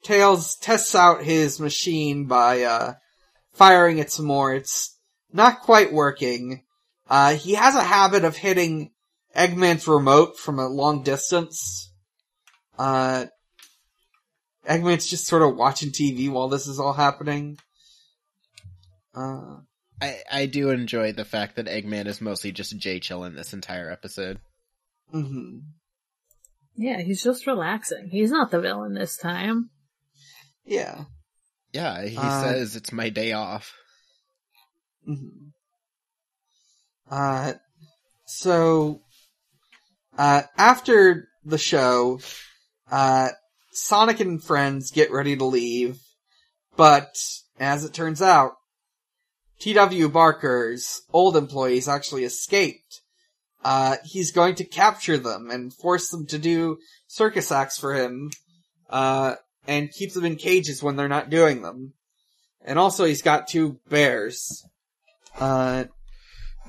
Tails 0.03 0.57
tests 0.57 0.95
out 0.95 1.23
his 1.23 1.61
machine 1.61 2.27
by, 2.27 2.63
uh, 2.63 2.95
firing 3.53 3.99
it 3.99 4.11
some 4.11 4.27
more. 4.27 4.55
It's 4.55 4.97
not 5.33 5.61
quite 5.61 5.93
working. 5.93 6.65
Uh, 7.09 7.35
he 7.35 7.55
has 7.55 7.75
a 7.75 7.83
habit 7.83 8.25
of 8.25 8.37
hitting 8.37 8.93
Eggman's 9.37 9.87
remote 9.87 10.39
from 10.39 10.59
a 10.59 10.69
long 10.69 11.03
distance. 11.03 11.93
Uh, 12.79 13.27
Eggman's 14.67 15.07
just 15.07 15.27
sort 15.27 15.43
of 15.43 15.57
watching 15.57 15.91
TV 15.91 16.31
while 16.31 16.49
this 16.49 16.67
is 16.67 16.79
all 16.79 16.93
happening. 16.93 17.59
Uh, 19.15 19.57
I 20.01 20.19
I 20.31 20.47
do 20.47 20.71
enjoy 20.71 21.13
the 21.13 21.25
fact 21.25 21.57
that 21.57 21.67
Eggman 21.67 22.07
is 22.07 22.21
mostly 22.21 22.53
just 22.53 22.77
Jay 22.79 23.01
chill 23.01 23.25
in 23.25 23.35
this 23.35 23.53
entire 23.53 23.91
episode. 23.91 24.39
hmm 25.11 25.59
Yeah, 26.77 27.01
he's 27.01 27.23
just 27.23 27.47
relaxing. 27.47 28.09
He's 28.11 28.31
not 28.31 28.51
the 28.51 28.61
villain 28.61 28.95
this 28.95 29.17
time. 29.17 29.71
Yeah. 30.65 31.05
Yeah, 31.73 32.05
he 32.05 32.17
Uh, 32.17 32.41
says 32.41 32.77
it's 32.77 32.93
my 32.93 33.09
day 33.11 33.33
off. 33.33 33.73
hmm 35.05 35.49
Uh, 37.11 37.55
so, 38.27 39.03
uh, 40.17 40.43
after 40.57 41.29
the 41.45 41.59
show, 41.59 42.21
uh, 42.91 43.31
Sonic 43.73 44.21
and 44.21 44.43
friends 44.43 44.91
get 44.93 45.11
ready 45.11 45.37
to 45.37 45.45
leave, 45.45 45.99
but, 46.77 47.17
as 47.59 47.85
it 47.85 47.93
turns 47.95 48.23
out, 48.23 48.53
T.W. 49.59 50.09
Barker's 50.09 51.03
old 51.13 51.37
employees 51.37 51.89
actually 51.89 52.25
escaped. 52.25 53.01
Uh, 53.65 53.97
he's 54.05 54.33
going 54.33 54.55
to 54.55 54.65
capture 54.65 55.19
them 55.19 55.51
and 55.51 55.75
force 55.75 56.11
them 56.11 56.27
to 56.27 56.39
do 56.39 56.79
circus 57.09 57.51
acts 57.53 57.77
for 57.79 57.93
him, 57.95 58.31
uh, 58.89 59.35
and 59.71 59.93
keep 59.93 60.13
them 60.13 60.25
in 60.25 60.35
cages 60.35 60.83
when 60.83 60.97
they're 60.97 61.07
not 61.07 61.31
doing 61.31 61.63
them. 61.63 61.93
And 62.65 62.77
also 62.77 63.05
he's 63.05 63.23
got 63.23 63.47
two 63.47 63.79
bears. 63.89 64.67
Uh, 65.39 65.85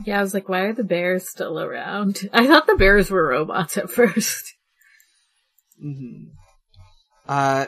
Yeah, 0.06 0.20
I 0.20 0.22
was 0.22 0.36
like, 0.36 0.48
why 0.48 0.62
are 0.62 0.74
the 0.74 0.84
bears 0.84 1.28
still 1.28 1.60
around? 1.60 2.30
I 2.34 2.46
thought 2.46 2.68
the 2.68 2.76
bears 2.76 3.10
were 3.10 3.28
robots 3.28 3.76
at 3.76 3.90
first. 3.90 4.54
hmm 5.82 6.26
Uh, 7.28 7.66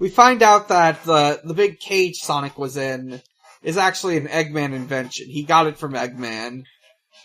we 0.00 0.10
find 0.10 0.42
out 0.42 0.68
that 0.68 1.04
the 1.04 1.40
the 1.44 1.54
big 1.54 1.78
cage 1.78 2.16
Sonic 2.16 2.58
was 2.58 2.76
in 2.76 3.22
is 3.62 3.76
actually 3.76 4.16
an 4.16 4.26
Eggman 4.26 4.74
invention. 4.74 5.28
He 5.28 5.44
got 5.44 5.68
it 5.68 5.78
from 5.78 5.92
Eggman. 5.94 6.64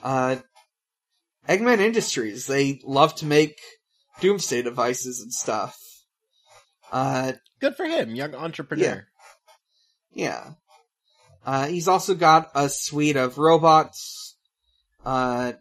Uh, 0.03 0.35
Eggman 1.47 1.79
Industries. 1.79 2.45
They 2.45 2.79
love 2.83 3.15
to 3.15 3.25
make 3.25 3.57
Doomsday 4.21 4.61
devices 4.61 5.19
and 5.19 5.33
stuff. 5.33 5.75
Uh, 6.91 7.33
Good 7.59 7.75
for 7.75 7.85
him, 7.85 8.15
young 8.15 8.33
entrepreneur. 8.35 9.05
yeah. 10.13 10.51
Uh, 11.45 11.67
he's 11.67 11.87
also 11.87 12.15
got 12.15 12.51
a 12.55 12.69
suite 12.69 13.15
of 13.15 13.37
robots. 13.37 14.35
Uh, 15.05 15.53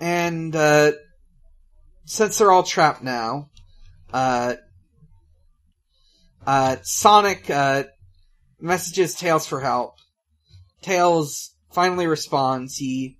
and, 0.00 0.54
uh, 0.54 0.92
since 2.04 2.38
they're 2.38 2.50
all 2.52 2.62
trapped 2.62 3.02
now, 3.02 3.50
uh, 4.12 4.54
uh, 6.46 6.76
Sonic, 6.82 7.50
uh, 7.50 7.84
messages 8.60 9.14
Tails 9.14 9.46
for 9.46 9.60
help. 9.60 9.96
Tails 10.82 11.54
finally 11.72 12.06
responds. 12.06 12.76
He, 12.76 13.18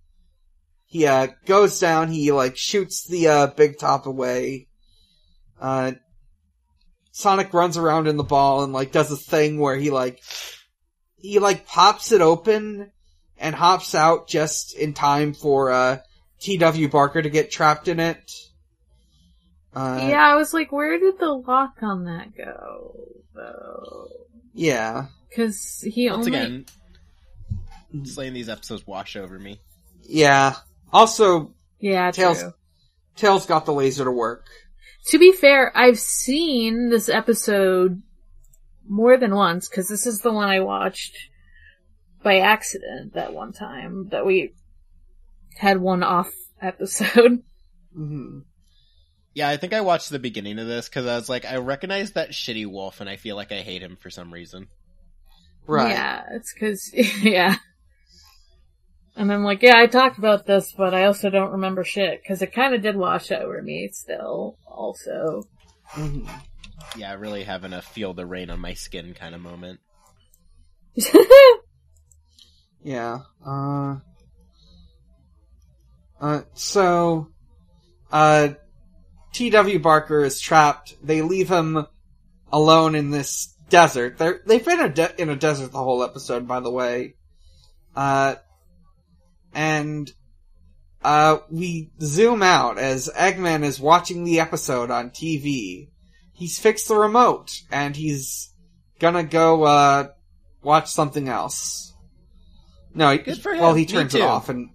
he, 0.87 1.07
uh, 1.07 1.29
goes 1.45 1.79
down, 1.81 2.09
he, 2.09 2.33
like, 2.33 2.57
shoots 2.57 3.07
the, 3.07 3.29
uh, 3.29 3.47
big 3.49 3.79
top 3.79 4.07
away. 4.07 4.69
Uh, 5.61 5.93
Sonic 7.19 7.53
runs 7.53 7.77
around 7.77 8.07
in 8.07 8.17
the 8.17 8.23
ball 8.23 8.63
and, 8.63 8.73
like, 8.73 8.93
does 8.93 9.11
a 9.11 9.17
thing 9.17 9.59
where 9.59 9.77
he, 9.77 9.91
like, 9.91 10.23
he, 11.17 11.41
like, 11.41 11.67
pops 11.67 12.13
it 12.13 12.21
open 12.21 12.93
and 13.37 13.55
hops 13.57 13.97
out 13.97 14.29
just 14.29 14.77
in 14.77 14.95
time 14.95 15.35
for, 15.35 15.73
uh, 15.73 15.99
T.W. 16.39 16.89
Barker 16.89 17.21
to 17.21 17.29
get 17.29 17.51
trapped 17.51 17.89
in 17.89 17.99
it. 17.99 18.31
Uh, 19.75 20.07
yeah, 20.09 20.25
I 20.25 20.37
was 20.37 20.55
like, 20.55 20.71
where 20.71 20.97
did 21.01 21.19
the 21.19 21.33
lock 21.33 21.83
on 21.83 22.05
that 22.05 22.37
go, 22.37 22.95
though? 23.35 24.07
yeah. 24.55 25.07
Because 25.29 25.81
he 25.81 26.09
Once 26.09 26.27
only. 26.29 26.39
again, 26.39 26.67
slaying 28.05 28.33
these 28.33 28.49
episodes 28.49 28.87
wash 28.87 29.17
over 29.17 29.37
me. 29.41 29.61
Yeah. 30.05 30.55
Also, 30.93 31.53
yeah, 31.81 32.13
Tails- 32.13 32.41
true. 32.43 32.55
Tails 33.17 33.47
got 33.47 33.67
the 33.67 33.73
laser 33.73 34.05
to 34.05 34.13
work. 34.13 34.47
To 35.09 35.19
be 35.19 35.33
fair, 35.33 35.77
I've 35.77 35.99
seen 35.99 36.91
this 36.91 37.09
episode 37.09 38.03
more 38.87 39.17
than 39.17 39.35
once 39.35 39.69
because 39.69 39.89
this 39.89 40.07
is 40.07 40.21
the 40.21 40.33
one 40.33 40.49
I 40.49 40.61
watched 40.61 41.17
by 42.23 42.41
accident 42.41 43.15
that 43.15 43.33
one 43.33 43.53
time 43.53 44.09
that 44.11 44.27
we 44.27 44.55
had 45.57 45.79
one 45.79 46.03
off 46.03 46.31
episode. 46.61 47.43
hmm 47.95 48.41
Yeah, 49.35 49.49
I 49.49 49.57
think 49.57 49.73
I 49.73 49.81
watched 49.81 50.11
the 50.11 50.19
beginning 50.19 50.59
of 50.59 50.67
this 50.67 50.89
because 50.89 51.07
I 51.07 51.17
was 51.17 51.29
like, 51.29 51.45
I 51.47 51.57
recognize 51.57 52.13
that 52.13 52.31
shitty 52.31 52.71
wolf, 52.71 53.01
and 53.01 53.09
I 53.09 53.17
feel 53.17 53.37
like 53.37 53.53
I 53.53 53.63
hate 53.63 53.83
him 53.83 53.97
for 53.97 54.11
some 54.11 54.33
reason. 54.33 54.69
Right. 55.67 55.91
Yeah, 55.91 56.25
it's 56.33 56.53
because 56.53 56.91
yeah. 57.23 57.57
And 59.19 59.33
I'm 59.33 59.43
like, 59.43 59.63
yeah, 59.63 59.77
I 59.77 59.87
talked 59.87 60.19
about 60.19 60.47
this, 60.47 60.73
but 60.73 60.95
I 60.95 61.05
also 61.05 61.29
don't 61.29 61.53
remember 61.53 61.83
shit 61.85 62.23
because 62.23 62.41
it 62.41 62.53
kind 62.53 62.73
of 62.75 62.83
did 62.83 62.97
wash 62.97 63.31
over 63.33 63.61
me 63.61 63.89
still. 63.93 64.57
Also, 64.67 65.43
Yeah, 66.97 67.15
really 67.15 67.43
having 67.43 67.73
a 67.73 67.83
feel 67.83 68.15
the 68.15 68.25
rain 68.25 68.49
on 68.49 68.61
my 68.61 68.75
skin 68.75 69.15
kind 69.15 69.35
of 69.35 69.41
moment. 69.41 69.81
Yeah. 72.83 73.19
Uh. 73.45 73.97
Uh. 76.21 76.43
So, 76.55 77.29
uh, 78.11 78.51
T.W. 79.33 79.79
Barker 79.81 80.25
is 80.25 80.41
trapped. 80.41 80.95
They 81.05 81.23
leave 81.23 81.49
him 81.49 81.87
alone 82.51 82.95
in 82.95 83.11
this 83.11 83.55
desert. 83.69 84.17
They're, 84.19 84.41
they've 84.47 84.65
been 84.65 84.81
a 84.81 84.89
de- 84.89 85.21
in 85.21 85.29
a 85.29 85.37
desert 85.37 85.73
the 85.73 85.83
whole 85.83 86.03
episode, 86.03 86.47
by 86.47 86.61
the 86.61 86.71
way. 86.71 87.15
Uh, 87.95 88.37
and, 89.55 90.11
uh, 91.03 91.39
we 91.51 91.91
zoom 92.01 92.43
out 92.43 92.79
as 92.79 93.09
Eggman 93.17 93.63
is 93.65 93.79
watching 93.81 94.25
the 94.25 94.41
episode 94.41 94.91
on 94.91 95.11
TV. 95.11 95.89
He's 96.33 96.59
fixed 96.59 96.89
the 96.89 96.97
remote, 96.97 97.63
and 97.71 97.95
he's 97.97 98.53
gonna 99.01 99.25
go, 99.25 99.65
uh, 99.65 100.09
watch 100.63 100.91
something 100.91 101.29
else. 101.29 101.93
No, 102.95 103.11
he- 103.13 103.19
Good 103.19 103.41
for 103.43 103.53
him. 103.55 103.61
well, 103.61 103.75
he 103.75 103.87
turns 103.87 104.15
it 104.15 104.23
off, 104.23 104.49
and 104.49 104.71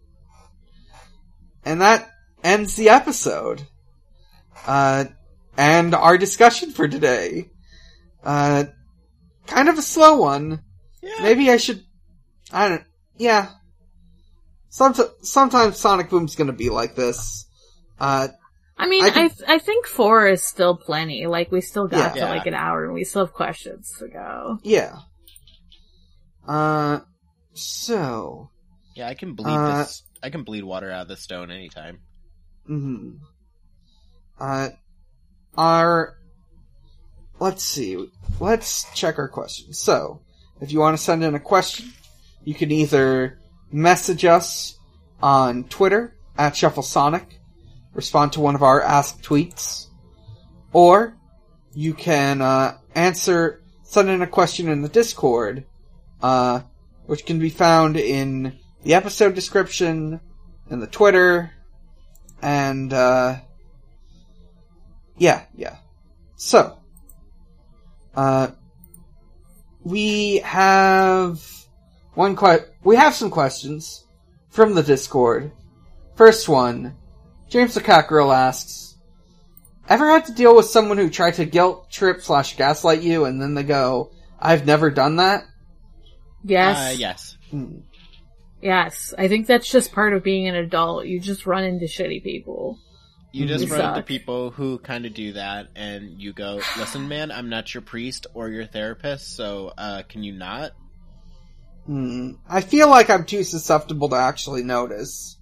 and 1.66 1.82
that 1.82 2.10
ends 2.44 2.76
the 2.76 2.90
episode. 2.90 3.68
Uh, 4.66 5.06
and 5.58 5.94
our 5.94 6.18
discussion 6.18 6.72
for 6.72 6.88
today. 6.88 7.50
Uh, 8.24 8.66
kind 9.48 9.70
of 9.70 9.78
a 9.78 9.82
slow 9.82 10.18
one. 10.22 10.64
Yeah. 11.02 11.22
Maybe 11.22 11.50
I 11.52 11.58
should. 11.58 11.84
I 12.52 12.70
don't. 12.70 12.84
Yeah. 13.18 13.50
Somet- 14.74 15.24
sometimes 15.26 15.78
Sonic 15.78 16.10
Boom's 16.10 16.36
gonna 16.36 16.52
be 16.54 16.70
like 16.70 16.96
this. 16.96 17.46
Uh, 18.00 18.28
I 18.78 18.88
mean, 18.88 19.04
I 19.04 19.08
I 19.08 19.28
th- 19.28 19.48
I 19.48 19.60
think 19.60 19.86
four 19.86 20.28
is 20.28 20.42
still 20.44 20.76
plenty. 20.76 21.28
Like 21.28 21.52
we 21.52 21.62
still 21.62 21.88
got 21.88 22.16
Yeah. 22.16 22.26
to 22.26 22.30
like 22.34 22.48
an 22.48 22.56
hour, 22.56 22.84
and 22.86 22.94
we 22.94 23.04
still 23.04 23.26
have 23.26 23.34
questions 23.34 23.94
to 24.00 24.08
go. 24.08 24.58
yeah. 24.64 24.98
Uh, 26.48 27.00
so. 27.54 28.50
Yeah, 28.96 29.08
I 29.08 29.14
can 29.14 29.34
bleed 29.34 29.54
Uh, 29.56 29.78
this. 29.84 30.04
I 30.22 30.30
can 30.30 30.44
bleed 30.44 30.64
water 30.64 30.92
out 30.92 31.04
of 31.04 31.08
the 31.08 31.16
stone 31.18 31.52
anytime. 31.52 32.00
hmm 32.66 33.12
Uh, 34.40 34.70
our. 35.58 36.18
Let's 37.40 37.64
see. 37.64 38.10
Let's 38.40 38.86
check 38.94 39.18
our 39.20 39.28
questions. 39.28 39.80
So, 39.80 40.22
if 40.62 40.72
you 40.72 40.80
want 40.80 40.98
to 40.98 41.04
send 41.04 41.24
in 41.24 41.36
a 41.36 41.40
question, 41.40 41.92
you 42.44 42.54
can 42.54 42.72
either 42.72 43.40
message 43.74 44.24
us 44.24 44.78
on 45.22 45.64
Twitter 45.66 46.16
at 46.38 46.54
ShuffleSonic, 46.54 47.26
respond 47.94 48.34
to 48.34 48.40
one 48.40 48.56
of 48.56 48.64
our 48.64 48.82
Ask 48.82 49.22
tweets, 49.22 49.88
or 50.72 51.18
you 51.74 51.94
can 51.94 52.42
uh, 52.42 52.78
answer, 52.96 53.62
send 53.84 54.10
in 54.10 54.22
a 54.22 54.28
question 54.28 54.70
in 54.70 54.82
the 54.82 54.90
Discord, 54.90 55.66
uh, 56.22 56.62
which 57.08 57.26
can 57.26 57.40
be 57.40 57.50
found 57.50 57.98
in 57.98 58.58
the 58.84 58.94
episode 58.94 59.34
description, 59.34 60.20
in 60.70 60.80
the 60.80 60.88
Twitter, 60.88 61.52
and 62.42 62.94
uh, 62.94 63.38
yeah, 65.18 65.44
yeah. 65.56 65.78
So, 66.36 66.78
uh, 68.16 68.50
we 69.84 70.38
have 70.38 71.63
one 72.16 72.36
que- 72.36 72.66
we 72.84 72.96
have 72.96 73.16
some 73.16 73.30
questions 73.30 74.06
from 74.50 74.76
the 74.76 74.84
Discord. 74.84 75.52
First 76.16 76.48
one, 76.48 76.96
James 77.50 77.74
the 77.74 77.82
Cat 77.82 78.08
Girl 78.08 78.32
asks, 78.32 78.98
"Ever 79.90 80.08
had 80.10 80.26
to 80.26 80.34
deal 80.34 80.56
with 80.56 80.66
someone 80.68 80.98
who 80.98 81.10
tried 81.10 81.36
to 81.36 81.46
guilt 81.46 81.90
trip 81.92 82.22
slash 82.22 82.56
gaslight 82.56 83.02
you, 83.02 83.26
and 83.26 83.42
then 83.42 83.54
they 83.54 83.64
go, 83.64 84.12
I've 84.40 84.66
never 84.66 84.90
done 84.92 85.16
that." 85.18 85.46
Yes, 86.44 86.78
Uh, 86.78 86.96
yes. 86.98 87.38
Hmm. 87.52 87.78
yes. 88.62 89.14
I 89.18 89.28
think 89.28 89.48
that's 89.48 89.72
just 89.72 89.92
part 89.94 90.14
of 90.14 90.24
being 90.24 90.48
an 90.48 90.56
adult. 90.56 91.06
You 91.06 91.20
just 91.20 91.46
run 91.46 91.64
into 91.64 91.86
shitty 91.86 92.24
people. 92.24 92.80
You 93.32 93.48
just 93.48 93.66
You 93.66 93.74
run 93.74 93.90
into 93.90 94.04
people 94.04 94.52
who 94.52 94.78
kind 94.78 95.08
of 95.08 95.14
do 95.16 95.34
that, 95.34 95.70
and 95.76 96.22
you 96.22 96.34
go, 96.34 96.60
"Listen, 96.78 97.08
man, 97.08 97.32
I'm 97.32 97.50
not 97.50 97.74
your 97.74 97.82
priest 97.82 98.28
or 98.36 98.50
your 98.50 98.66
therapist, 98.66 99.36
so 99.36 99.74
uh, 99.76 100.04
can 100.08 100.22
you 100.22 100.34
not?" 100.34 100.74
Hmm. 101.86 102.32
I 102.48 102.62
feel 102.62 102.90
like 102.90 103.10
I'm 103.10 103.26
too 103.26 103.44
susceptible 103.44 104.10
to 104.10 104.16
actually 104.16 104.64
notice. 104.64 105.38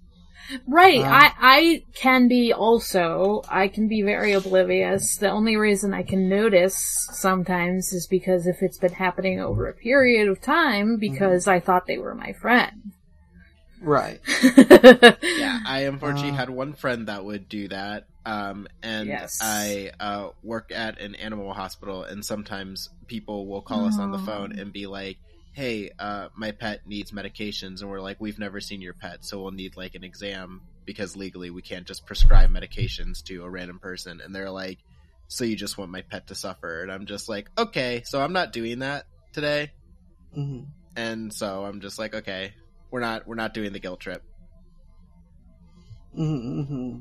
Right. 0.66 1.00
Um, 1.00 1.06
I 1.06 1.32
I 1.40 1.84
can 1.94 2.28
be 2.28 2.52
also. 2.52 3.42
I 3.48 3.68
can 3.68 3.88
be 3.88 4.02
very 4.02 4.32
oblivious. 4.32 5.16
The 5.16 5.30
only 5.30 5.56
reason 5.56 5.94
I 5.94 6.02
can 6.02 6.28
notice 6.28 6.76
sometimes 7.12 7.92
is 7.92 8.06
because 8.06 8.46
if 8.46 8.56
it's 8.60 8.76
been 8.78 8.92
happening 8.92 9.40
over 9.40 9.68
a 9.68 9.72
period 9.72 10.28
of 10.28 10.42
time, 10.42 10.98
because 10.98 11.46
I 11.46 11.60
thought 11.60 11.86
they 11.86 11.98
were 11.98 12.14
my 12.14 12.32
friend. 12.34 12.92
Right. 13.80 14.20
Yeah, 15.22 15.60
I 15.66 15.84
unfortunately 15.86 16.30
Uh. 16.32 16.36
had 16.36 16.50
one 16.50 16.74
friend 16.74 17.08
that 17.08 17.24
would 17.24 17.48
do 17.48 17.68
that, 17.68 18.06
um, 18.26 18.68
and 18.82 19.08
Yes. 19.08 19.38
I 19.40 19.90
uh, 19.98 20.30
work 20.42 20.70
at 20.72 21.00
an 21.00 21.14
animal 21.16 21.52
hospital, 21.52 22.04
and 22.04 22.24
sometimes 22.24 22.90
people 23.06 23.46
will 23.46 23.62
call 23.62 23.86
us 23.86 23.98
on 23.98 24.12
the 24.12 24.18
phone 24.18 24.58
and 24.58 24.72
be 24.72 24.86
like, 24.86 25.18
"Hey, 25.52 25.90
uh, 25.98 26.28
my 26.34 26.50
pet 26.50 26.86
needs 26.86 27.10
medications," 27.12 27.80
and 27.80 27.90
we're 27.90 28.00
like, 28.00 28.20
"We've 28.20 28.38
never 28.38 28.60
seen 28.60 28.80
your 28.80 28.94
pet, 28.94 29.24
so 29.24 29.40
we'll 29.42 29.52
need 29.52 29.76
like 29.76 29.94
an 29.94 30.04
exam 30.04 30.62
because 30.84 31.16
legally 31.16 31.50
we 31.50 31.62
can't 31.62 31.86
just 31.86 32.06
prescribe 32.06 32.50
medications 32.50 33.22
to 33.24 33.44
a 33.44 33.50
random 33.50 33.78
person." 33.78 34.20
And 34.20 34.34
they're 34.34 34.50
like, 34.50 34.78
"So 35.28 35.44
you 35.44 35.56
just 35.56 35.78
want 35.78 35.90
my 35.90 36.02
pet 36.02 36.28
to 36.28 36.34
suffer?" 36.34 36.82
And 36.82 36.90
I'm 36.90 37.06
just 37.06 37.28
like, 37.28 37.50
"Okay, 37.56 38.02
so 38.04 38.20
I'm 38.22 38.32
not 38.32 38.52
doing 38.52 38.80
that 38.80 39.06
today." 39.32 39.72
hmm 40.34 40.62
And 40.96 41.32
so 41.32 41.64
I'm 41.64 41.80
just 41.80 41.98
like, 41.98 42.14
"Okay, 42.14 42.54
we're 42.90 43.00
not 43.00 43.26
we're 43.26 43.34
not 43.34 43.54
doing 43.54 43.72
the 43.72 43.78
guilt 43.80 44.00
trip." 44.00 44.22
hmm 46.14 47.00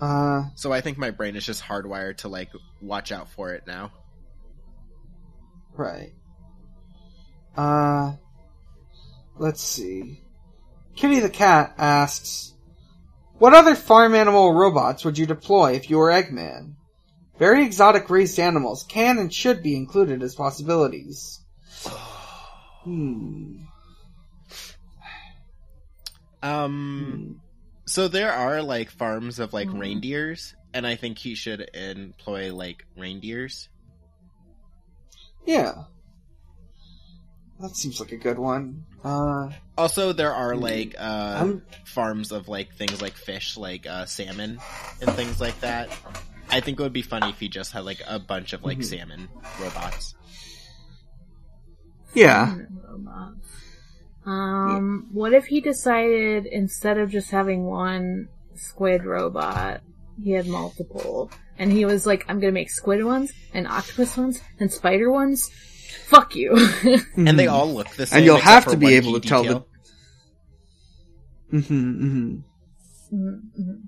Uh, 0.00 0.44
So 0.56 0.72
I 0.72 0.80
think 0.80 0.98
my 0.98 1.10
brain 1.10 1.36
is 1.36 1.46
just 1.46 1.62
hardwired 1.62 2.18
to 2.18 2.28
like 2.28 2.50
watch 2.80 3.12
out 3.12 3.30
for 3.30 3.52
it 3.54 3.66
now. 3.66 3.92
right. 5.74 6.12
Uh, 7.56 8.12
let's 9.36 9.62
see. 9.62 10.20
Kitty 10.96 11.20
the 11.20 11.30
cat 11.30 11.74
asks, 11.78 12.54
"What 13.38 13.54
other 13.54 13.74
farm 13.74 14.14
animal 14.14 14.52
robots 14.52 15.04
would 15.04 15.18
you 15.18 15.26
deploy 15.26 15.72
if 15.72 15.90
you 15.90 15.98
were 15.98 16.10
Eggman? 16.10 16.74
Very 17.38 17.64
exotic 17.64 18.08
raised 18.10 18.38
animals 18.38 18.84
can 18.88 19.18
and 19.18 19.32
should 19.32 19.62
be 19.62 19.76
included 19.76 20.22
as 20.22 20.34
possibilities." 20.34 21.40
Hmm. 22.84 23.58
Um 26.42 27.40
so 27.86 28.08
there 28.08 28.32
are 28.32 28.60
like 28.60 28.90
farms 28.90 29.38
of 29.38 29.52
like 29.52 29.68
Mhm. 29.68 29.78
reindeers 29.78 30.56
and 30.74 30.84
I 30.84 30.96
think 30.96 31.18
he 31.18 31.36
should 31.36 31.70
employ 31.74 32.52
like 32.52 32.84
reindeers. 32.96 33.68
Yeah. 35.46 35.84
That 37.60 37.76
seems 37.76 38.00
like 38.00 38.12
a 38.12 38.16
good 38.16 38.38
one. 38.38 38.84
Uh, 39.04 39.50
Also 39.78 40.12
there 40.12 40.32
are 40.34 40.54
Hmm. 40.54 40.60
like 40.60 40.94
uh 40.98 41.38
I'm 41.40 41.62
farms 41.84 42.30
of 42.32 42.48
like 42.48 42.74
things 42.74 43.00
like 43.00 43.14
fish 43.14 43.56
like 43.56 43.86
uh 43.86 44.04
salmon 44.06 44.58
and 45.00 45.10
things 45.12 45.40
like 45.40 45.58
that. 45.60 45.88
I 46.50 46.60
think 46.60 46.78
it 46.78 46.82
would 46.82 46.92
be 46.92 47.02
funny 47.02 47.30
if 47.30 47.38
he 47.40 47.48
just 47.48 47.72
had 47.72 47.84
like 47.84 48.02
a 48.06 48.18
bunch 48.18 48.52
of 48.52 48.62
like 48.64 48.78
Mhm. 48.78 48.84
salmon 48.84 49.28
robots. 49.60 50.14
yeah. 52.14 52.56
Robots. 52.88 53.48
Um, 54.26 55.08
what 55.12 55.32
if 55.32 55.46
he 55.46 55.60
decided 55.60 56.46
instead 56.46 56.98
of 56.98 57.10
just 57.10 57.30
having 57.30 57.64
one 57.64 58.28
squid 58.54 59.04
robot, 59.04 59.80
he 60.22 60.32
had 60.32 60.46
multiple, 60.46 61.30
and 61.58 61.72
he 61.72 61.84
was 61.84 62.06
like, 62.06 62.24
"I'm 62.28 62.38
gonna 62.38 62.52
make 62.52 62.70
squid 62.70 63.02
ones, 63.04 63.32
and 63.52 63.66
octopus 63.66 64.16
ones, 64.16 64.40
and 64.60 64.70
spider 64.70 65.10
ones." 65.10 65.50
Fuck 66.06 66.34
you. 66.36 66.52
And 67.16 67.38
they 67.38 67.46
Mhm. 67.46 67.52
all 67.52 67.72
look 67.74 67.88
the 67.90 68.06
same. 68.06 68.18
And 68.18 68.26
you'll 68.26 68.36
have 68.38 68.66
to 68.66 68.76
be 68.76 68.94
able 68.94 69.14
key 69.14 69.20
to 69.20 69.28
tell 69.28 69.44
the- 69.44 69.64
Mm-hmm, 71.52 72.04
mm-hmm. 73.14 73.14
Mhm. 73.62 73.82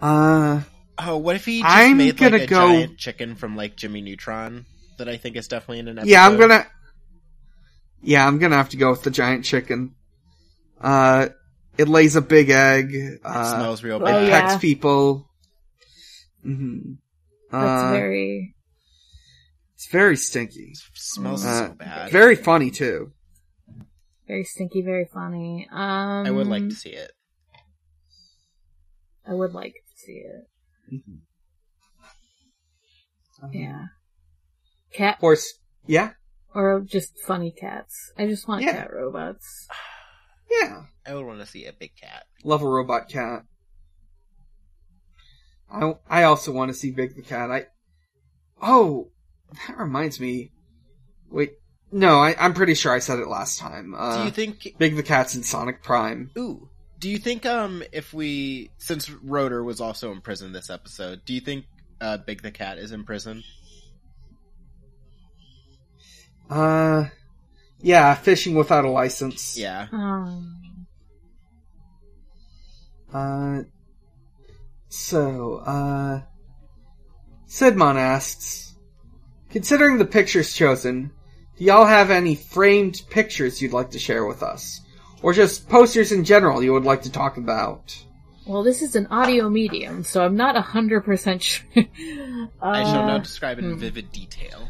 Uh, 0.00 0.62
Oh, 0.98 1.16
what 1.16 1.36
if 1.36 1.44
he 1.46 1.60
just 1.62 1.70
I'm 1.74 1.96
made 1.96 2.16
gonna 2.16 2.32
like 2.38 2.42
a 2.42 2.46
go- 2.46 2.68
giant 2.72 2.98
chicken 2.98 3.34
from 3.34 3.56
like 3.56 3.76
Jimmy 3.76 4.02
Neutron 4.02 4.66
that 4.98 5.08
I 5.08 5.16
think 5.16 5.36
is 5.36 5.48
definitely 5.48 5.80
in 5.80 5.88
an 5.88 5.98
episode? 5.98 6.10
yeah, 6.10 6.26
I'm 6.26 6.36
gonna. 6.38 6.66
Yeah, 8.02 8.26
I'm 8.26 8.38
gonna 8.38 8.56
have 8.56 8.68
to 8.70 8.76
go 8.76 8.90
with 8.90 9.02
the 9.02 9.10
giant 9.10 9.44
chicken. 9.44 9.94
Uh, 10.80 11.28
it 11.78 11.88
lays 11.88 12.16
a 12.16 12.20
big 12.22 12.50
egg. 12.50 12.94
It 12.94 13.20
Uh, 13.24 13.56
smells 13.58 13.82
real 13.82 13.96
Oh, 13.96 14.04
bad. 14.04 14.22
it 14.24 14.28
yeah. 14.28 14.40
pecks 14.48 14.60
people. 14.60 15.28
hmm 16.42 16.94
That's 17.50 17.82
Uh, 17.82 17.90
very. 17.92 18.54
It's 19.82 19.90
very 19.90 20.16
stinky. 20.16 20.74
smells 20.94 21.44
Uh, 21.44 21.68
so 21.68 21.74
bad. 21.74 22.12
Very 22.12 22.36
funny 22.36 22.70
too. 22.70 23.12
Very 24.28 24.44
stinky, 24.44 24.80
very 24.82 25.08
funny. 25.12 25.68
Um, 25.72 26.24
I 26.26 26.30
would 26.30 26.46
like 26.46 26.68
to 26.68 26.74
see 26.74 26.90
it. 26.90 27.10
I 29.26 29.34
would 29.34 29.52
like 29.52 29.72
to 29.74 29.96
see 30.00 30.12
it. 30.24 30.48
Mhm. 30.92 31.18
Uh, 33.42 33.48
Yeah. 33.52 33.86
Cat 34.92 35.18
Horse. 35.18 35.58
Yeah. 35.86 36.12
or 36.54 36.80
just 36.82 37.18
funny 37.26 37.50
cats. 37.50 38.12
I 38.18 38.26
just 38.26 38.46
want 38.46 38.62
Yeah. 38.62 38.72
cat 38.82 38.92
robots. 38.92 39.66
Yeah. 40.50 40.84
I 41.06 41.14
would 41.14 41.24
want 41.26 41.40
to 41.40 41.46
see 41.46 41.64
a 41.64 41.72
big 41.72 41.96
cat. 41.96 42.26
Love 42.44 42.62
a 42.62 42.68
robot 42.68 43.08
cat. 43.08 43.44
I 45.70 45.94
I 46.08 46.22
also 46.24 46.52
want 46.52 46.68
to 46.68 46.74
see 46.74 46.90
Big 46.92 47.16
the 47.16 47.22
cat. 47.22 47.50
I. 47.50 47.66
Oh, 48.60 49.11
that 49.52 49.78
reminds 49.78 50.20
me. 50.20 50.50
Wait. 51.30 51.52
No, 51.90 52.18
I, 52.18 52.34
I'm 52.38 52.54
pretty 52.54 52.74
sure 52.74 52.92
I 52.92 53.00
said 53.00 53.18
it 53.18 53.28
last 53.28 53.58
time. 53.58 53.94
Uh, 53.94 54.18
do 54.18 54.24
you 54.24 54.30
think? 54.30 54.76
Big 54.78 54.96
the 54.96 55.02
cat's 55.02 55.34
in 55.34 55.42
Sonic 55.42 55.82
Prime. 55.82 56.30
Ooh, 56.38 56.70
do 56.98 57.10
you 57.10 57.18
think? 57.18 57.44
Um, 57.44 57.82
if 57.92 58.14
we 58.14 58.70
since 58.78 59.10
Rotor 59.10 59.62
was 59.62 59.80
also 59.80 60.10
in 60.10 60.22
prison 60.22 60.52
this 60.52 60.70
episode, 60.70 61.22
do 61.26 61.34
you 61.34 61.40
think 61.40 61.66
uh, 62.00 62.16
Big 62.16 62.40
the 62.42 62.50
cat 62.50 62.78
is 62.78 62.92
in 62.92 63.04
prison? 63.04 63.44
Uh, 66.48 67.08
yeah, 67.80 68.14
fishing 68.14 68.54
without 68.54 68.84
a 68.86 68.90
license. 68.90 69.58
Yeah. 69.58 69.88
Um, 69.92 70.58
Uh, 73.12 73.62
so, 74.88 75.56
uh, 75.66 76.22
Sidmon 77.46 77.96
asks, 77.96 78.71
considering 79.52 79.98
the 79.98 80.04
pictures 80.04 80.52
chosen, 80.54 81.12
do 81.56 81.64
y'all 81.64 81.86
have 81.86 82.10
any 82.10 82.34
framed 82.34 83.02
pictures 83.10 83.62
you'd 83.62 83.72
like 83.72 83.90
to 83.90 83.98
share 83.98 84.26
with 84.26 84.42
us? 84.42 84.80
Or 85.22 85.32
just 85.32 85.68
posters 85.68 86.10
in 86.10 86.24
general 86.24 86.62
you 86.64 86.72
would 86.72 86.84
like 86.84 87.02
to 87.02 87.12
talk 87.12 87.36
about? 87.36 87.96
Well, 88.44 88.64
this 88.64 88.82
is 88.82 88.96
an 88.96 89.06
audio 89.06 89.48
medium, 89.48 90.02
so 90.02 90.24
I'm 90.24 90.34
not 90.34 90.56
a 90.56 90.60
hundred 90.60 91.02
percent 91.02 91.42
sure. 91.42 91.64
I 92.60 92.82
shall 92.82 93.02
Uh, 93.02 93.06
not 93.06 93.22
describe 93.22 93.58
it 93.58 93.64
in 93.64 93.72
hmm. 93.72 93.78
vivid 93.78 94.10
detail. 94.10 94.68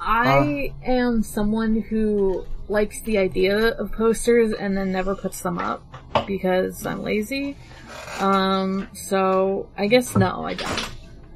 I 0.00 0.74
am 0.84 1.22
someone 1.22 1.80
who 1.80 2.44
likes 2.68 3.00
the 3.02 3.18
idea 3.18 3.68
of 3.68 3.92
posters 3.92 4.52
and 4.52 4.76
then 4.76 4.90
never 4.92 5.14
puts 5.14 5.40
them 5.40 5.58
up 5.58 5.82
because 6.26 6.84
I'm 6.84 7.02
lazy. 7.02 7.56
Um, 8.18 8.88
so 8.92 9.68
I 9.78 9.86
guess 9.86 10.16
no, 10.16 10.44
I 10.44 10.54
don't. 10.54 10.90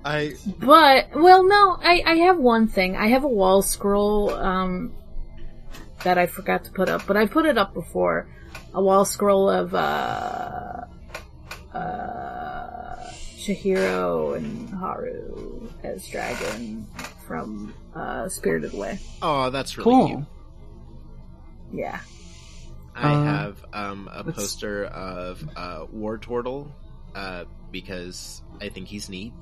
I 0.09 0.35
But 0.59 1.11
well, 1.15 1.43
no, 1.45 1.77
I 1.81 2.03
I 2.07 2.15
have 2.27 2.39
one 2.39 2.67
thing. 2.69 2.97
I 2.97 3.09
have 3.09 3.25
a 3.25 3.29
wall 3.29 3.61
scroll 3.63 4.31
um 4.35 4.93
that 6.05 6.17
I 6.19 6.27
forgot 6.27 6.65
to 6.65 6.71
put 6.73 6.89
up, 6.89 7.03
but 7.07 7.17
I 7.17 7.27
put 7.27 7.45
it 7.47 7.59
up 7.59 7.75
before. 7.75 8.27
A 8.75 8.83
wall 8.83 9.05
scroll 9.05 9.51
of 9.51 9.75
uh 9.75 10.85
uh 11.75 13.11
Chihiro 13.37 14.37
and 14.37 14.69
Haru 14.71 15.69
as 15.85 16.07
dragon 16.09 16.87
from 17.27 17.75
uh 17.95 18.29
Spirited 18.29 18.75
Away. 18.75 18.99
oh, 19.23 19.51
that's 19.51 19.77
really 19.79 19.91
Cool. 19.91 20.07
cute. 20.09 20.25
Yeah. 21.73 22.01
I 22.95 23.13
Uh, 23.15 23.23
have 23.25 23.65
um, 23.73 24.09
a 24.13 24.23
let's- 24.25 24.37
poster 24.39 24.85
of 24.87 25.43
uh, 25.55 25.87
War 25.93 26.19
Turtle 26.19 26.73
uh, 27.15 27.45
because 27.71 28.43
I 28.61 28.71
think 28.71 28.89
he's 28.89 29.09
neat. 29.09 29.33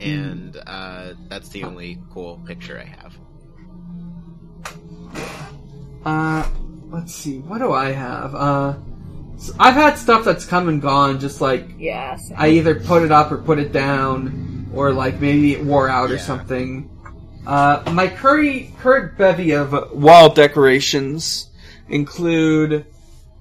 And 0.00 0.56
uh, 0.66 1.14
that's 1.28 1.48
the 1.48 1.64
only 1.64 1.98
cool 2.12 2.40
picture 2.46 2.78
I 2.78 2.84
have. 2.84 3.16
Uh, 6.04 6.48
let's 6.90 7.14
see, 7.14 7.38
what 7.38 7.58
do 7.58 7.72
I 7.72 7.90
have? 7.92 8.34
Uh, 8.34 8.74
so 9.36 9.54
I've 9.58 9.74
had 9.74 9.94
stuff 9.98 10.24
that's 10.24 10.44
come 10.44 10.68
and 10.68 10.80
gone, 10.80 11.20
just 11.20 11.40
like 11.40 11.68
Yeah. 11.78 12.16
I 12.36 12.50
either 12.50 12.74
put 12.80 13.02
it 13.02 13.12
up 13.12 13.30
or 13.30 13.38
put 13.38 13.58
it 13.58 13.72
down, 13.72 14.70
or 14.74 14.92
like 14.92 15.20
maybe 15.20 15.52
it 15.52 15.64
wore 15.64 15.88
out 15.88 16.10
or 16.10 16.18
something. 16.18 16.90
Uh, 17.46 17.82
my 17.92 18.08
curry, 18.08 18.72
current 18.80 19.16
bevy 19.16 19.52
of 19.52 19.92
wall 19.92 20.28
decorations 20.32 21.50
include 21.88 22.84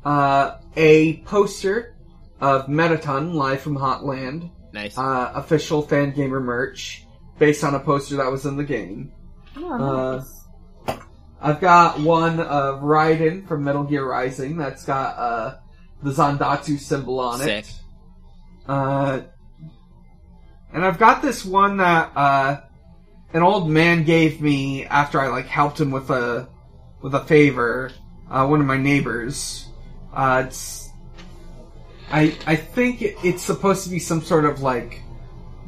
uh, 0.05 0.57
a 0.75 1.17
poster 1.17 1.95
of 2.39 2.69
Mettaton 2.69 3.33
live 3.33 3.59
from 3.61 3.77
Hotland, 3.77 4.49
Nice. 4.73 4.97
uh, 4.97 5.31
official 5.35 5.83
Fangamer 5.83 6.41
merch 6.41 7.05
based 7.39 7.63
on 7.63 7.75
a 7.75 7.79
poster 7.79 8.17
that 8.17 8.31
was 8.31 8.45
in 8.45 8.57
the 8.57 8.63
game. 8.63 9.11
Oh, 9.55 9.73
uh. 9.73 10.23
I've 11.39 11.61
got 11.61 11.99
one 11.99 12.39
of 12.39 12.81
Raiden 12.81 13.47
from 13.47 13.63
Metal 13.63 13.83
Gear 13.83 14.05
Rising 14.05 14.57
that's 14.57 14.83
got 14.83 15.17
uh, 15.17 15.57
the 16.01 16.11
Zandatsu 16.11 16.79
symbol 16.79 17.19
on 17.19 17.39
Sick. 17.39 17.65
it. 17.65 17.73
Uh, 18.67 19.21
and 20.73 20.83
I've 20.83 20.97
got 20.97 21.21
this 21.21 21.45
one 21.45 21.77
that 21.77 22.11
uh, 22.15 22.61
an 23.33 23.43
old 23.43 23.69
man 23.69 24.03
gave 24.03 24.41
me 24.41 24.85
after 24.85 25.19
I 25.19 25.27
like 25.27 25.45
helped 25.45 25.79
him 25.79 25.91
with 25.91 26.09
a 26.09 26.49
with 27.01 27.13
a 27.13 27.23
favor. 27.25 27.91
Uh, 28.29 28.47
one 28.47 28.59
of 28.59 28.65
my 28.65 28.77
neighbors. 28.77 29.67
Uh, 30.13 30.43
it's 30.47 30.86
I 32.11 32.35
I 32.45 32.55
think 32.55 33.01
it's 33.01 33.43
supposed 33.43 33.83
to 33.83 33.89
be 33.89 33.99
some 33.99 34.21
sort 34.21 34.45
of 34.45 34.61
like 34.61 35.01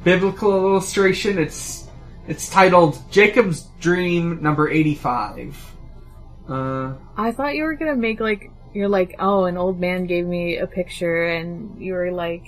biblical 0.04 0.52
illustration. 0.52 1.38
It's 1.38 1.88
it's 2.28 2.50
titled 2.50 3.00
Jacob's 3.12 3.64
Dream 3.80 4.42
number 4.42 4.70
eighty 4.70 4.96
five. 4.96 5.58
Uh, 6.48 6.94
I 7.18 7.32
thought 7.32 7.56
you 7.56 7.64
were 7.64 7.76
gonna 7.76 7.96
make 7.96 8.20
like 8.20 8.52
you're 8.74 8.90
like, 8.90 9.16
oh, 9.20 9.46
an 9.46 9.58
old 9.58 9.80
man 9.80 10.06
gave 10.06 10.26
me 10.26 10.58
a 10.58 10.68
picture, 10.68 11.28
and 11.28 11.82
you 11.82 11.94
were 11.94 12.12
like 12.12 12.46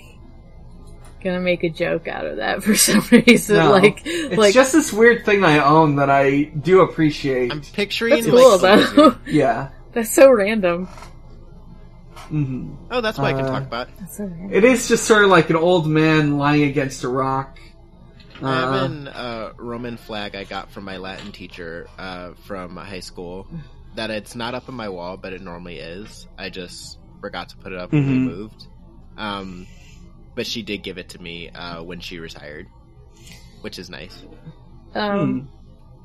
gonna 1.22 1.40
make 1.40 1.62
a 1.62 1.68
joke 1.68 2.08
out 2.08 2.26
of 2.26 2.36
that 2.38 2.62
for 2.64 2.74
some 2.74 3.02
reason. 3.10 3.56
no, 3.56 3.70
like, 3.70 4.02
it's 4.04 4.36
like 4.36 4.54
just 4.54 4.72
this 4.72 4.92
weird 4.92 5.24
thing 5.24 5.44
I 5.44 5.58
own 5.58 5.96
that 5.96 6.10
I 6.10 6.44
do 6.44 6.80
appreciate. 6.80 7.52
I'm 7.52 7.60
picturing 7.60 8.14
that's 8.14 8.26
cool 8.26 8.58
Caesar. 8.58 8.92
though. 8.94 9.18
yeah. 9.26 9.70
that's 9.92 10.14
so 10.14 10.30
random. 10.30 10.88
Hmm 12.32 12.74
Oh, 12.90 13.00
that's 13.00 13.18
what 13.18 13.26
I 13.28 13.32
can 13.32 13.44
Uh, 13.46 13.50
talk 13.50 13.66
about. 13.66 13.88
That's 14.00 14.16
so 14.16 14.24
random. 14.24 14.52
It 14.52 14.64
is 14.64 14.88
just 14.88 15.04
sort 15.04 15.24
of 15.24 15.30
like 15.30 15.50
an 15.50 15.56
old 15.56 15.86
man 15.86 16.38
lying 16.38 16.64
against 16.64 17.04
a 17.04 17.08
rock. 17.08 17.58
I 18.42 18.50
have 18.54 18.72
Uh, 18.72 18.86
an 18.86 19.08
uh, 19.08 19.52
Roman 19.58 19.96
flag 19.96 20.34
I 20.34 20.44
got 20.44 20.70
from 20.72 20.84
my 20.84 20.96
Latin 20.96 21.30
teacher 21.32 21.86
uh, 21.98 22.32
from 22.46 22.76
high 22.76 23.00
school. 23.00 23.46
That 23.94 24.10
it's 24.10 24.34
not 24.34 24.54
up 24.54 24.68
on 24.68 24.74
my 24.74 24.88
wall, 24.88 25.16
but 25.16 25.32
it 25.32 25.42
normally 25.42 25.78
is. 25.78 26.26
I 26.38 26.48
just 26.48 26.98
forgot 27.20 27.50
to 27.50 27.56
put 27.58 27.72
it 27.72 27.78
up 27.78 27.92
when 27.92 28.08
we 28.08 28.18
Mhm. 28.18 28.24
moved. 28.24 28.66
Um, 29.16 29.66
but 30.34 30.46
she 30.46 30.62
did 30.62 30.82
give 30.82 30.98
it 30.98 31.10
to 31.10 31.22
me 31.22 31.50
uh, 31.50 31.82
when 31.82 32.00
she 32.00 32.18
retired, 32.18 32.66
which 33.60 33.78
is 33.78 33.90
nice. 33.90 34.24
Um, 34.94 35.42
hmm. 35.42 35.46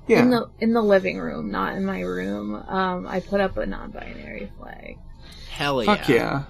Yeah. 0.07 0.21
in 0.23 0.29
the 0.29 0.49
in 0.59 0.73
the 0.73 0.81
living 0.81 1.19
room, 1.19 1.49
not 1.51 1.75
in 1.75 1.85
my 1.85 2.01
room. 2.01 2.55
Um, 2.55 3.07
I 3.07 3.19
put 3.21 3.39
up 3.41 3.57
a 3.57 3.65
non-binary 3.65 4.51
flag, 4.57 4.97
Hell 5.57 5.83
yeah! 5.83 5.95
Fuck 5.95 6.09
yeah. 6.09 6.43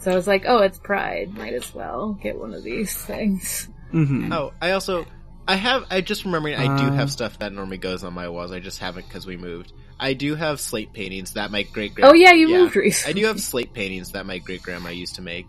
so 0.00 0.10
I 0.10 0.14
was 0.14 0.26
like, 0.26 0.44
oh, 0.46 0.58
it's 0.58 0.78
Pride. 0.78 1.34
Might 1.36 1.52
as 1.54 1.74
well 1.74 2.14
get 2.14 2.38
one 2.38 2.54
of 2.54 2.62
these 2.64 2.94
things. 3.06 3.68
hmm 3.90 4.32
Oh, 4.32 4.52
I 4.60 4.70
also 4.72 5.06
I 5.46 5.56
have 5.56 5.84
I 5.90 6.00
just 6.00 6.24
remembering 6.24 6.54
I 6.56 6.78
do 6.78 6.86
Uh. 6.86 6.92
have 6.92 7.10
stuff 7.10 7.38
that 7.40 7.52
normally 7.52 7.78
goes 7.78 8.02
on 8.04 8.12
my 8.14 8.28
walls. 8.28 8.52
I 8.52 8.60
just 8.60 8.78
haven't 8.78 9.06
because 9.08 9.26
we 9.26 9.36
moved. 9.36 9.72
I 9.98 10.14
do 10.14 10.34
have 10.34 10.60
slate 10.60 10.92
paintings 10.94 11.34
that 11.34 11.50
my 11.50 11.62
great 11.64 11.94
grand. 11.94 12.10
Oh 12.10 12.14
yeah, 12.14 12.32
you 12.32 12.48
moved 12.48 12.76
I 13.06 13.12
do 13.12 13.26
have 13.26 13.40
slate 13.40 13.74
paintings 13.74 14.12
that 14.12 14.24
my 14.24 14.38
great 14.38 14.62
grandma 14.62 14.88
used 14.90 15.16
to 15.16 15.22
make. 15.22 15.46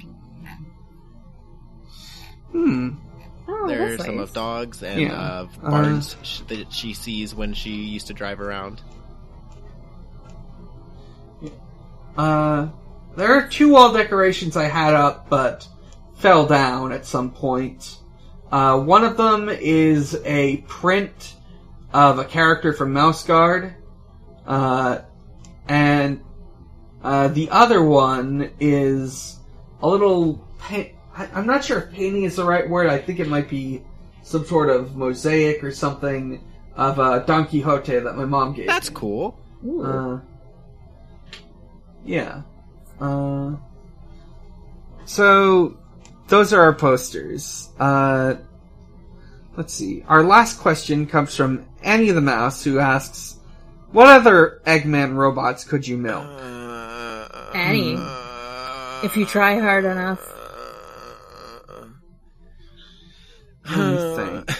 Hmm. 2.51 2.89
Oh, 3.47 3.67
There's 3.67 3.91
that's 3.97 4.05
some 4.07 4.17
nice. 4.17 4.27
of 4.29 4.33
dogs 4.33 4.83
and 4.83 4.99
Yeah. 5.01 5.39
of 5.39 5.57
Uh, 5.63 5.69
barns 5.69 6.15
sh- 6.23 6.41
that 6.47 6.73
she 6.73 6.93
sees 6.93 7.33
when 7.33 7.53
she 7.53 7.69
used 7.71 8.07
to 8.07 8.13
drive 8.13 8.41
around. 8.41 8.81
Uh, 12.17 12.67
there 13.15 13.33
are 13.33 13.47
two 13.47 13.69
wall 13.69 13.91
decorations 13.93 14.55
I 14.57 14.65
had 14.65 14.93
up, 14.93 15.29
but 15.29 15.67
fell 16.15 16.45
down 16.45 16.91
at 16.91 17.05
some 17.05 17.31
point. 17.31 17.97
Uh, 18.51 18.79
one 18.79 19.03
of 19.03 19.17
them 19.17 19.49
is 19.49 20.15
a 20.25 20.57
print 20.67 21.35
of 21.93 22.19
a 22.19 22.25
character 22.25 22.73
from 22.73 22.93
Mouse 22.93 23.23
Guard, 23.25 23.75
uh, 24.45 24.99
and 25.67 26.21
uh, 27.03 27.29
the 27.29 27.49
other 27.49 27.83
one 27.83 28.51
is 28.59 29.39
a 29.81 29.87
little. 29.87 30.47
Pa- 30.59 30.89
I- 31.15 31.29
I'm 31.33 31.47
not 31.47 31.63
sure 31.65 31.79
if 31.79 31.91
painting 31.91 32.23
is 32.23 32.35
the 32.35 32.45
right 32.45 32.69
word. 32.69 32.87
I 32.87 32.97
think 32.97 33.19
it 33.19 33.27
might 33.27 33.49
be 33.49 33.83
some 34.23 34.45
sort 34.45 34.69
of 34.69 34.95
mosaic 34.95 35.63
or 35.63 35.71
something 35.71 36.43
of 36.75 36.99
uh, 36.99 37.19
Don 37.19 37.47
Quixote 37.47 37.99
that 37.99 38.15
my 38.15 38.25
mom 38.25 38.53
gave. 38.53 38.67
That's 38.67 38.89
me. 38.89 38.95
cool. 38.95 39.37
Uh, 39.83 40.19
yeah. 42.05 42.41
Uh, 43.01 43.55
so 45.05 45.77
those 46.27 46.53
are 46.53 46.61
our 46.61 46.73
posters. 46.73 47.69
Uh, 47.79 48.35
let's 49.57 49.73
see. 49.73 50.03
Our 50.07 50.23
last 50.23 50.59
question 50.59 51.07
comes 51.07 51.35
from 51.35 51.65
Annie 51.83 52.11
the 52.11 52.21
Mouse, 52.21 52.63
who 52.63 52.79
asks, 52.79 53.37
"What 53.91 54.07
other 54.07 54.61
Eggman 54.65 55.15
robots 55.15 55.63
could 55.63 55.87
you 55.87 55.97
milk?" 55.97 56.27
Annie, 57.55 57.97
if 59.03 59.17
you 59.17 59.25
try 59.25 59.59
hard 59.59 59.83
enough. 59.85 60.19
What 63.65 63.75
do 63.75 63.91
you 63.91 64.15
think? 64.15 64.51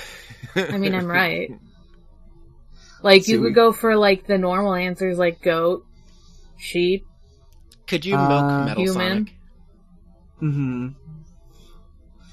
I 0.74 0.78
mean, 0.78 0.94
I'm 0.96 1.08
right. 1.08 1.50
Like 3.04 3.24
See, 3.24 3.34
you 3.34 3.42
we- 3.42 3.48
could 3.50 3.56
go 3.56 3.72
for 3.72 3.96
like 3.96 4.26
the 4.28 4.38
normal 4.38 4.74
answers, 4.74 5.18
like 5.18 5.42
goat, 5.42 5.86
sheep. 6.58 7.06
Could 7.92 8.06
you 8.06 8.16
Uh, 8.16 8.30
milk 8.30 8.66
Metal 8.68 8.84
Human. 8.84 9.28
Sonic? 9.28 9.34
hmm 10.40 10.88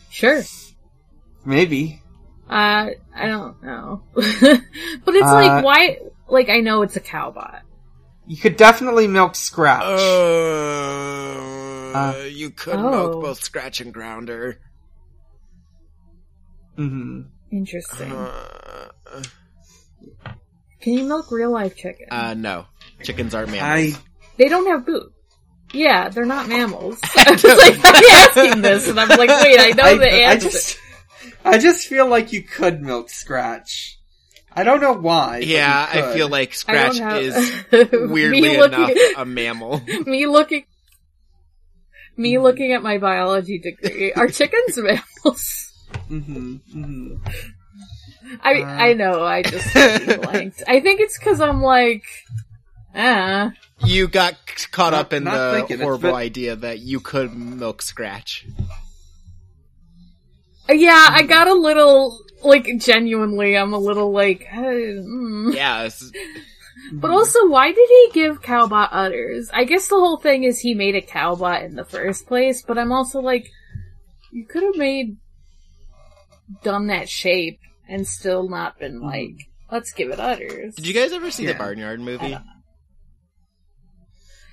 Sure. 0.09 0.41
Maybe. 1.45 2.01
Uh, 2.49 2.91
I 3.13 3.27
don't 3.27 3.61
know, 3.61 4.03
but 4.15 4.25
it's 4.25 5.27
Uh, 5.29 5.35
like 5.35 5.65
why? 5.65 5.99
Like 6.29 6.49
I 6.49 6.61
know 6.61 6.83
it's 6.83 6.95
a 6.95 7.01
cowbot. 7.01 7.63
You 8.29 8.37
could 8.37 8.57
definitely 8.57 9.09
milk 9.09 9.35
Scratch. 9.35 9.83
Uh, 9.83 9.99
Uh, 11.99 12.23
you 12.31 12.51
could 12.51 12.77
Oh. 12.77 12.91
milk 12.91 13.21
both 13.21 13.43
Scratch 13.43 13.81
and 13.81 13.93
Grounder. 13.93 14.61
Mm-hmm. 16.79 17.23
Interesting. 17.51 18.13
Uh, 18.13 18.91
Can 20.81 20.93
you 20.93 21.03
milk 21.05 21.33
real 21.33 21.51
life 21.51 21.75
chicken? 21.77 22.07
uh, 22.13 22.35
no. 22.35 22.67
Chickens 23.03 23.35
aren't 23.35 23.51
I 23.51 23.53
mammals. 23.57 23.99
they 24.37 24.49
don't 24.49 24.67
have 24.69 24.87
boot. 24.87 25.13
Yeah, 25.73 26.09
they're 26.09 26.25
not 26.25 26.49
mammals. 26.49 26.99
I 27.17 27.31
was 27.33 27.45
like, 27.45 27.79
I'm 27.85 28.05
asking 28.05 28.63
this, 28.63 28.89
and 28.89 28.99
I'm 28.99 29.09
like, 29.09 29.29
wait, 29.29 29.61
I 29.61 29.73
know 29.77 29.83
I, 29.85 29.95
the 29.97 30.25
I 30.25 30.37
just 30.37 30.79
I 31.45 31.59
just 31.59 31.87
feel 31.87 32.07
like 32.07 32.33
you 32.33 32.43
could 32.43 32.81
milk 32.83 33.11
Scratch. 33.11 33.99
I 34.53 34.65
don't 34.65 34.81
know 34.81 34.95
why. 34.95 35.39
Yeah, 35.39 35.95
you 35.95 36.03
I 36.05 36.13
feel 36.15 36.29
like 36.29 36.55
Scratch 36.55 36.99
have- 36.99 37.23
is 37.23 37.65
weirdly 37.93 38.41
me 38.41 38.57
enough 38.63 38.91
a 39.17 39.25
mammal. 39.25 39.81
me 40.07 40.27
looking, 40.27 40.65
me 42.17 42.39
looking 42.39 42.73
at 42.73 42.83
my 42.83 42.99
biology 42.99 43.59
degree. 43.59 44.13
Are 44.13 44.29
chickens 44.29 44.77
mammals? 44.79 45.73
Mhm, 46.11 46.61
mhm. 46.75 47.33
I 48.43 48.63
Uh. 48.63 48.67
I 48.67 48.93
know. 48.95 49.23
I 49.25 49.43
just 49.43 49.73
blanked. 50.23 50.63
I 50.67 50.81
think 50.81 51.01
it's 51.01 51.19
because 51.19 51.41
I'm 51.41 51.63
like, 51.63 52.05
ah. 52.95 53.53
You 53.85 54.09
got 54.09 54.35
caught 54.73 54.93
Not- 54.93 55.01
up 55.01 55.13
in 55.13 55.25
the 55.25 55.53
thinking, 55.55 55.81
horrible 55.81 56.11
been- 56.11 56.15
idea 56.15 56.57
that 56.57 56.81
you 56.81 57.01
could 57.01 57.35
milk 57.35 57.81
Scratch. 57.83 58.45
Yeah, 60.69 61.07
I 61.11 61.23
got 61.23 61.49
a 61.49 61.55
little 61.55 62.19
like 62.43 62.69
genuinely. 62.79 63.57
I'm 63.57 63.73
a 63.73 63.79
little 63.79 64.13
like, 64.13 64.47
uh, 64.53 64.57
mm. 64.61 65.55
Yeah, 65.55 65.81
it's- 65.87 66.11
But 66.93 67.11
also, 67.11 67.49
why 67.49 67.69
did 67.73 67.89
he 67.89 68.11
give 68.15 68.41
Cowbot 68.41 68.89
udders? 68.93 69.51
I 69.53 69.65
guess 69.65 69.89
the 69.89 69.97
whole 69.97 70.17
thing 70.17 70.45
is 70.45 70.59
he 70.61 70.73
made 70.75 70.95
a 70.95 71.03
Cowbot 71.03 71.65
in 71.65 71.75
the 71.75 71.85
first 71.85 72.27
place, 72.27 72.63
but 72.67 72.79
I'm 72.79 72.93
also 72.93 73.21
like, 73.21 73.51
you 74.33 74.47
could 74.47 74.63
have 74.63 74.77
made, 74.77 75.19
done 76.63 76.87
that 76.87 77.09
shape 77.11 77.59
and 77.89 78.07
still 78.07 78.49
not 78.49 78.79
been 78.79 79.01
like, 79.03 79.35
let's 79.71 79.93
give 79.93 80.09
it 80.11 80.19
udders. 80.21 80.77
did 80.77 80.87
you 80.87 80.95
guys 80.95 81.13
ever 81.13 81.31
see 81.31 81.45
Yeah. 81.45 81.53
the 81.53 81.59
Barnyard 81.59 82.01
movie? 82.01 82.39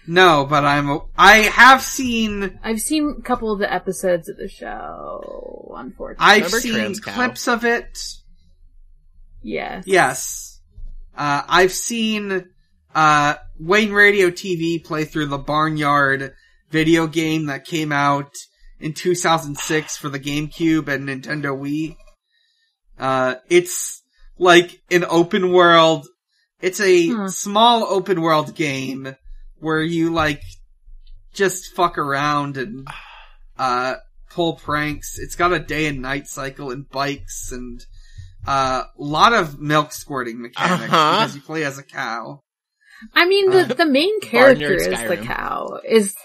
No, 0.08 0.46
but 0.46 0.64
I'm. 0.66 1.00
I 1.18 1.38
have 1.38 1.82
seen. 1.82 2.60
I've 2.64 2.80
seen 2.82 3.16
a 3.18 3.22
couple 3.22 3.52
of 3.52 3.60
the 3.60 3.72
episodes 3.72 4.30
of 4.30 4.38
the 4.38 4.48
show, 4.48 5.74
unfortunately. 5.78 6.26
I've 6.26 6.44
Remember 6.46 6.60
seen 6.60 6.74
Trans 6.74 7.00
Cow? 7.00 7.14
clips 7.14 7.48
of 7.48 7.66
it. 7.66 7.98
yes. 9.42 9.84
Yes. 9.88 10.62
Uh, 11.18 11.42
I've 11.48 11.72
seen 11.72 12.46
uh, 12.94 13.36
Wayne 13.60 13.92
Radio 13.94 14.30
TV 14.30 14.84
play 14.84 15.06
through 15.06 15.28
the 15.28 15.38
Barnyard 15.38 16.34
video 16.70 17.08
game 17.08 17.46
that 17.46 17.66
came 17.66 17.92
out 17.92 18.32
in 18.80 18.94
2006 18.94 19.98
for 19.98 20.10
the 20.10 20.20
GameCube 20.20 20.88
and 20.88 21.08
Nintendo 21.08 21.58
Wii. 21.58 21.96
Uh, 23.00 23.36
it's 23.50 24.02
like 24.38 24.82
an 24.92 25.06
open 25.10 25.52
world. 25.52 26.06
It's 26.62 26.80
a 26.82 27.08
Hmm. 27.10 27.28
small 27.28 27.84
open 27.86 28.22
world 28.22 28.56
game 28.56 29.16
where 29.66 29.82
you 29.82 30.14
like 30.14 30.42
just 31.34 31.74
fuck 31.76 31.98
around 31.98 32.58
and 32.58 32.88
uh 33.58 33.96
pull 34.30 34.54
pranks. 34.56 35.18
It's 35.18 35.36
got 35.36 35.54
a 35.54 35.60
day 35.60 35.88
and 35.88 36.02
night 36.02 36.28
cycle 36.28 36.72
and 36.72 36.88
bikes 36.90 37.52
and 37.52 37.80
a 38.48 38.84
lot 38.98 39.34
of 39.34 39.60
milk 39.60 39.92
squirting 39.92 40.42
mechanics 40.42 40.84
Uh-huh. 40.94 41.18
because 41.20 41.36
you 41.36 41.42
play 41.42 41.64
as 41.64 41.78
a 41.80 41.84
cow. 41.84 42.42
I 43.14 43.26
mean, 43.28 43.50
the, 43.50 43.62
Uh, 43.62 43.74
the 43.74 43.86
main 43.86 44.20
character 44.22 44.78
Barnyard 44.78 44.94
is 44.94 45.10
the 45.10 45.26
cow. 45.26 45.80
Is, 45.88 46.16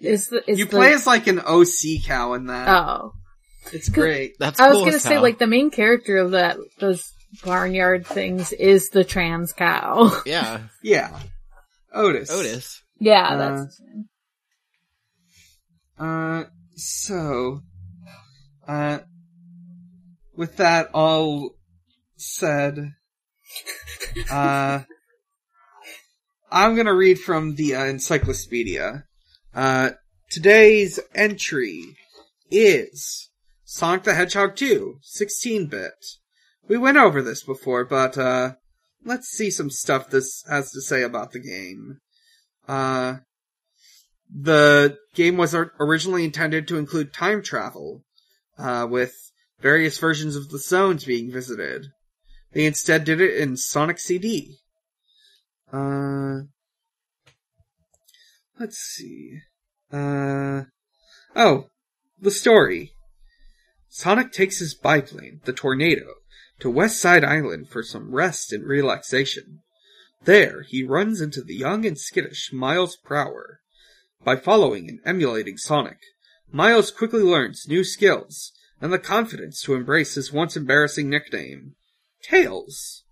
is 0.00 0.26
the, 0.28 0.50
is 0.50 0.58
you 0.58 0.64
the, 0.64 0.70
play 0.70 0.92
as 0.94 1.06
like 1.06 1.26
an 1.26 1.38
OC 1.40 2.02
cow 2.04 2.32
in 2.34 2.46
that. 2.46 2.68
oh. 2.68 3.12
it's 3.72 3.88
great. 3.88 4.32
That's 4.38 4.58
I 4.58 4.68
was 4.70 4.78
gonna 4.80 4.98
say, 4.98 5.14
hell. 5.14 5.22
like, 5.22 5.38
the 5.38 5.46
main 5.46 5.70
character 5.70 6.16
of 6.16 6.32
that, 6.32 6.56
those 6.80 7.12
barnyard 7.44 8.06
things 8.06 8.52
is 8.52 8.88
the 8.90 9.04
trans 9.04 9.52
cow. 9.52 10.22
yeah, 10.26 10.60
Yeah. 10.82 11.10
Otis. 11.96 12.30
Otis. 12.30 12.82
yeah, 13.00 13.28
Uh, 13.28 13.36
that's, 13.38 13.80
Uh, 15.98 16.44
so, 16.76 17.60
uh, 18.68 18.98
with 20.36 20.56
that 20.58 20.90
all 20.92 21.56
said, 22.16 22.92
uh, 24.30 24.82
I'm 26.50 26.76
gonna 26.76 26.94
read 26.94 27.18
from 27.18 27.54
the 27.54 27.74
uh, 27.74 27.84
encyclopedia. 27.84 29.04
Uh, 29.54 29.90
today's 30.30 31.00
entry 31.14 31.96
is 32.50 33.30
Sonic 33.64 34.04
the 34.04 34.14
Hedgehog 34.14 34.54
2, 34.54 34.98
16-bit. 35.02 35.92
We 36.68 36.76
went 36.76 36.98
over 36.98 37.22
this 37.22 37.42
before, 37.42 37.84
but, 37.84 38.18
uh, 38.18 38.52
let's 39.06 39.28
see 39.28 39.50
some 39.50 39.70
stuff 39.70 40.10
this 40.10 40.44
has 40.48 40.70
to 40.72 40.82
say 40.82 41.02
about 41.02 41.32
the 41.32 41.38
game. 41.38 41.98
Uh, 42.68 43.16
the 44.28 44.98
game 45.14 45.36
was 45.36 45.54
originally 45.54 46.24
intended 46.24 46.66
to 46.68 46.78
include 46.78 47.12
time 47.12 47.42
travel, 47.42 48.04
uh, 48.58 48.86
with 48.90 49.14
various 49.60 49.98
versions 49.98 50.36
of 50.36 50.50
the 50.50 50.58
zones 50.58 51.04
being 51.04 51.30
visited. 51.30 51.86
They 52.52 52.66
instead 52.66 53.04
did 53.04 53.20
it 53.20 53.36
in 53.36 53.56
Sonic 53.56 53.98
CD. 53.98 54.58
Uh, 55.72 56.40
let's 58.58 58.78
see. 58.78 59.38
Uh, 59.92 60.62
oh, 61.34 61.66
the 62.18 62.30
story. 62.30 62.92
Sonic 63.88 64.32
takes 64.32 64.58
his 64.58 64.74
biplane, 64.74 65.40
the 65.44 65.52
Tornado, 65.52 66.06
to 66.60 66.70
West 66.70 67.00
Side 67.00 67.24
Island 67.24 67.68
for 67.68 67.82
some 67.82 68.14
rest 68.14 68.52
and 68.52 68.64
relaxation. 68.64 69.60
There, 70.24 70.62
he 70.62 70.82
runs 70.82 71.20
into 71.20 71.42
the 71.42 71.54
young 71.54 71.84
and 71.84 71.98
skittish 71.98 72.52
Miles 72.52 72.96
Prower. 72.96 73.60
By 74.24 74.36
following 74.36 74.88
and 74.88 75.00
emulating 75.04 75.56
Sonic, 75.56 75.98
Miles 76.50 76.90
quickly 76.90 77.22
learns 77.22 77.68
new 77.68 77.84
skills 77.84 78.52
and 78.80 78.92
the 78.92 78.98
confidence 78.98 79.62
to 79.62 79.74
embrace 79.74 80.14
his 80.14 80.32
once 80.32 80.56
embarrassing 80.56 81.08
nickname, 81.08 81.76
Tails. 82.22 83.04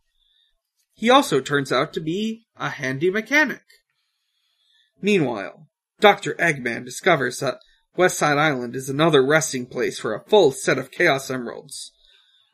He 0.95 1.11
also 1.11 1.41
turns 1.41 1.71
out 1.73 1.93
to 1.95 2.01
be 2.01 2.47
a 2.57 2.71
handy 2.71 3.11
mechanic. 3.11 3.63
Meanwhile, 5.01 5.69
Dr. 6.01 6.35
Eggman 6.35 6.85
discovers 6.85 7.41
that 7.41 7.59
West 7.97 8.19
Side 8.19 8.39
Island 8.39 8.75
is 8.75 8.89
another 8.89 9.25
resting 9.25 9.67
place 9.67 9.99
for 9.99 10.15
a 10.15 10.25
full 10.25 10.51
set 10.51 10.79
of 10.79 10.91
Chaos 10.91 11.31
Emeralds. 11.31 11.93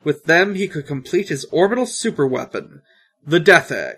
With 0.03 0.25
them, 0.25 0.55
he 0.55 0.67
could 0.67 0.87
complete 0.87 1.29
his 1.29 1.45
orbital 1.45 1.85
superweapon, 1.85 2.81
the 3.25 3.39
Death 3.39 3.71
Egg. 3.71 3.97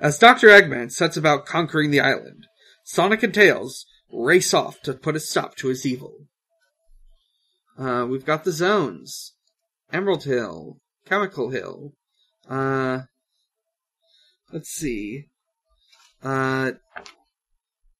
As 0.00 0.18
Dr. 0.18 0.48
Eggman 0.48 0.92
sets 0.92 1.16
about 1.16 1.46
conquering 1.46 1.90
the 1.90 2.00
island, 2.00 2.46
Sonic 2.84 3.22
and 3.22 3.34
Tails 3.34 3.86
race 4.12 4.54
off 4.54 4.80
to 4.82 4.94
put 4.94 5.16
a 5.16 5.20
stop 5.20 5.56
to 5.56 5.68
his 5.68 5.84
evil. 5.84 6.26
Uh, 7.78 8.06
we've 8.08 8.26
got 8.26 8.44
the 8.44 8.52
zones. 8.52 9.34
Emerald 9.92 10.24
Hill, 10.24 10.78
Chemical 11.06 11.50
Hill, 11.50 11.94
uh, 12.48 13.00
let's 14.52 14.68
see, 14.68 15.26
uh, 16.22 16.72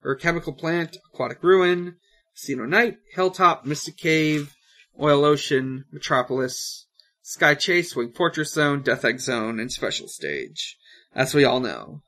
or 0.04 0.14
Chemical 0.16 0.52
Plant, 0.52 0.98
Aquatic 1.12 1.42
Ruin, 1.42 1.96
Casino 2.34 2.66
Night, 2.66 2.98
Hilltop, 3.14 3.64
Mystic 3.64 3.96
Cave, 3.96 4.54
Oil 5.00 5.24
Ocean, 5.24 5.84
Metropolis, 5.90 6.87
Sky 7.28 7.54
Chase, 7.54 7.94
Wing 7.94 8.10
Fortress 8.12 8.54
Zone, 8.54 8.80
Death 8.80 9.04
Egg 9.04 9.20
Zone, 9.20 9.60
and 9.60 9.70
Special 9.70 10.08
Stage, 10.08 10.78
as 11.14 11.34
we 11.34 11.44
all 11.44 11.60
know. 11.60 12.00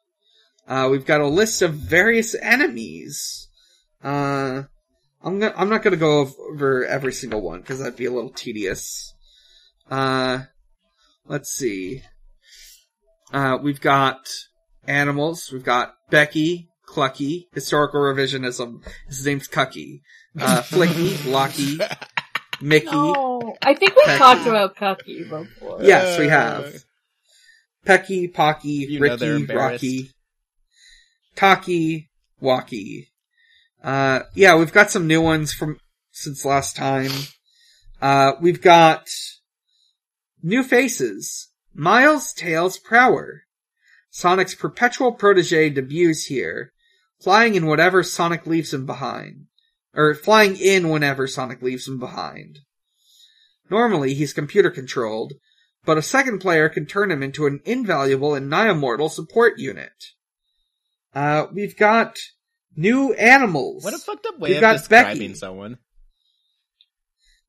Uh, 0.66 0.88
we've 0.90 1.04
got 1.04 1.20
a 1.20 1.26
list 1.26 1.60
of 1.60 1.74
various 1.74 2.34
enemies. 2.34 3.46
Uh, 4.02 4.62
I'm 5.22 5.38
gonna, 5.38 5.52
I'm 5.54 5.68
not 5.68 5.82
gonna 5.82 5.98
go 5.98 6.26
over 6.50 6.86
every 6.86 7.12
single 7.12 7.42
one 7.42 7.60
because 7.60 7.80
that'd 7.80 7.96
be 7.96 8.06
a 8.06 8.10
little 8.10 8.30
tedious. 8.30 9.12
Uh, 9.90 10.44
let's 11.26 11.52
see. 11.52 12.02
Uh, 13.30 13.58
we've 13.62 13.82
got 13.82 14.26
animals. 14.86 15.52
We've 15.52 15.62
got 15.62 15.96
Becky, 16.08 16.70
Clucky, 16.88 17.44
historical 17.52 18.00
revisionism. 18.00 18.82
His 19.06 19.26
name's 19.26 19.48
Cucky. 19.48 20.00
Uh, 20.40 20.62
Flicky, 20.62 21.30
Locky, 21.30 21.78
Mickey. 22.60 22.88
Oh, 22.90 23.56
I 23.62 23.74
think 23.74 23.96
we 23.96 24.02
Pecky. 24.04 24.18
talked 24.18 24.46
about 24.46 24.76
Cucky 24.76 25.28
before. 25.28 25.82
Yes, 25.82 26.18
we 26.18 26.28
have. 26.28 26.84
Pecky, 27.86 28.32
Pocky, 28.32 28.86
You 28.88 29.00
know 29.00 29.16
they're 29.16 29.38
Ricky. 29.38 29.54
Rocky, 29.54 30.10
Tocky, 31.34 32.10
Wocky. 32.42 33.06
Uh, 33.82 34.20
yeah, 34.34 34.56
we've 34.56 34.72
got 34.72 34.90
some 34.90 35.06
new 35.06 35.22
ones 35.22 35.52
from 35.52 35.78
since 36.10 36.44
last 36.44 36.76
time. 36.76 37.10
Uh, 38.02 38.32
we've 38.40 38.60
got 38.60 39.08
new 40.42 40.62
faces. 40.62 41.48
Miles 41.74 42.32
Tails 42.32 42.78
Prower. 42.78 43.44
Sonic's 44.10 44.54
perpetual 44.54 45.12
protege 45.12 45.70
debuts 45.70 46.24
here, 46.26 46.72
flying 47.20 47.54
in 47.54 47.66
whatever 47.66 48.02
Sonic 48.02 48.44
leaves 48.46 48.74
him 48.74 48.84
behind. 48.84 49.46
Or 49.94 50.14
flying 50.14 50.56
in 50.56 50.88
whenever 50.88 51.26
Sonic 51.26 51.62
leaves 51.62 51.88
him 51.88 51.98
behind. 51.98 52.60
Normally, 53.70 54.14
he's 54.14 54.32
computer 54.32 54.70
controlled, 54.70 55.32
but 55.84 55.98
a 55.98 56.02
second 56.02 56.38
player 56.40 56.68
can 56.68 56.86
turn 56.86 57.10
him 57.10 57.22
into 57.22 57.46
an 57.46 57.60
invaluable 57.64 58.34
and 58.34 58.48
nigh 58.48 58.70
immortal 58.70 59.08
support 59.08 59.58
unit. 59.58 59.92
Uh, 61.14 61.46
we've 61.52 61.76
got 61.76 62.16
new 62.76 63.12
animals. 63.14 63.82
What 63.84 63.94
a 63.94 63.98
fucked 63.98 64.26
up 64.26 64.38
way 64.38 64.50
We've 64.54 64.62
of 64.62 64.76
describing 64.78 65.18
Becky. 65.28 65.34
someone. 65.34 65.78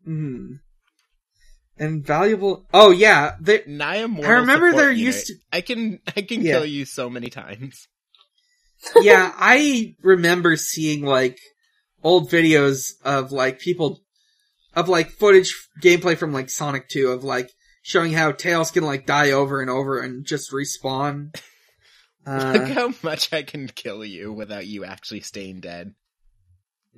Hmm. 0.03 0.53
Invaluable. 1.77 2.65
Oh 2.73 2.91
yeah, 2.91 3.35
they, 3.39 3.63
Naya 3.65 4.07
Mortal 4.07 4.31
I 4.31 4.35
remember 4.39 4.71
there 4.73 4.91
unit. 4.91 5.05
used 5.15 5.27
to. 5.27 5.35
I 5.51 5.61
can 5.61 5.99
I 6.15 6.21
can 6.21 6.41
Yeah. 6.41 6.53
kill 6.53 6.65
you 6.65 6.85
so 6.85 7.09
many 7.09 7.29
times. 7.29 7.87
yeah, 9.01 9.31
I 9.35 9.95
remember 10.01 10.55
seeing 10.57 11.03
like 11.05 11.39
old 12.03 12.29
videos 12.29 12.93
of 13.03 13.31
like 13.31 13.59
people 13.59 14.01
of 14.75 14.89
like 14.89 15.09
footage 15.09 15.55
gameplay 15.81 16.17
from 16.17 16.33
like 16.33 16.49
Sonic 16.49 16.87
2 16.89 17.09
of 17.11 17.23
like 17.23 17.51
showing 17.83 18.13
how 18.13 18.31
Tails 18.31 18.71
can 18.71 18.83
like 18.83 19.05
die 19.05 19.31
over 19.31 19.61
and 19.61 19.69
over 19.69 19.99
and 19.99 20.25
just 20.25 20.51
respawn. 20.51 21.33
Look 22.25 22.61
Uh, 22.61 22.65
how 22.67 22.93
much 23.01 23.33
I 23.33 23.41
can 23.41 23.67
kill 23.67 24.05
you 24.05 24.31
without 24.31 24.67
you 24.67 24.85
actually 24.85 25.21
staying 25.21 25.59
dead. 25.61 25.95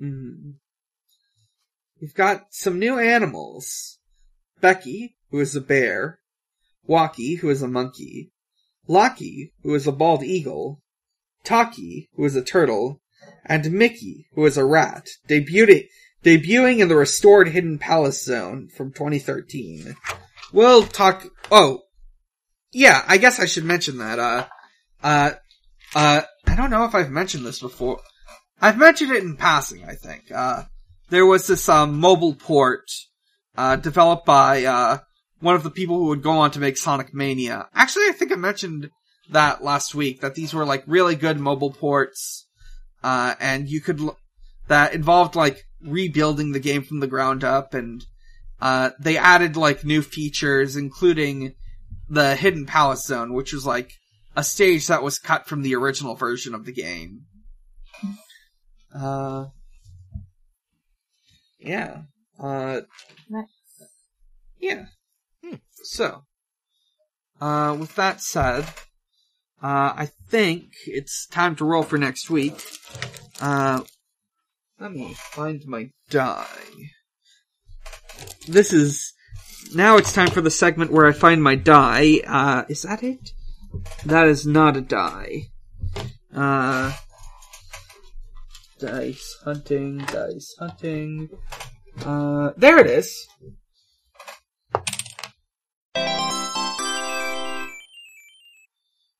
mm. 0.00 0.54
We've 2.00 2.14
got 2.14 2.48
some 2.50 2.78
new 2.78 2.98
animals. 2.98 3.98
Becky, 4.60 5.16
who 5.30 5.40
is 5.40 5.56
a 5.56 5.62
bear. 5.62 6.18
Wocky, 6.86 7.38
who 7.38 7.48
is 7.48 7.62
a 7.62 7.68
monkey. 7.68 8.32
Locky, 8.86 9.54
who 9.62 9.74
is 9.74 9.86
a 9.86 9.92
bald 9.92 10.22
eagle. 10.22 10.82
Tocky, 11.42 12.10
who 12.14 12.24
is 12.26 12.36
a 12.36 12.42
turtle. 12.42 13.00
And 13.44 13.72
Mickey, 13.72 14.26
who 14.34 14.44
is 14.46 14.56
a 14.56 14.64
rat, 14.64 15.08
debuted, 15.28 15.88
debuting 16.24 16.78
in 16.80 16.88
the 16.88 16.96
restored 16.96 17.48
Hidden 17.48 17.78
Palace 17.78 18.24
Zone 18.24 18.68
from 18.74 18.92
2013. 18.92 19.94
We'll 20.52 20.84
talk, 20.84 21.26
oh, 21.50 21.82
yeah, 22.72 23.04
I 23.06 23.18
guess 23.18 23.38
I 23.38 23.46
should 23.46 23.64
mention 23.64 23.98
that, 23.98 24.18
uh, 24.18 24.46
uh, 25.02 25.32
uh, 25.94 26.22
I 26.46 26.56
don't 26.56 26.70
know 26.70 26.84
if 26.84 26.94
I've 26.94 27.10
mentioned 27.10 27.44
this 27.44 27.60
before. 27.60 28.00
I've 28.60 28.78
mentioned 28.78 29.12
it 29.12 29.22
in 29.22 29.36
passing, 29.36 29.84
I 29.84 29.94
think. 29.94 30.30
Uh, 30.32 30.64
there 31.10 31.26
was 31.26 31.46
this, 31.46 31.68
um, 31.68 32.00
mobile 32.00 32.34
port, 32.34 32.90
uh, 33.56 33.76
developed 33.76 34.24
by, 34.24 34.64
uh, 34.64 34.98
one 35.40 35.54
of 35.54 35.62
the 35.62 35.70
people 35.70 35.98
who 35.98 36.06
would 36.06 36.22
go 36.22 36.32
on 36.32 36.50
to 36.52 36.58
make 36.58 36.78
Sonic 36.78 37.12
Mania. 37.12 37.68
Actually, 37.74 38.06
I 38.08 38.12
think 38.12 38.32
I 38.32 38.36
mentioned 38.36 38.88
that 39.30 39.62
last 39.62 39.94
week, 39.94 40.20
that 40.22 40.34
these 40.34 40.54
were 40.54 40.64
like 40.64 40.84
really 40.86 41.16
good 41.16 41.38
mobile 41.38 41.72
ports, 41.72 42.43
uh, 43.04 43.34
and 43.38 43.68
you 43.68 43.80
could, 43.80 44.00
l- 44.00 44.18
that 44.66 44.94
involved 44.94 45.36
like 45.36 45.62
rebuilding 45.80 46.50
the 46.52 46.58
game 46.58 46.82
from 46.82 46.98
the 47.00 47.06
ground 47.06 47.44
up 47.44 47.74
and, 47.74 48.04
uh, 48.60 48.90
they 48.98 49.16
added 49.18 49.56
like 49.56 49.84
new 49.84 50.00
features, 50.02 50.74
including 50.74 51.54
the 52.08 52.34
Hidden 52.34 52.66
Palace 52.66 53.04
Zone, 53.06 53.34
which 53.34 53.52
was 53.52 53.66
like 53.66 53.92
a 54.36 54.42
stage 54.42 54.86
that 54.86 55.02
was 55.02 55.18
cut 55.18 55.46
from 55.46 55.62
the 55.62 55.74
original 55.74 56.14
version 56.14 56.54
of 56.54 56.64
the 56.64 56.72
game. 56.72 57.26
Uh, 58.94 59.46
yeah. 61.58 62.02
Uh, 62.38 62.80
Nice. 63.28 63.46
yeah. 64.58 64.86
Hmm. 65.44 65.56
So, 65.82 66.22
uh, 67.40 67.76
with 67.78 67.94
that 67.96 68.20
said, 68.20 68.66
uh, 69.64 69.94
I 69.96 70.10
think 70.28 70.74
it's 70.86 71.26
time 71.26 71.56
to 71.56 71.64
roll 71.64 71.82
for 71.82 71.96
next 71.96 72.28
week. 72.28 72.62
Uh, 73.40 73.80
let 74.78 74.92
me 74.92 75.14
find 75.14 75.64
my 75.66 75.88
die. 76.10 76.90
This 78.46 78.74
is, 78.74 79.14
now 79.74 79.96
it's 79.96 80.12
time 80.12 80.28
for 80.28 80.42
the 80.42 80.50
segment 80.50 80.92
where 80.92 81.06
I 81.06 81.12
find 81.12 81.42
my 81.42 81.54
die. 81.54 82.20
Uh, 82.26 82.64
is 82.68 82.82
that 82.82 83.02
it? 83.02 83.30
That 84.04 84.26
is 84.26 84.46
not 84.46 84.76
a 84.76 84.82
die. 84.82 85.44
Uh, 86.36 86.92
dice 88.78 89.38
hunting, 89.44 89.96
dice 89.98 90.56
hunting. 90.58 91.30
Uh, 92.04 92.50
there 92.58 92.78
it 92.80 92.86
is. 92.86 93.26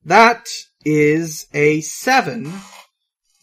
That 0.05 0.47
is 0.85 1.47
a 1.51 1.81
seven, 1.81 2.53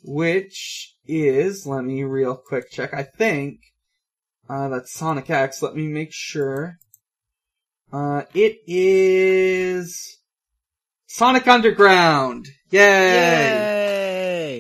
which 0.05 0.94
is, 1.05 1.66
let 1.66 1.84
me 1.84 2.05
real 2.05 2.36
quick 2.36 2.70
check, 2.70 2.94
I 2.94 3.02
think, 3.02 3.59
uh, 4.48 4.68
that's 4.68 4.94
Sonic 4.94 5.28
X, 5.28 5.60
let 5.60 5.74
me 5.74 5.89
make 5.89 6.12
sure. 6.12 6.78
Uh, 7.93 8.22
it 8.32 8.59
is 8.68 10.18
Sonic 11.09 11.48
Underground! 11.48 12.47
Yay! 12.70 12.80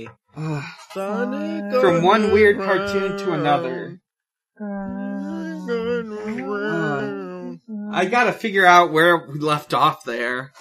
Yay! 0.02 0.08
Ugh. 0.36 0.64
Sonic 0.92 1.80
From 1.80 2.02
one 2.02 2.32
weird 2.32 2.58
cartoon 2.58 3.16
to 3.18 3.32
another. 3.32 4.00
Underground. 4.60 5.52
I 7.92 8.06
gotta 8.06 8.32
figure 8.32 8.66
out 8.66 8.90
where 8.90 9.28
we 9.28 9.38
left 9.38 9.72
off 9.72 10.02
there. 10.04 10.52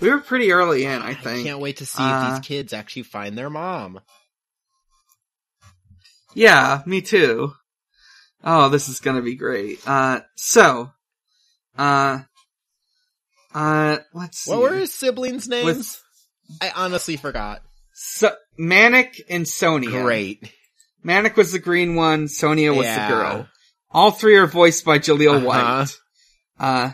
We 0.00 0.08
were 0.10 0.18
pretty 0.20 0.52
early 0.52 0.84
in, 0.84 1.02
I 1.02 1.14
think. 1.14 1.40
I 1.46 1.50
can't 1.50 1.60
wait 1.60 1.78
to 1.78 1.86
see 1.86 2.02
Uh, 2.02 2.28
if 2.28 2.34
these 2.42 2.46
kids 2.48 2.72
actually 2.72 3.02
find 3.04 3.36
their 3.36 3.50
mom. 3.50 4.00
Yeah, 6.34 6.82
me 6.86 7.00
too. 7.02 7.54
Oh, 8.42 8.68
this 8.68 8.88
is 8.88 9.00
gonna 9.00 9.22
be 9.22 9.34
great. 9.34 9.86
Uh, 9.86 10.20
so, 10.36 10.90
uh, 11.76 12.20
uh, 13.54 13.98
let's 14.14 14.38
see. 14.38 14.50
What 14.50 14.60
were 14.60 14.74
his 14.76 14.94
siblings' 14.94 15.48
names? 15.48 15.64
With- 15.66 16.02
I 16.62 16.70
honestly 16.70 17.16
forgot. 17.16 17.62
so- 17.92 18.36
Manic 18.56 19.20
and 19.28 19.46
Sonia. 19.46 19.90
Great. 20.02 20.50
Manic 21.02 21.36
was 21.36 21.52
the 21.52 21.58
green 21.58 21.94
one, 21.96 22.28
Sonia 22.28 22.72
was 22.72 22.86
Yeah. 22.86 23.08
the 23.08 23.14
girl. 23.14 23.48
All 23.90 24.10
three 24.10 24.36
are 24.36 24.46
voiced 24.46 24.84
by 24.84 24.98
Jaleel 24.98 25.36
Uh-huh. 25.36 25.46
White. 25.46 25.96
Uh, 26.58 26.90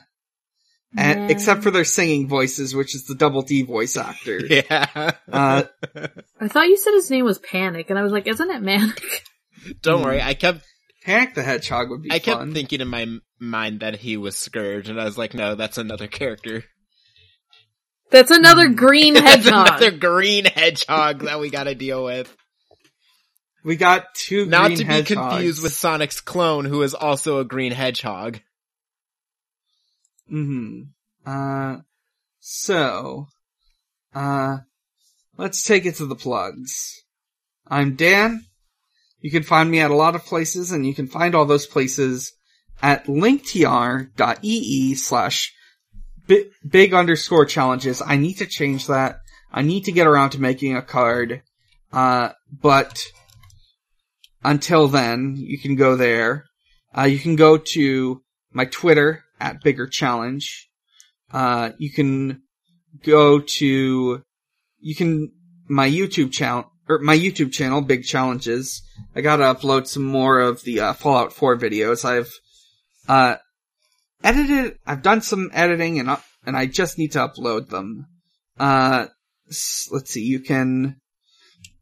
and, 0.97 1.21
Man. 1.21 1.31
except 1.31 1.63
for 1.63 1.71
their 1.71 1.85
singing 1.85 2.29
voices, 2.29 2.75
which 2.75 2.95
is 2.95 3.05
the 3.07 3.15
Double 3.15 3.43
D 3.43 3.63
voice 3.63 3.97
actor. 3.97 4.41
Yeah. 4.49 5.13
Uh, 5.31 5.65
I 6.41 6.49
thought 6.49 6.69
you 6.69 6.77
said 6.77 6.93
his 6.95 7.11
name 7.11 7.25
was 7.25 7.39
Panic, 7.39 7.91
and 7.91 7.99
I 7.99 8.03
was 8.03 8.13
like, 8.13 8.27
isn't 8.27 8.51
it 8.51 8.63
Manic? 8.63 9.03
Don't 9.83 10.03
worry. 10.03 10.21
I 10.23 10.35
kept 10.35 10.61
Panic 11.05 11.35
the 11.35 11.43
Hedgehog 11.43 11.91
would 11.91 12.03
be 12.03 12.13
I 12.13 12.19
kept 12.19 12.53
thinking 12.53 12.81
in 12.81 12.89
my 12.89 13.07
mind 13.39 13.81
that 13.81 13.97
he 13.97 14.17
was 14.17 14.37
Scourge, 14.37 14.89
and 14.89 15.01
I 15.01 15.05
was 15.05 15.19
like, 15.19 15.35
no, 15.35 15.55
that's 15.55 15.79
another 15.79 16.07
character. 16.07 16.65
That's 18.11 18.31
another 18.31 18.69
green 18.69 19.15
That's 19.15 19.45
hedgehog. 19.45 19.67
another 19.67 19.91
green 19.91 20.45
hedgehog 20.45 21.23
that 21.25 21.41
we 21.41 21.51
gotta 21.51 21.75
deal 21.75 22.05
with. 22.05 22.35
we 23.65 23.75
got 23.77 24.15
two 24.15 24.47
Not 24.47 24.67
green 24.67 24.79
to 24.79 24.85
be 24.85 24.93
hedgehogs. 24.93 25.33
confused 25.35 25.63
with 25.65 25.73
Sonic's 25.73 26.21
clone, 26.21 26.65
who 26.67 26.83
is 26.83 26.95
also 26.95 27.41
a 27.41 27.45
green 27.45 27.73
hedgehog. 27.73 28.41
Hmm 30.29 30.83
Uh, 31.25 31.79
so, 32.39 33.27
uh, 34.15 34.59
let's 35.37 35.63
take 35.65 35.85
it 35.87 35.97
to 35.97 36.07
the 36.07 36.15
plugs. 36.15 37.03
I'm 37.67 37.97
Dan. 37.97 38.47
You 39.21 39.31
can 39.33 39.43
find 39.43 39.71
me 39.71 39.81
at 39.81 39.91
a 39.91 39.97
lot 39.97 40.15
of 40.15 40.25
places, 40.25 40.71
and 40.71 40.87
you 40.87 40.95
can 40.95 41.09
find 41.09 41.35
all 41.35 41.47
those 41.47 41.67
places 41.67 42.33
at 42.81 43.07
linktr.ee 43.07 44.95
slash 44.95 45.53
big 46.69 46.95
underscore 46.95 47.47
challenges. 47.47 48.03
I 48.05 48.17
need 48.17 48.35
to 48.35 48.47
change 48.47 48.87
that. 48.87 49.21
I 49.53 49.63
need 49.63 49.85
to 49.85 49.93
get 49.93 50.07
around 50.07 50.31
to 50.31 50.41
making 50.41 50.77
a 50.77 50.83
card. 50.83 51.43
Uh, 51.93 52.31
but 52.53 53.03
until 54.45 54.87
then, 54.87 55.35
you 55.37 55.59
can 55.59 55.77
go 55.77 55.97
there. 55.97 56.45
Uh, 56.97 57.05
you 57.05 57.19
can 57.19 57.37
go 57.37 57.59
to 57.59 58.23
my 58.53 58.65
Twitter 58.67 59.25
at 59.41 59.63
bigger 59.63 59.87
challenge. 59.87 60.69
Uh, 61.33 61.71
you 61.79 61.91
can 61.91 62.43
go 63.05 63.41
to, 63.41 64.23
you 64.79 64.95
can, 64.95 65.33
my 65.69 65.89
YouTube 65.89 66.33
channel, 66.33 66.71
or 66.89 67.01
my 67.01 67.17
YouTube 67.17 67.53
channel, 67.53 67.81
Big 67.81 68.05
Challenges. 68.05 68.83
I 69.15 69.21
gotta 69.21 69.43
upload 69.43 69.87
some 69.87 70.05
more 70.05 70.39
of 70.39 70.63
the, 70.63 70.81
uh, 70.81 70.93
Fallout 70.93 71.33
4 71.33 71.57
videos. 71.59 72.05
I've, 72.05 72.33
uh, 73.09 73.37
edited, 74.23 74.79
I've 74.87 75.03
done 75.03 75.21
some 75.21 75.51
editing 75.53 75.99
and, 75.99 76.09
up, 76.09 76.23
and 76.45 76.57
I 76.57 76.67
just 76.67 76.99
need 76.99 77.13
to 77.13 77.19
upload 77.19 77.69
them. 77.69 78.07
Uh, 78.59 79.07
let's 79.47 80.11
see, 80.11 80.23
you 80.23 80.41
can 80.41 80.97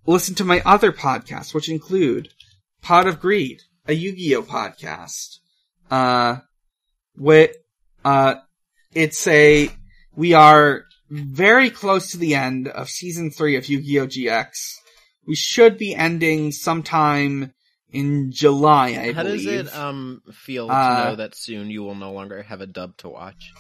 listen 0.07 0.35
to 0.37 0.45
my 0.45 0.63
other 0.65 0.93
podcasts, 0.93 1.55
which 1.55 1.69
include 1.69 2.29
Pod 2.83 3.07
of 3.07 3.21
Greed, 3.21 3.61
a 3.87 3.93
Yu-Gi-Oh 3.93 4.43
podcast. 4.43 5.39
Uh, 5.91 6.37
with, 7.17 7.57
uh, 8.05 8.35
it's 8.95 9.27
a, 9.27 9.69
we 10.17 10.35
are 10.35 10.85
very 11.11 11.71
close 11.71 12.13
to 12.13 12.19
the 12.19 12.35
end 12.35 12.69
of 12.69 12.89
season 12.89 13.31
three 13.31 13.57
of 13.57 13.67
Yu-Gi-Oh! 13.69 14.07
GX. 14.07 14.49
We 15.27 15.35
should 15.35 15.79
be 15.79 15.95
ending 15.95 16.53
sometime 16.53 17.53
in 17.91 18.31
July, 18.33 18.89
I 18.89 19.13
believe. 19.13 19.15
How 19.17 19.23
believe. 19.23 19.65
does 19.65 19.73
it 19.75 19.79
um 19.79 20.23
feel 20.33 20.71
Uh, 20.71 20.97
to 20.97 21.11
know 21.11 21.17
that 21.17 21.37
soon 21.37 21.71
you 21.71 21.83
will 21.83 21.95
no 21.95 22.13
longer 22.13 22.43
have 22.43 22.61
a 22.61 22.67
dub 22.67 22.97
to 22.99 23.09
watch? 23.09 23.53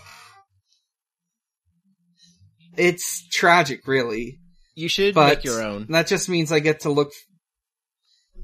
It's 2.76 3.26
tragic, 3.28 3.86
really. 3.86 4.40
You 4.74 4.89
should 4.89 5.14
But 5.14 5.36
make 5.39 5.44
your 5.44 5.62
own. 5.62 5.86
that 5.90 6.09
just 6.09 6.28
means 6.28 6.51
I 6.51 6.59
get 6.59 6.81
to 6.81 6.90
look. 6.90 7.12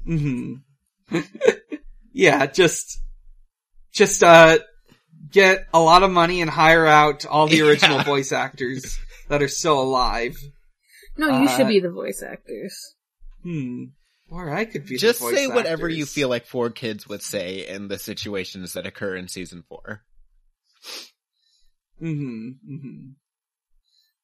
hmm 0.05 0.53
yeah, 2.13 2.45
just, 2.45 2.99
just 3.93 4.23
uh, 4.23 4.59
get 5.31 5.67
a 5.73 5.79
lot 5.79 6.03
of 6.03 6.11
money 6.11 6.41
and 6.41 6.49
hire 6.49 6.85
out 6.85 7.25
all 7.25 7.47
the 7.47 7.61
original 7.61 7.97
Yeah. 7.97 8.03
voice 8.03 8.31
actors 8.31 8.97
that 9.29 9.41
are 9.41 9.47
still 9.47 9.79
alive. 9.81 10.35
No, 11.17 11.27
you 11.41 11.47
Uh, 11.47 11.57
should 11.57 11.67
be 11.67 11.79
the 11.79 11.89
voice 11.91 12.21
actors. 12.21 12.95
Hmm. 13.43 13.85
Or 14.29 14.49
I 14.53 14.63
could 14.65 14.85
be 14.85 14.97
Just 14.97 15.19
the 15.19 15.25
voice 15.25 15.35
say 15.35 15.47
whatever 15.47 15.89
you 15.89 16.05
feel 16.05 16.29
like 16.29 16.45
four 16.45 16.69
kids 16.69 17.07
would 17.07 17.21
say 17.21 17.67
in 17.67 17.89
the 17.89 17.99
situations 17.99 18.73
that 18.73 18.85
occur 18.87 19.15
in 19.15 19.27
season 19.27 19.63
four. 19.67 20.03
Mm-hmm. 22.01 22.73
Mm-hmm. 22.73 23.09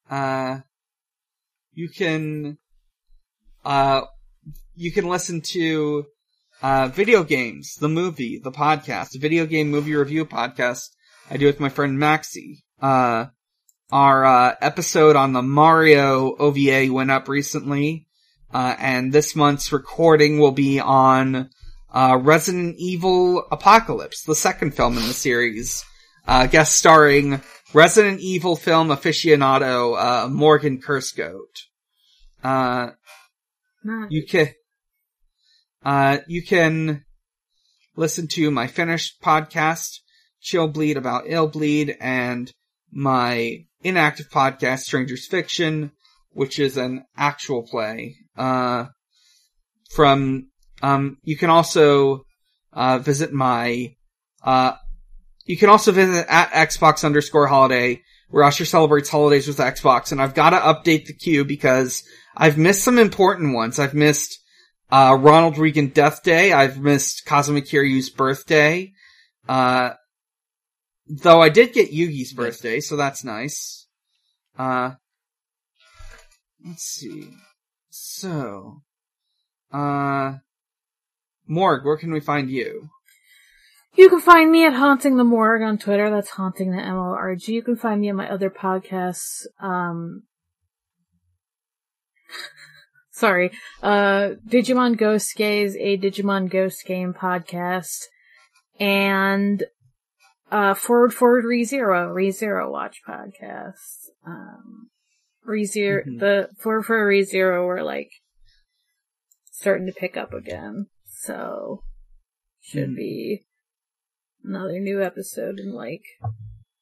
Uh, 0.10 0.60
you 1.74 1.90
can, 1.90 2.58
uh, 3.66 4.02
you 4.76 4.92
can 4.92 5.08
listen 5.10 5.42
to, 5.42 6.06
uh, 6.62 6.88
video 6.88 7.24
games, 7.24 7.76
the 7.76 7.90
movie, 7.90 8.40
the 8.42 8.52
podcast, 8.52 9.12
the 9.12 9.20
video 9.20 9.46
game 9.46 9.70
movie 9.70 9.94
review 9.94 10.26
podcast 10.26 10.90
I 11.30 11.38
do 11.38 11.46
with 11.46 11.60
my 11.60 11.70
friend 11.70 12.00
Maxie. 12.00 12.64
Uh, 12.82 13.26
our, 13.92 14.26
uh, 14.26 14.56
episode 14.62 15.16
on 15.16 15.34
the 15.34 15.42
Mario 15.42 16.36
OVA 16.36 16.88
went 16.92 17.12
up 17.12 17.28
recently, 17.28 18.08
uh, 18.54 18.76
and 18.80 19.12
this 19.12 19.36
month's 19.36 19.74
recording 19.74 20.40
will 20.40 20.52
be 20.52 20.80
on, 20.80 21.50
uh, 21.94 22.18
Resident 22.22 22.76
Evil 22.78 23.46
Apocalypse, 23.52 24.24
the 24.24 24.36
second 24.36 24.74
film 24.74 24.98
in 24.98 25.06
the 25.06 25.14
series, 25.14 25.84
uh, 26.28 26.48
guest 26.48 26.78
starring 26.78 27.42
Resident 27.74 28.22
Evil 28.22 28.56
film 28.56 28.88
aficionado, 28.88 29.98
uh, 30.00 30.30
Morgan 30.30 30.82
Kursgoat. 30.82 31.66
Uh, 32.42 32.92
you 34.10 34.26
can, 34.26 34.54
uh, 35.84 36.20
you 36.28 36.42
can 36.42 37.04
listen 37.98 38.28
to 38.30 38.50
my 38.52 38.68
finished 38.68 39.22
podcast, 39.22 40.00
Chill 40.42 40.68
Bleed 40.68 40.98
about 40.98 41.24
Ill 41.28 41.48
Bleed, 41.48 41.96
and 42.00 42.52
my 42.92 43.66
inactive 43.82 44.30
podcast, 44.30 44.80
Strangers 44.80 45.28
Fiction, 45.28 45.92
which 46.32 46.60
is 46.60 46.78
an 46.78 47.04
actual 47.16 47.64
play. 47.64 48.16
Uh, 48.38 48.86
from, 49.92 50.50
um, 50.82 51.18
you 51.24 51.38
can 51.38 51.50
also, 51.50 52.24
uh, 52.74 53.00
visit 53.00 53.34
my, 53.34 53.96
uh, 54.44 54.74
you 55.46 55.58
can 55.58 55.70
also 55.70 55.92
visit 55.92 56.26
at 56.30 56.52
Xbox 56.52 57.04
underscore 57.04 57.48
holiday, 57.48 58.02
where 58.30 58.44
Usher 58.44 58.66
celebrates 58.66 59.10
holidays 59.10 59.48
with 59.48 59.58
Xbox, 59.58 60.12
and 60.12 60.22
I've 60.22 60.36
gotta 60.36 60.58
update 60.58 61.06
the 61.06 61.14
queue 61.14 61.46
because 61.46 62.04
I've 62.36 62.58
missed 62.58 62.84
some 62.84 63.00
important 63.00 63.54
ones. 63.56 63.80
I've 63.80 63.94
missed, 63.94 64.40
uh, 64.92 65.18
Ronald 65.20 65.58
Reagan 65.58 65.88
Death 65.88 66.24
Day. 66.24 66.54
I've 66.54 66.80
missed 66.80 67.26
Kazuma 67.26 67.62
Kiryu's 67.62 68.10
birthday. 68.10 68.92
Uh, 69.48 69.92
though 71.10 71.42
I 71.42 71.50
did 71.50 71.74
get 71.74 71.92
Yugi's 71.92 72.34
birthday, 72.34 72.80
so 72.80 72.96
that's 72.96 73.24
nice. 73.24 73.88
Uh, 74.58 74.92
let's 76.66 76.84
see. 76.84 77.30
So, 77.90 78.82
uh, 79.72 80.36
Morg, 81.48 81.86
where 81.86 81.98
can 81.98 82.12
we 82.12 82.20
find 82.20 82.50
you? 82.50 82.90
You 83.96 84.10
can 84.10 84.22
find 84.22 84.52
me 84.52 84.64
at 84.64 84.74
Haunting 84.74 85.18
the 85.18 85.24
Morgue 85.24 85.64
on 85.64 85.80
Twitter. 85.80 86.12
That's 86.12 86.30
Haunting 86.30 86.72
the 86.72 86.82
M-O-R-G. 86.82 87.52
You 87.52 87.64
can 87.64 87.76
find 87.76 88.00
me 88.00 88.12
on 88.12 88.16
my 88.16 88.30
other 88.30 88.52
podcasts. 88.52 89.48
Um, 89.60 90.24
sorry. 93.12 93.52
Uh, 93.82 94.36
Digimon 94.48 94.98
Ghost 94.98 95.36
Gaze, 95.36 95.76
a 95.78 95.98
Digimon 95.98 96.48
Ghost 96.48 96.86
Game 96.86 97.14
podcast. 97.14 98.04
And, 98.80 99.64
uh, 100.52 100.74
Forward 100.74 101.14
Forward 101.14 101.46
ReZero, 101.46 102.14
ReZero 102.14 102.72
Watch 102.72 103.02
podcast. 103.08 104.10
Um, 104.26 104.90
ReZero, 105.48 106.06
Mhm. 106.06 106.20
the 106.20 106.50
Forward 106.60 106.84
for 106.84 107.08
ReZero 107.08 107.66
were 107.66 107.84
like 107.84 108.10
starting 109.52 109.88
to 109.88 109.94
pick 109.94 110.16
up 110.18 110.34
again. 110.34 110.88
So, 111.06 111.84
should 112.62 112.90
Mhm. 112.92 112.96
be 112.96 113.46
another 114.44 114.80
new 114.80 115.02
episode 115.02 115.60
in 115.60 115.72
like 115.74 116.04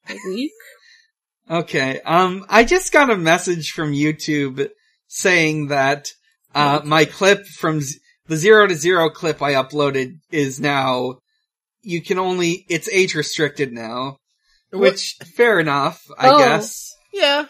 a 0.10 0.16
week. 0.28 0.52
Okay, 1.48 2.02
um, 2.02 2.44
I 2.50 2.64
just 2.64 2.92
got 2.92 3.12
a 3.12 3.16
message 3.16 3.70
from 3.70 3.92
YouTube 3.94 4.68
saying 5.06 5.68
that, 5.68 6.08
uh, 6.56 6.82
my 6.84 7.06
clip 7.06 7.46
from 7.46 7.82
z- 7.82 8.00
the 8.26 8.36
zero 8.36 8.66
to 8.66 8.74
zero 8.74 9.12
clip 9.12 9.44
I 9.44 9.54
uploaded 9.54 10.14
is 10.32 10.60
now, 10.60 11.20
you 11.86 12.02
can 12.02 12.20
only, 12.20 12.66
it's 12.70 12.90
age 12.90 13.16
restricted 13.16 13.72
now. 13.72 14.18
Which, 14.74 15.16
fair 15.36 15.60
enough, 15.60 16.04
I 16.18 16.30
Oh. 16.30 16.38
guess. 16.38 16.94
Yeah. 17.14 17.46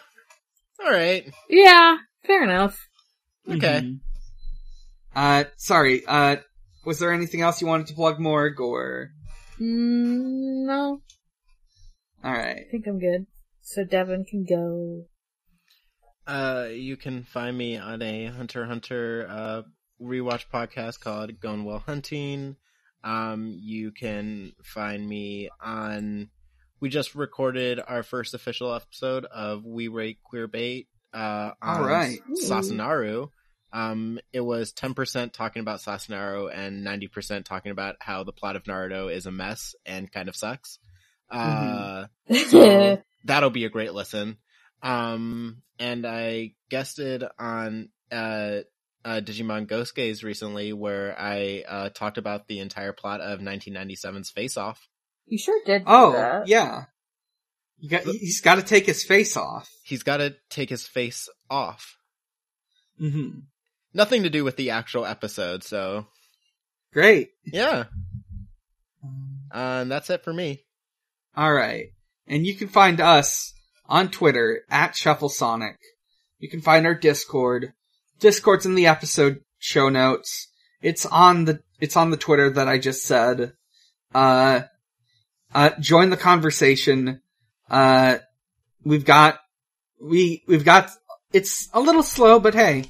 Alright. 0.80 1.32
Yeah, 1.48 1.96
fair 2.24 2.44
enough. 2.44 2.78
Okay. 3.48 3.80
Mhm. 3.80 4.00
Uh, 5.14 5.44
sorry, 5.56 6.04
uh, 6.06 6.36
was 6.84 6.98
there 6.98 7.12
anything 7.12 7.40
else 7.40 7.60
you 7.60 7.66
wanted 7.66 7.86
to 7.88 7.94
plug, 7.94 8.20
Morg, 8.20 8.60
or? 8.60 9.10
Mm, 9.58 10.66
no, 10.66 11.00
Alright. 12.24 12.56
I 12.68 12.70
think 12.70 12.86
I'm 12.86 12.98
good. 12.98 13.26
So 13.62 13.82
Devon 13.84 14.24
can 14.24 14.44
go. 14.44 15.06
Uh, 16.26 16.68
you 16.70 16.96
can 16.96 17.24
find 17.24 17.56
me 17.56 17.76
on 17.78 18.02
a 18.02 18.26
Hunter 18.26 18.66
Hunter 18.66 19.26
uh 19.28 19.62
rewatch 20.00 20.44
podcast 20.52 21.00
called 21.00 21.40
Going 21.40 21.64
Well 21.64 21.78
Hunting. 21.78 22.56
Um, 23.04 23.56
you 23.60 23.92
can 23.92 24.52
find 24.62 25.06
me 25.06 25.48
on. 25.60 26.30
We 26.80 26.88
just 26.90 27.14
recorded 27.14 27.80
our 27.86 28.02
first 28.02 28.34
official 28.34 28.74
episode 28.74 29.24
of 29.24 29.64
We 29.64 29.88
Rate 29.88 30.18
Queer 30.22 30.46
Bait. 30.46 30.88
Uh, 31.14 31.52
on 31.62 31.80
Alright. 31.80 32.18
SasuNaru. 32.44 33.30
Um, 33.72 34.18
it 34.32 34.40
was 34.40 34.72
ten 34.72 34.94
percent 34.94 35.32
talking 35.32 35.60
about 35.60 35.80
SasuNaru 35.80 36.50
and 36.54 36.84
ninety 36.84 37.08
percent 37.08 37.46
talking 37.46 37.72
about 37.72 37.96
how 38.00 38.24
the 38.24 38.32
plot 38.32 38.56
of 38.56 38.64
Naruto 38.64 39.12
is 39.12 39.26
a 39.26 39.30
mess 39.30 39.74
and 39.84 40.10
kind 40.10 40.28
of 40.28 40.36
sucks. 40.36 40.78
Uh. 41.30 42.06
So 42.48 43.02
that'll 43.24 43.50
be 43.50 43.64
a 43.64 43.70
great 43.70 43.92
listen. 43.92 44.36
Um, 44.82 45.62
and 45.78 46.06
I 46.06 46.52
guested 46.70 47.24
on 47.38 47.88
uh, 48.12 48.58
uh, 49.06 49.20
Digimon 49.24 49.66
Ghost 49.68 49.94
Gaze 49.94 50.22
recently, 50.24 50.72
where 50.72 51.14
I 51.18 51.64
uh, 51.68 51.88
talked 51.90 52.18
about 52.18 52.48
the 52.48 52.58
entire 52.58 52.92
plot 52.92 53.20
of 53.20 53.40
1997's 53.40 54.30
Face 54.30 54.56
Off. 54.56 54.86
you 55.26 55.38
sure 55.38 55.60
did. 55.64 55.80
do 55.80 55.84
Oh, 55.86 56.12
that. 56.12 56.48
yeah. 56.48 56.84
You 57.78 57.88
got, 57.90 58.02
he's 58.04 58.40
gotta 58.40 58.62
take 58.62 58.86
his 58.86 59.04
face 59.04 59.36
off. 59.36 59.68
He's 59.84 60.02
got 60.02 60.16
to 60.16 60.34
take 60.50 60.70
his 60.70 60.86
face 60.86 61.28
off. 61.50 61.96
Mm-hmm. 63.00 63.40
Nothing 63.94 64.22
to 64.24 64.30
do 64.30 64.44
with 64.44 64.56
the 64.56 64.70
actual 64.70 65.04
episode, 65.06 65.62
so 65.62 66.06
Great. 66.92 67.30
yeah. 67.44 67.84
Uh, 69.54 69.80
and 69.82 69.90
that's 69.90 70.10
it 70.10 70.24
for 70.24 70.32
me. 70.32 70.64
Alright. 71.36 71.88
And 72.26 72.46
you 72.46 72.54
can 72.56 72.68
find 72.68 73.00
us 73.00 73.52
on 73.86 74.10
Twitter 74.10 74.62
at 74.70 74.92
ShuffleSonic. 74.94 75.76
You 76.38 76.48
can 76.48 76.60
find 76.62 76.86
our 76.86 76.94
Discord. 76.94 77.72
Discord's 78.20 78.66
in 78.66 78.74
the 78.74 78.86
episode 78.86 79.40
show 79.58 79.88
notes. 79.88 80.48
It's 80.82 81.06
on 81.06 81.44
the, 81.44 81.60
it's 81.80 81.96
on 81.96 82.10
the 82.10 82.16
Twitter 82.16 82.50
that 82.50 82.68
I 82.68 82.78
just 82.78 83.04
said. 83.04 83.52
Uh, 84.14 84.62
uh, 85.54 85.70
join 85.80 86.10
the 86.10 86.16
conversation. 86.16 87.20
Uh, 87.70 88.18
we've 88.84 89.04
got, 89.04 89.38
we, 90.00 90.42
we've 90.46 90.64
got, 90.64 90.90
it's 91.32 91.68
a 91.72 91.80
little 91.80 92.02
slow, 92.02 92.38
but 92.40 92.54
hey, 92.54 92.84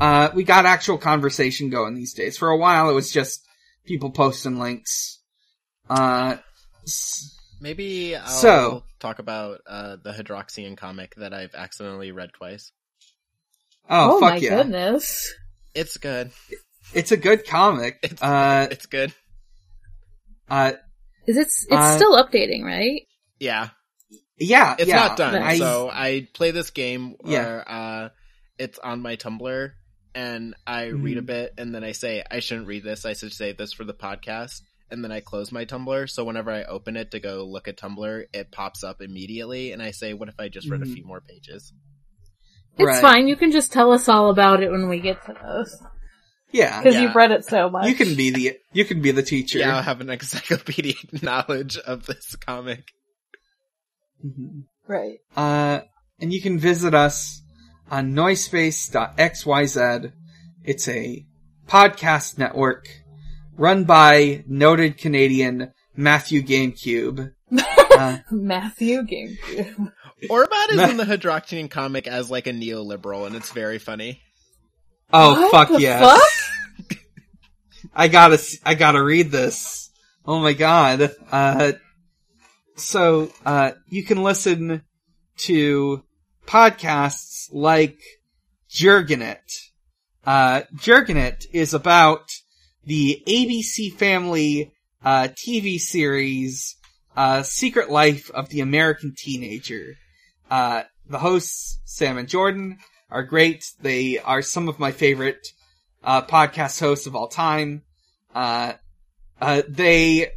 uh, 0.00 0.30
we 0.34 0.44
got 0.44 0.66
actual 0.66 0.98
conversation 0.98 1.70
going 1.70 1.94
these 1.94 2.14
days. 2.14 2.36
For 2.38 2.48
a 2.48 2.56
while 2.56 2.90
it 2.90 2.94
was 2.94 3.10
just 3.10 3.44
people 3.84 4.10
posting 4.10 4.58
links. 4.58 5.20
Uh, 5.88 6.36
Maybe 7.60 8.16
I'll 8.16 8.26
So- 8.26 8.84
talk 8.98 9.18
about 9.20 9.60
uh, 9.66 9.96
the 10.02 10.12
Hydroxian 10.12 10.76
comic 10.76 11.14
that 11.16 11.32
I've 11.32 11.54
accidentally 11.54 12.10
read 12.10 12.30
twice. 12.32 12.72
Oh, 13.88 14.16
Oh, 14.16 14.20
fuck 14.20 14.30
my 14.34 14.36
yeah. 14.36 14.56
goodness. 14.56 15.32
It's 15.74 15.96
good. 15.96 16.30
It's 16.94 17.12
a 17.12 17.16
good 17.16 17.46
comic. 17.46 17.98
It's 18.02 18.22
Uh, 18.22 18.68
it's 18.70 18.86
good. 18.86 19.12
uh, 20.50 20.72
Is 21.26 21.36
it? 21.36 21.46
It's 21.46 21.66
Uh, 21.70 21.96
still 21.96 22.16
updating, 22.22 22.62
right? 22.64 23.02
Yeah, 23.38 23.70
yeah, 24.38 24.76
it's 24.78 24.88
yeah. 24.88 24.96
not 24.96 25.16
done. 25.16 25.34
I- 25.36 25.56
so 25.58 25.88
I 25.90 26.28
play 26.34 26.50
this 26.50 26.70
game 26.70 27.16
Yeah. 27.24 27.44
where 27.44 27.70
uh, 27.70 28.08
it's 28.58 28.78
on 28.78 29.00
my 29.00 29.16
Tumblr, 29.16 29.72
and 30.14 30.54
I 30.66 30.86
read 30.86 31.18
a 31.18 31.22
bit, 31.22 31.54
and 31.58 31.74
then 31.74 31.82
I 31.84 31.92
say 31.92 32.22
I 32.30 32.40
shouldn't 32.40 32.66
read 32.66 32.84
this. 32.84 33.04
I 33.04 33.14
should 33.14 33.32
save 33.32 33.56
this 33.56 33.72
for 33.72 33.84
the 33.84 33.94
podcast, 33.94 34.60
and 34.90 35.02
then 35.02 35.10
I 35.12 35.20
close 35.20 35.50
my 35.52 35.64
Tumblr. 35.64 36.10
So 36.10 36.24
whenever 36.24 36.50
I 36.50 36.64
open 36.64 36.96
it 36.96 37.12
to 37.12 37.20
go 37.20 37.44
look 37.44 37.66
at 37.68 37.78
Tumblr, 37.78 38.24
it 38.32 38.50
pops 38.52 38.84
up 38.84 39.00
immediately, 39.00 39.72
and 39.72 39.82
I 39.82 39.92
say, 39.92 40.12
"What 40.12 40.28
if 40.28 40.38
I 40.38 40.48
just 40.48 40.68
read 40.68 40.82
a 40.82 40.86
Mhm. 40.86 40.94
few 40.94 41.04
more 41.04 41.20
pages?" 41.20 41.72
It's 42.78 42.86
Right. 42.86 43.00
fine. 43.02 43.28
You 43.28 43.36
can 43.36 43.52
just 43.52 43.72
tell 43.72 43.92
us 43.92 44.08
all 44.08 44.30
about 44.30 44.62
it 44.62 44.70
when 44.70 44.88
we 44.88 44.98
get 45.00 45.24
to 45.26 45.34
those 45.42 45.76
yeah. 46.52 46.78
because 46.80 46.94
Yeah. 46.94 47.02
you've 47.02 47.14
read 47.14 47.30
it 47.30 47.44
so 47.44 47.68
much. 47.70 47.86
You 47.86 47.94
can 47.94 48.14
be 48.14 48.30
the, 48.30 48.56
you 48.72 48.84
can 48.84 49.00
be 49.02 49.10
the 49.10 49.22
teacher. 49.22 49.58
Yeah, 49.58 49.76
I'll 49.76 49.82
have 49.82 50.00
an 50.00 50.08
encyclopedic 50.10 51.22
knowledge 51.22 51.76
of 51.78 52.06
this 52.06 52.34
comic. 52.36 52.84
Mhm. 54.24 54.64
Right. 54.88 55.18
Uh, 55.36 55.80
and 56.20 56.32
you 56.32 56.40
can 56.40 56.58
visit 56.58 56.94
us 56.94 57.42
on 57.90 58.12
noisepace.xyz. 58.14 60.12
It's 60.64 60.88
a 60.88 61.26
podcast 61.68 62.38
network 62.38 62.88
run 63.56 63.84
by 63.84 64.44
noted 64.46 64.96
Canadian 64.98 65.72
Matthew 65.96 66.42
GameCube. 66.42 67.32
Uh, 67.94 68.18
Matthew 68.30 69.02
GameCube. 69.02 69.92
Orbat 70.28 70.70
is 70.70 70.90
in 70.90 70.96
the 70.98 71.04
Hydroxynian 71.04 71.70
comic 71.70 72.06
as 72.06 72.30
like 72.30 72.46
a 72.46 72.52
neoliberal, 72.52 73.26
and 73.26 73.34
it's 73.36 73.50
very 73.52 73.78
funny. 73.78 74.20
oh 75.12 75.40
What 75.42 75.50
fuck 75.50 75.68
the 75.68 75.80
yes. 75.80 76.00
fuck? 76.88 76.98
I 77.94 78.08
gotta, 78.08 78.34
s- 78.34 78.58
I 78.64 78.74
gotta 78.74 79.02
read 79.02 79.30
this. 79.30 79.90
Oh 80.24 80.40
my 80.40 80.52
god. 80.52 81.10
Uh, 81.30 81.72
so, 82.76 83.30
uh, 83.44 83.72
you 83.88 84.02
can 84.04 84.22
listen 84.22 84.82
to 85.38 86.02
podcasts 86.46 87.48
like 87.52 87.98
Jurgenet. 88.70 89.40
Uh, 90.24 90.62
Jurgenet 90.76 91.44
is 91.52 91.74
about 91.74 92.30
the 92.84 93.22
ABC 93.26 93.92
Family, 93.92 94.72
uh, 95.04 95.28
TV 95.34 95.78
series, 95.78 96.76
uh, 97.16 97.42
Secret 97.42 97.90
Life 97.90 98.30
of 98.30 98.48
the 98.48 98.60
American 98.60 99.14
Teenager. 99.16 99.96
Uh, 100.52 100.82
the 101.08 101.18
hosts, 101.18 101.80
Sam 101.86 102.18
and 102.18 102.28
Jordan, 102.28 102.76
are 103.10 103.22
great. 103.22 103.64
They 103.80 104.18
are 104.18 104.42
some 104.42 104.68
of 104.68 104.78
my 104.78 104.92
favorite 104.92 105.46
uh, 106.04 106.20
podcast 106.26 106.78
hosts 106.78 107.06
of 107.06 107.16
all 107.16 107.28
time. 107.28 107.84
Uh, 108.34 108.74
uh, 109.40 109.62
they, 109.66 110.32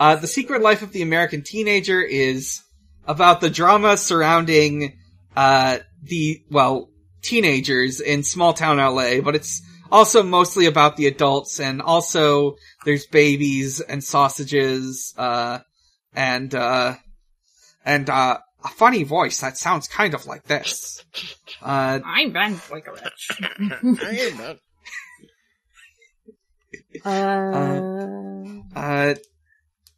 uh, 0.00 0.16
the 0.16 0.26
Secret 0.26 0.60
Life 0.60 0.82
of 0.82 0.90
the 0.90 1.02
American 1.02 1.42
Teenager 1.42 2.02
is 2.02 2.62
about 3.06 3.40
the 3.40 3.48
drama 3.48 3.96
surrounding, 3.96 4.98
uh, 5.36 5.78
the, 6.02 6.42
well, 6.50 6.90
teenagers 7.22 8.00
in 8.00 8.24
small 8.24 8.52
town 8.52 8.78
LA, 8.78 9.20
but 9.20 9.36
it's 9.36 9.62
also 9.92 10.24
mostly 10.24 10.66
about 10.66 10.96
the 10.96 11.06
adults 11.06 11.60
and 11.60 11.80
also 11.80 12.56
there's 12.84 13.06
babies 13.06 13.80
and 13.80 14.02
sausages, 14.02 15.14
uh, 15.16 15.60
and, 16.12 16.52
uh, 16.56 16.96
and, 17.84 18.10
uh, 18.10 18.38
a 18.64 18.68
funny 18.68 19.02
voice 19.04 19.40
that 19.40 19.58
sounds 19.58 19.88
kind 19.88 20.14
of 20.14 20.26
like 20.26 20.44
this. 20.44 21.04
Uh, 21.60 22.00
I'm 22.04 22.32
Ben 22.32 22.54
Boykewich. 22.56 24.58
Uh, 27.04 27.80
Uh, 28.74 29.14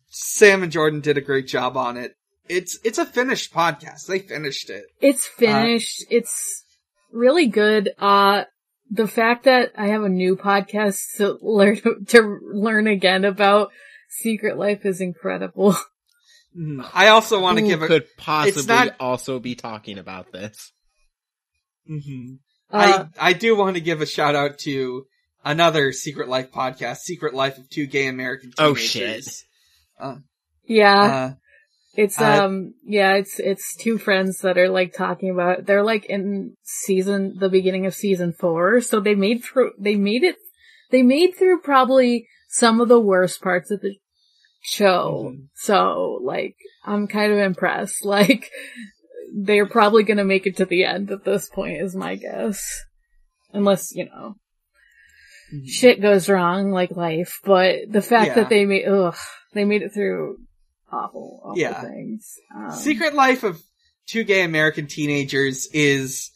Sam 0.08 0.62
and 0.62 0.72
Jordan 0.72 1.00
did 1.00 1.18
a 1.18 1.20
great 1.20 1.46
job 1.46 1.76
on 1.76 1.96
it. 1.96 2.14
It's 2.48 2.78
it's 2.84 2.98
a 2.98 3.06
finished 3.06 3.52
podcast. 3.52 4.06
They 4.06 4.18
finished 4.20 4.70
it. 4.70 4.84
it's 5.00 5.26
finished. 5.26 6.04
it's 6.10 6.64
really 7.12 7.46
good. 7.46 7.90
Uh, 7.98 8.44
the 8.90 9.08
fact 9.08 9.44
that 9.44 9.72
I 9.76 9.88
have 9.88 10.04
a 10.04 10.08
new 10.08 10.36
podcast 10.36 11.16
to 11.16 11.38
learn 11.42 11.80
to 12.06 12.38
learn 12.52 12.86
again 12.86 13.24
about 13.24 13.70
Secret 14.08 14.56
Life 14.58 14.84
is 14.84 15.00
incredible. 15.00 15.76
Mhm. 16.56 16.88
I 16.94 17.08
also 17.08 17.40
want 17.40 17.58
to 17.58 17.64
give 17.66 17.82
a. 17.82 17.86
could 17.88 18.06
possibly 18.16 18.66
not- 18.66 18.96
also 19.00 19.38
be 19.40 19.54
talking 19.54 19.98
about 19.98 20.30
this? 20.32 20.72
Mhm. 21.90 22.38
Uh, 22.70 23.06
I 23.18 23.30
I 23.30 23.32
do 23.32 23.56
want 23.56 23.76
to 23.76 23.80
give 23.80 24.00
a 24.00 24.06
shout 24.06 24.34
out 24.34 24.58
to 24.60 25.04
another 25.44 25.92
Secret 25.92 26.28
Life 26.28 26.50
podcast, 26.52 26.98
Secret 26.98 27.34
Life 27.34 27.58
of 27.58 27.68
Two 27.68 27.86
Gay 27.86 28.06
American 28.06 28.52
Teenagers. 28.52 29.44
Oh, 30.00 30.12
Teenagers. 30.12 30.24
yeah, 30.66 31.02
Uh, 31.02 31.32
it's 31.96 32.20
uh, 32.20 32.44
um, 32.46 32.74
yeah, 32.84 33.14
it's 33.14 33.38
it's 33.38 33.76
two 33.76 33.98
friends 33.98 34.38
that 34.38 34.56
are 34.58 34.68
like 34.68 34.92
talking 34.92 35.30
about. 35.30 35.66
They're 35.66 35.82
like 35.82 36.06
in 36.06 36.56
season, 36.62 37.36
the 37.38 37.48
beginning 37.50 37.86
of 37.86 37.94
season 37.94 38.32
four, 38.32 38.80
so 38.80 39.00
they 39.00 39.14
made 39.14 39.44
through. 39.44 39.72
They 39.78 39.96
made 39.96 40.22
it. 40.24 40.36
They 40.90 41.02
made 41.02 41.34
through 41.36 41.60
probably 41.60 42.26
some 42.48 42.80
of 42.80 42.88
the 42.88 43.00
worst 43.00 43.42
parts 43.42 43.70
of 43.70 43.80
the 43.80 43.96
show. 44.64 45.32
Mhm. 45.34 45.48
So, 45.54 46.18
like, 46.22 46.56
I'm 46.84 47.06
kind 47.06 47.32
of 47.32 47.38
impressed. 47.38 48.04
Like, 48.14 48.50
they're 49.36 49.66
probably 49.66 50.04
gonna 50.04 50.24
make 50.24 50.46
it 50.46 50.58
to 50.58 50.64
the 50.64 50.84
end 50.84 51.10
at 51.10 51.24
this 51.24 51.48
point, 51.48 51.80
is 51.82 51.94
my 51.96 52.14
guess. 52.16 52.82
Unless, 53.52 53.94
you 53.94 54.04
know, 54.06 54.36
mhm. 55.52 55.62
shit 55.66 56.00
goes 56.00 56.28
wrong, 56.28 56.70
like 56.70 56.90
life. 56.92 57.40
But 57.44 57.90
the 57.90 58.02
fact 58.02 58.28
Yeah. 58.28 58.34
that 58.36 58.48
they 58.48 58.64
made, 58.64 58.86
ugh, 58.86 59.16
they 59.52 59.64
made 59.64 59.82
it 59.82 59.92
through 59.92 60.38
awful, 60.92 61.40
awful 61.44 61.58
Yeah. 61.60 61.80
things. 61.80 62.34
Um, 62.54 62.70
Secret 62.72 63.14
Life 63.14 63.42
of 63.42 63.60
Two 64.06 64.22
Gay 64.24 64.42
American 64.42 64.86
Teenagers 64.86 65.68
is 65.72 66.30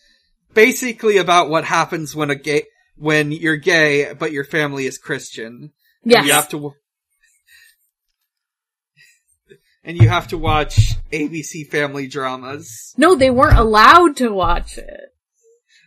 basically 0.54 1.18
about 1.18 1.50
what 1.50 1.64
happens 1.64 2.16
when 2.16 2.30
a 2.30 2.34
gay 2.36 2.64
when 2.96 3.30
you're 3.30 3.56
gay 3.56 4.12
but 4.12 4.32
your 4.32 4.42
family 4.44 4.86
is 4.86 4.98
Christian. 4.98 5.72
yes. 6.04 6.26
You 6.26 6.32
have 6.32 6.48
to, 6.48 6.74
and 9.88 9.96
you 9.96 10.06
have 10.06 10.28
to 10.28 10.36
watch 10.36 10.96
ABC 11.10 11.66
family 11.66 12.06
dramas. 12.06 12.94
No, 12.98 13.14
they 13.14 13.30
weren't 13.30 13.58
allowed 13.58 14.16
to 14.18 14.28
watch 14.28 14.76
it. 14.76 15.14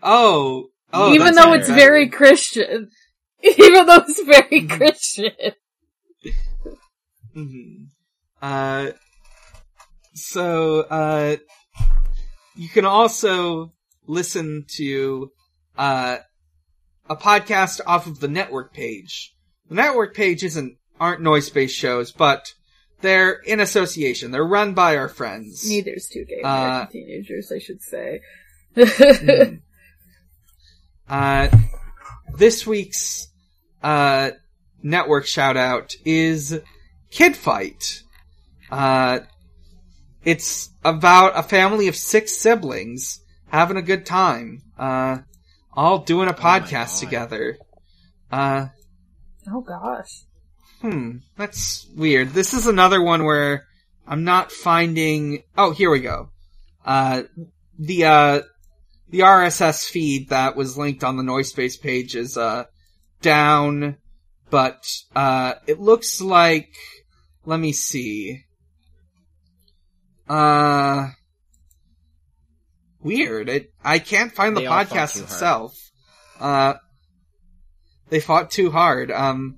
Oh, 0.01 0.69
oh, 0.91 1.13
even 1.13 1.35
though 1.35 1.53
it's 1.53 1.69
very 1.69 2.09
Christian. 2.09 2.89
Even 3.43 3.87
though 3.87 4.03
it's 4.07 4.21
very 4.21 4.61
Mm-hmm. 4.61 4.77
Christian. 4.77 5.31
Mhm. 7.35 7.87
Uh, 8.39 8.91
so, 10.13 10.81
uh, 10.81 11.37
you 12.55 12.69
can 12.69 12.85
also 12.85 13.73
listen 14.05 14.65
to, 14.77 15.31
uh, 15.75 16.17
a 17.09 17.15
podcast 17.15 17.81
off 17.87 18.05
of 18.05 18.19
the 18.19 18.27
network 18.27 18.73
page. 18.73 19.33
The 19.69 19.75
network 19.75 20.15
page 20.15 20.43
isn't, 20.43 20.77
aren't 20.99 21.21
noise-based 21.21 21.75
shows, 21.75 22.11
but 22.11 22.53
they're 23.01 23.33
in 23.33 23.59
association. 23.59 24.31
They're 24.31 24.43
run 24.45 24.73
by 24.73 24.97
our 24.97 25.09
friends. 25.09 25.67
Neither's 25.67 26.07
two 26.07 26.25
gay 26.25 26.41
Uh, 26.43 26.85
teenagers, 26.87 27.51
I 27.51 27.59
should 27.59 27.81
say. 27.81 28.21
Mhm. 28.75 29.61
Uh, 31.09 31.49
this 32.37 32.65
week's 32.65 33.27
uh, 33.83 34.31
network 34.81 35.25
shout 35.25 35.57
out 35.57 35.95
is 36.05 36.59
Kid 37.09 37.35
Fight. 37.35 38.03
Uh, 38.71 39.19
it's 40.23 40.69
about 40.85 41.33
a 41.37 41.43
family 41.43 41.87
of 41.89 41.95
six 41.97 42.33
siblings 42.37 43.19
having 43.47 43.75
a 43.75 43.81
good 43.81 44.05
time, 44.05 44.61
uh, 44.79 45.17
all 45.73 45.99
doing 45.99 46.29
a 46.29 46.31
Oh 46.31 46.35
podcast 46.35 46.71
God. 46.93 46.99
together. 46.99 47.57
Uh, 48.31 48.67
oh 49.51 49.61
gosh. 49.61 50.23
Hmm, 50.81 51.17
that's 51.37 51.87
weird. 51.95 52.29
This 52.29 52.53
is 52.53 52.67
another 52.67 53.01
one 53.01 53.23
where 53.23 53.65
I'm 54.07 54.23
not 54.23 54.51
finding. 54.51 55.43
Oh, 55.57 55.71
here 55.71 55.89
we 55.89 55.99
go. 55.99 56.29
Uh, 56.85 57.23
the 57.77 58.05
uh, 58.05 58.41
the 59.09 59.19
RSS 59.19 59.89
feed 59.89 60.29
that 60.29 60.55
was 60.55 60.77
linked 60.77 61.03
on 61.03 61.17
the 61.17 61.23
Noisepace 61.23 61.81
page 61.81 62.15
is 62.15 62.37
uh 62.37 62.65
down, 63.21 63.97
but 64.49 64.85
uh, 65.15 65.53
it 65.67 65.79
looks 65.79 66.21
like. 66.21 66.69
Let 67.43 67.59
me 67.59 67.73
see. 67.73 68.43
Uh, 70.29 71.09
weird. 73.01 73.49
It 73.49 73.73
I 73.83 73.99
can't 73.99 74.31
find 74.31 74.55
the 74.55 74.61
They 74.61 74.67
podcast 74.67 75.19
itself. 75.21 75.75
Uh, 76.39 76.75
they 78.09 78.19
fought 78.19 78.51
too 78.51 78.69
hard. 78.71 79.11
Um, 79.11 79.57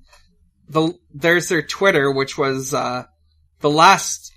the 0.68 0.94
there's 1.14 1.48
their 1.48 1.62
Twitter, 1.62 2.10
which 2.10 2.36
was 2.36 2.74
uh 2.74 3.04
the 3.60 3.70
last 3.70 4.32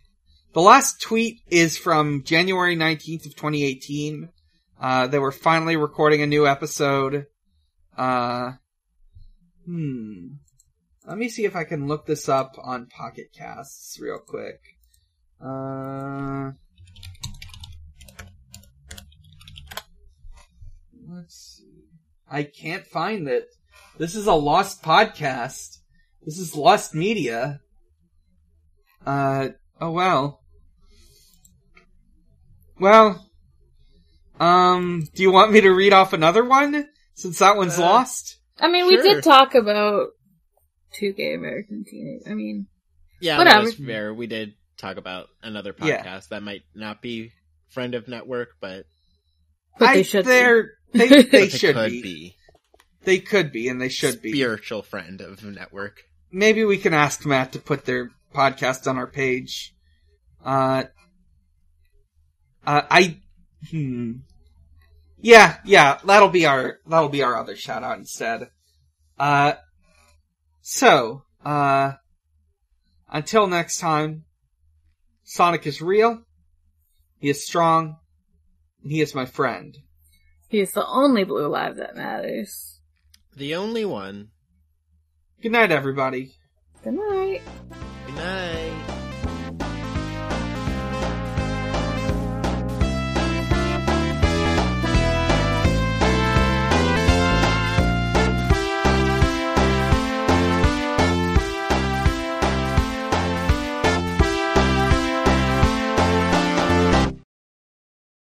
the 0.53 0.61
last 0.61 1.01
tweet 1.01 1.41
is 1.49 1.77
from 1.77 2.23
January 2.23 2.75
nineteenth 2.75 3.25
of 3.25 3.35
twenty 3.35 3.63
eighteen. 3.63 4.29
Uh, 4.79 5.07
they 5.07 5.19
were 5.19 5.31
finally 5.31 5.75
recording 5.75 6.21
a 6.21 6.27
new 6.27 6.47
episode. 6.47 7.25
Uh, 7.97 8.53
hmm. 9.65 10.27
Let 11.07 11.17
me 11.17 11.29
see 11.29 11.45
if 11.45 11.55
I 11.55 11.63
can 11.63 11.87
look 11.87 12.05
this 12.05 12.29
up 12.29 12.55
on 12.61 12.87
Pocket 12.87 13.33
Casts 13.35 13.99
real 13.99 14.19
quick. 14.19 14.59
Uh, 15.43 16.51
let's 21.09 21.57
see. 21.57 21.85
I 22.29 22.43
can't 22.43 22.85
find 22.85 23.27
it. 23.27 23.47
This 23.97 24.15
is 24.15 24.27
a 24.27 24.33
lost 24.33 24.83
podcast. 24.83 25.76
This 26.27 26.39
is 26.39 26.57
lost 26.57 26.93
media. 26.93 27.61
Uh, 29.05 29.47
oh 29.79 29.91
well. 29.91 30.41
Well, 32.77 33.25
um, 34.41 35.07
do 35.15 35.23
you 35.23 35.31
want 35.31 35.53
me 35.53 35.61
to 35.61 35.69
read 35.69 35.93
off 35.93 36.11
another 36.11 36.43
one? 36.43 36.85
Since 37.13 37.39
that 37.39 37.55
one's 37.55 37.79
Uh, 37.79 37.83
lost? 37.83 38.39
I 38.59 38.67
mean, 38.69 38.87
we 38.87 38.97
did 38.97 39.23
talk 39.23 39.55
about 39.55 40.09
two 40.93 41.13
gay 41.13 41.33
American 41.33 41.85
teenagers. 41.89 42.27
I 42.29 42.33
mean, 42.33 42.67
Yeah, 43.21 43.37
Whatever. 43.37 43.61
that 43.61 43.67
is 43.69 43.75
fair. 43.85 44.13
We 44.13 44.27
did 44.27 44.53
talk 44.77 44.97
about 44.97 45.27
another 45.41 45.73
Yeah. 45.81 46.03
podcast 46.03 46.27
that 46.27 46.43
might 46.43 46.63
not 46.75 47.01
be 47.01 47.31
friend 47.69 47.95
of 47.95 48.09
network, 48.09 48.49
but 48.59 48.85
But 49.79 49.93
they 49.93 50.03
should. 50.03 50.25
be. 50.25 50.29
They're, 50.31 50.71
they, 50.91 51.07
but 51.09 51.31
they 51.31 51.39
they 51.39 51.49
should 51.49 51.73
could 51.75 51.91
be. 51.91 52.01
be. 52.01 52.35
They 53.05 53.19
could 53.19 53.53
be, 53.53 53.69
and 53.69 53.81
they 53.81 53.87
should 53.89 54.21
be. 54.21 54.33
spiritual 54.33 54.83
friend 54.83 55.21
of 55.21 55.41
network. 55.43 56.03
Maybe 56.31 56.63
we 56.65 56.77
can 56.77 56.93
ask 56.93 57.25
Matt 57.25 57.53
to 57.53 57.59
put 57.59 57.85
their 57.85 58.11
podcast 58.33 58.87
on 58.87 58.97
our 58.97 59.07
page. 59.07 59.73
Uh, 60.43 60.83
uh, 62.65 62.81
I, 62.89 63.17
hmm. 63.69 64.13
Yeah, 65.19 65.57
yeah, 65.65 65.99
that'll 66.05 66.29
be 66.29 66.45
our, 66.45 66.79
that'll 66.87 67.09
be 67.09 67.23
our 67.23 67.35
other 67.37 67.55
shout 67.55 67.83
out 67.83 67.97
instead. 67.97 68.49
Uh, 69.17 69.53
so, 70.61 71.23
uh, 71.43 71.93
until 73.09 73.47
next 73.47 73.79
time, 73.79 74.25
Sonic 75.23 75.65
is 75.65 75.81
real, 75.81 76.23
he 77.19 77.29
is 77.29 77.45
strong, 77.45 77.97
and 78.83 78.91
he 78.91 79.01
is 79.01 79.15
my 79.15 79.25
friend. 79.25 79.77
He's 80.49 80.71
the 80.71 80.85
only 80.85 81.23
blue 81.23 81.47
live 81.47 81.77
that 81.77 81.95
matters. 81.95 82.79
The 83.35 83.55
only 83.55 83.85
one. 83.85 84.29
Good 85.39 85.51
night, 85.51 85.71
everybody. 85.71 86.31
Good 86.83 86.93
night. 86.95 87.41
Good 88.07 88.15
night. 88.15 88.96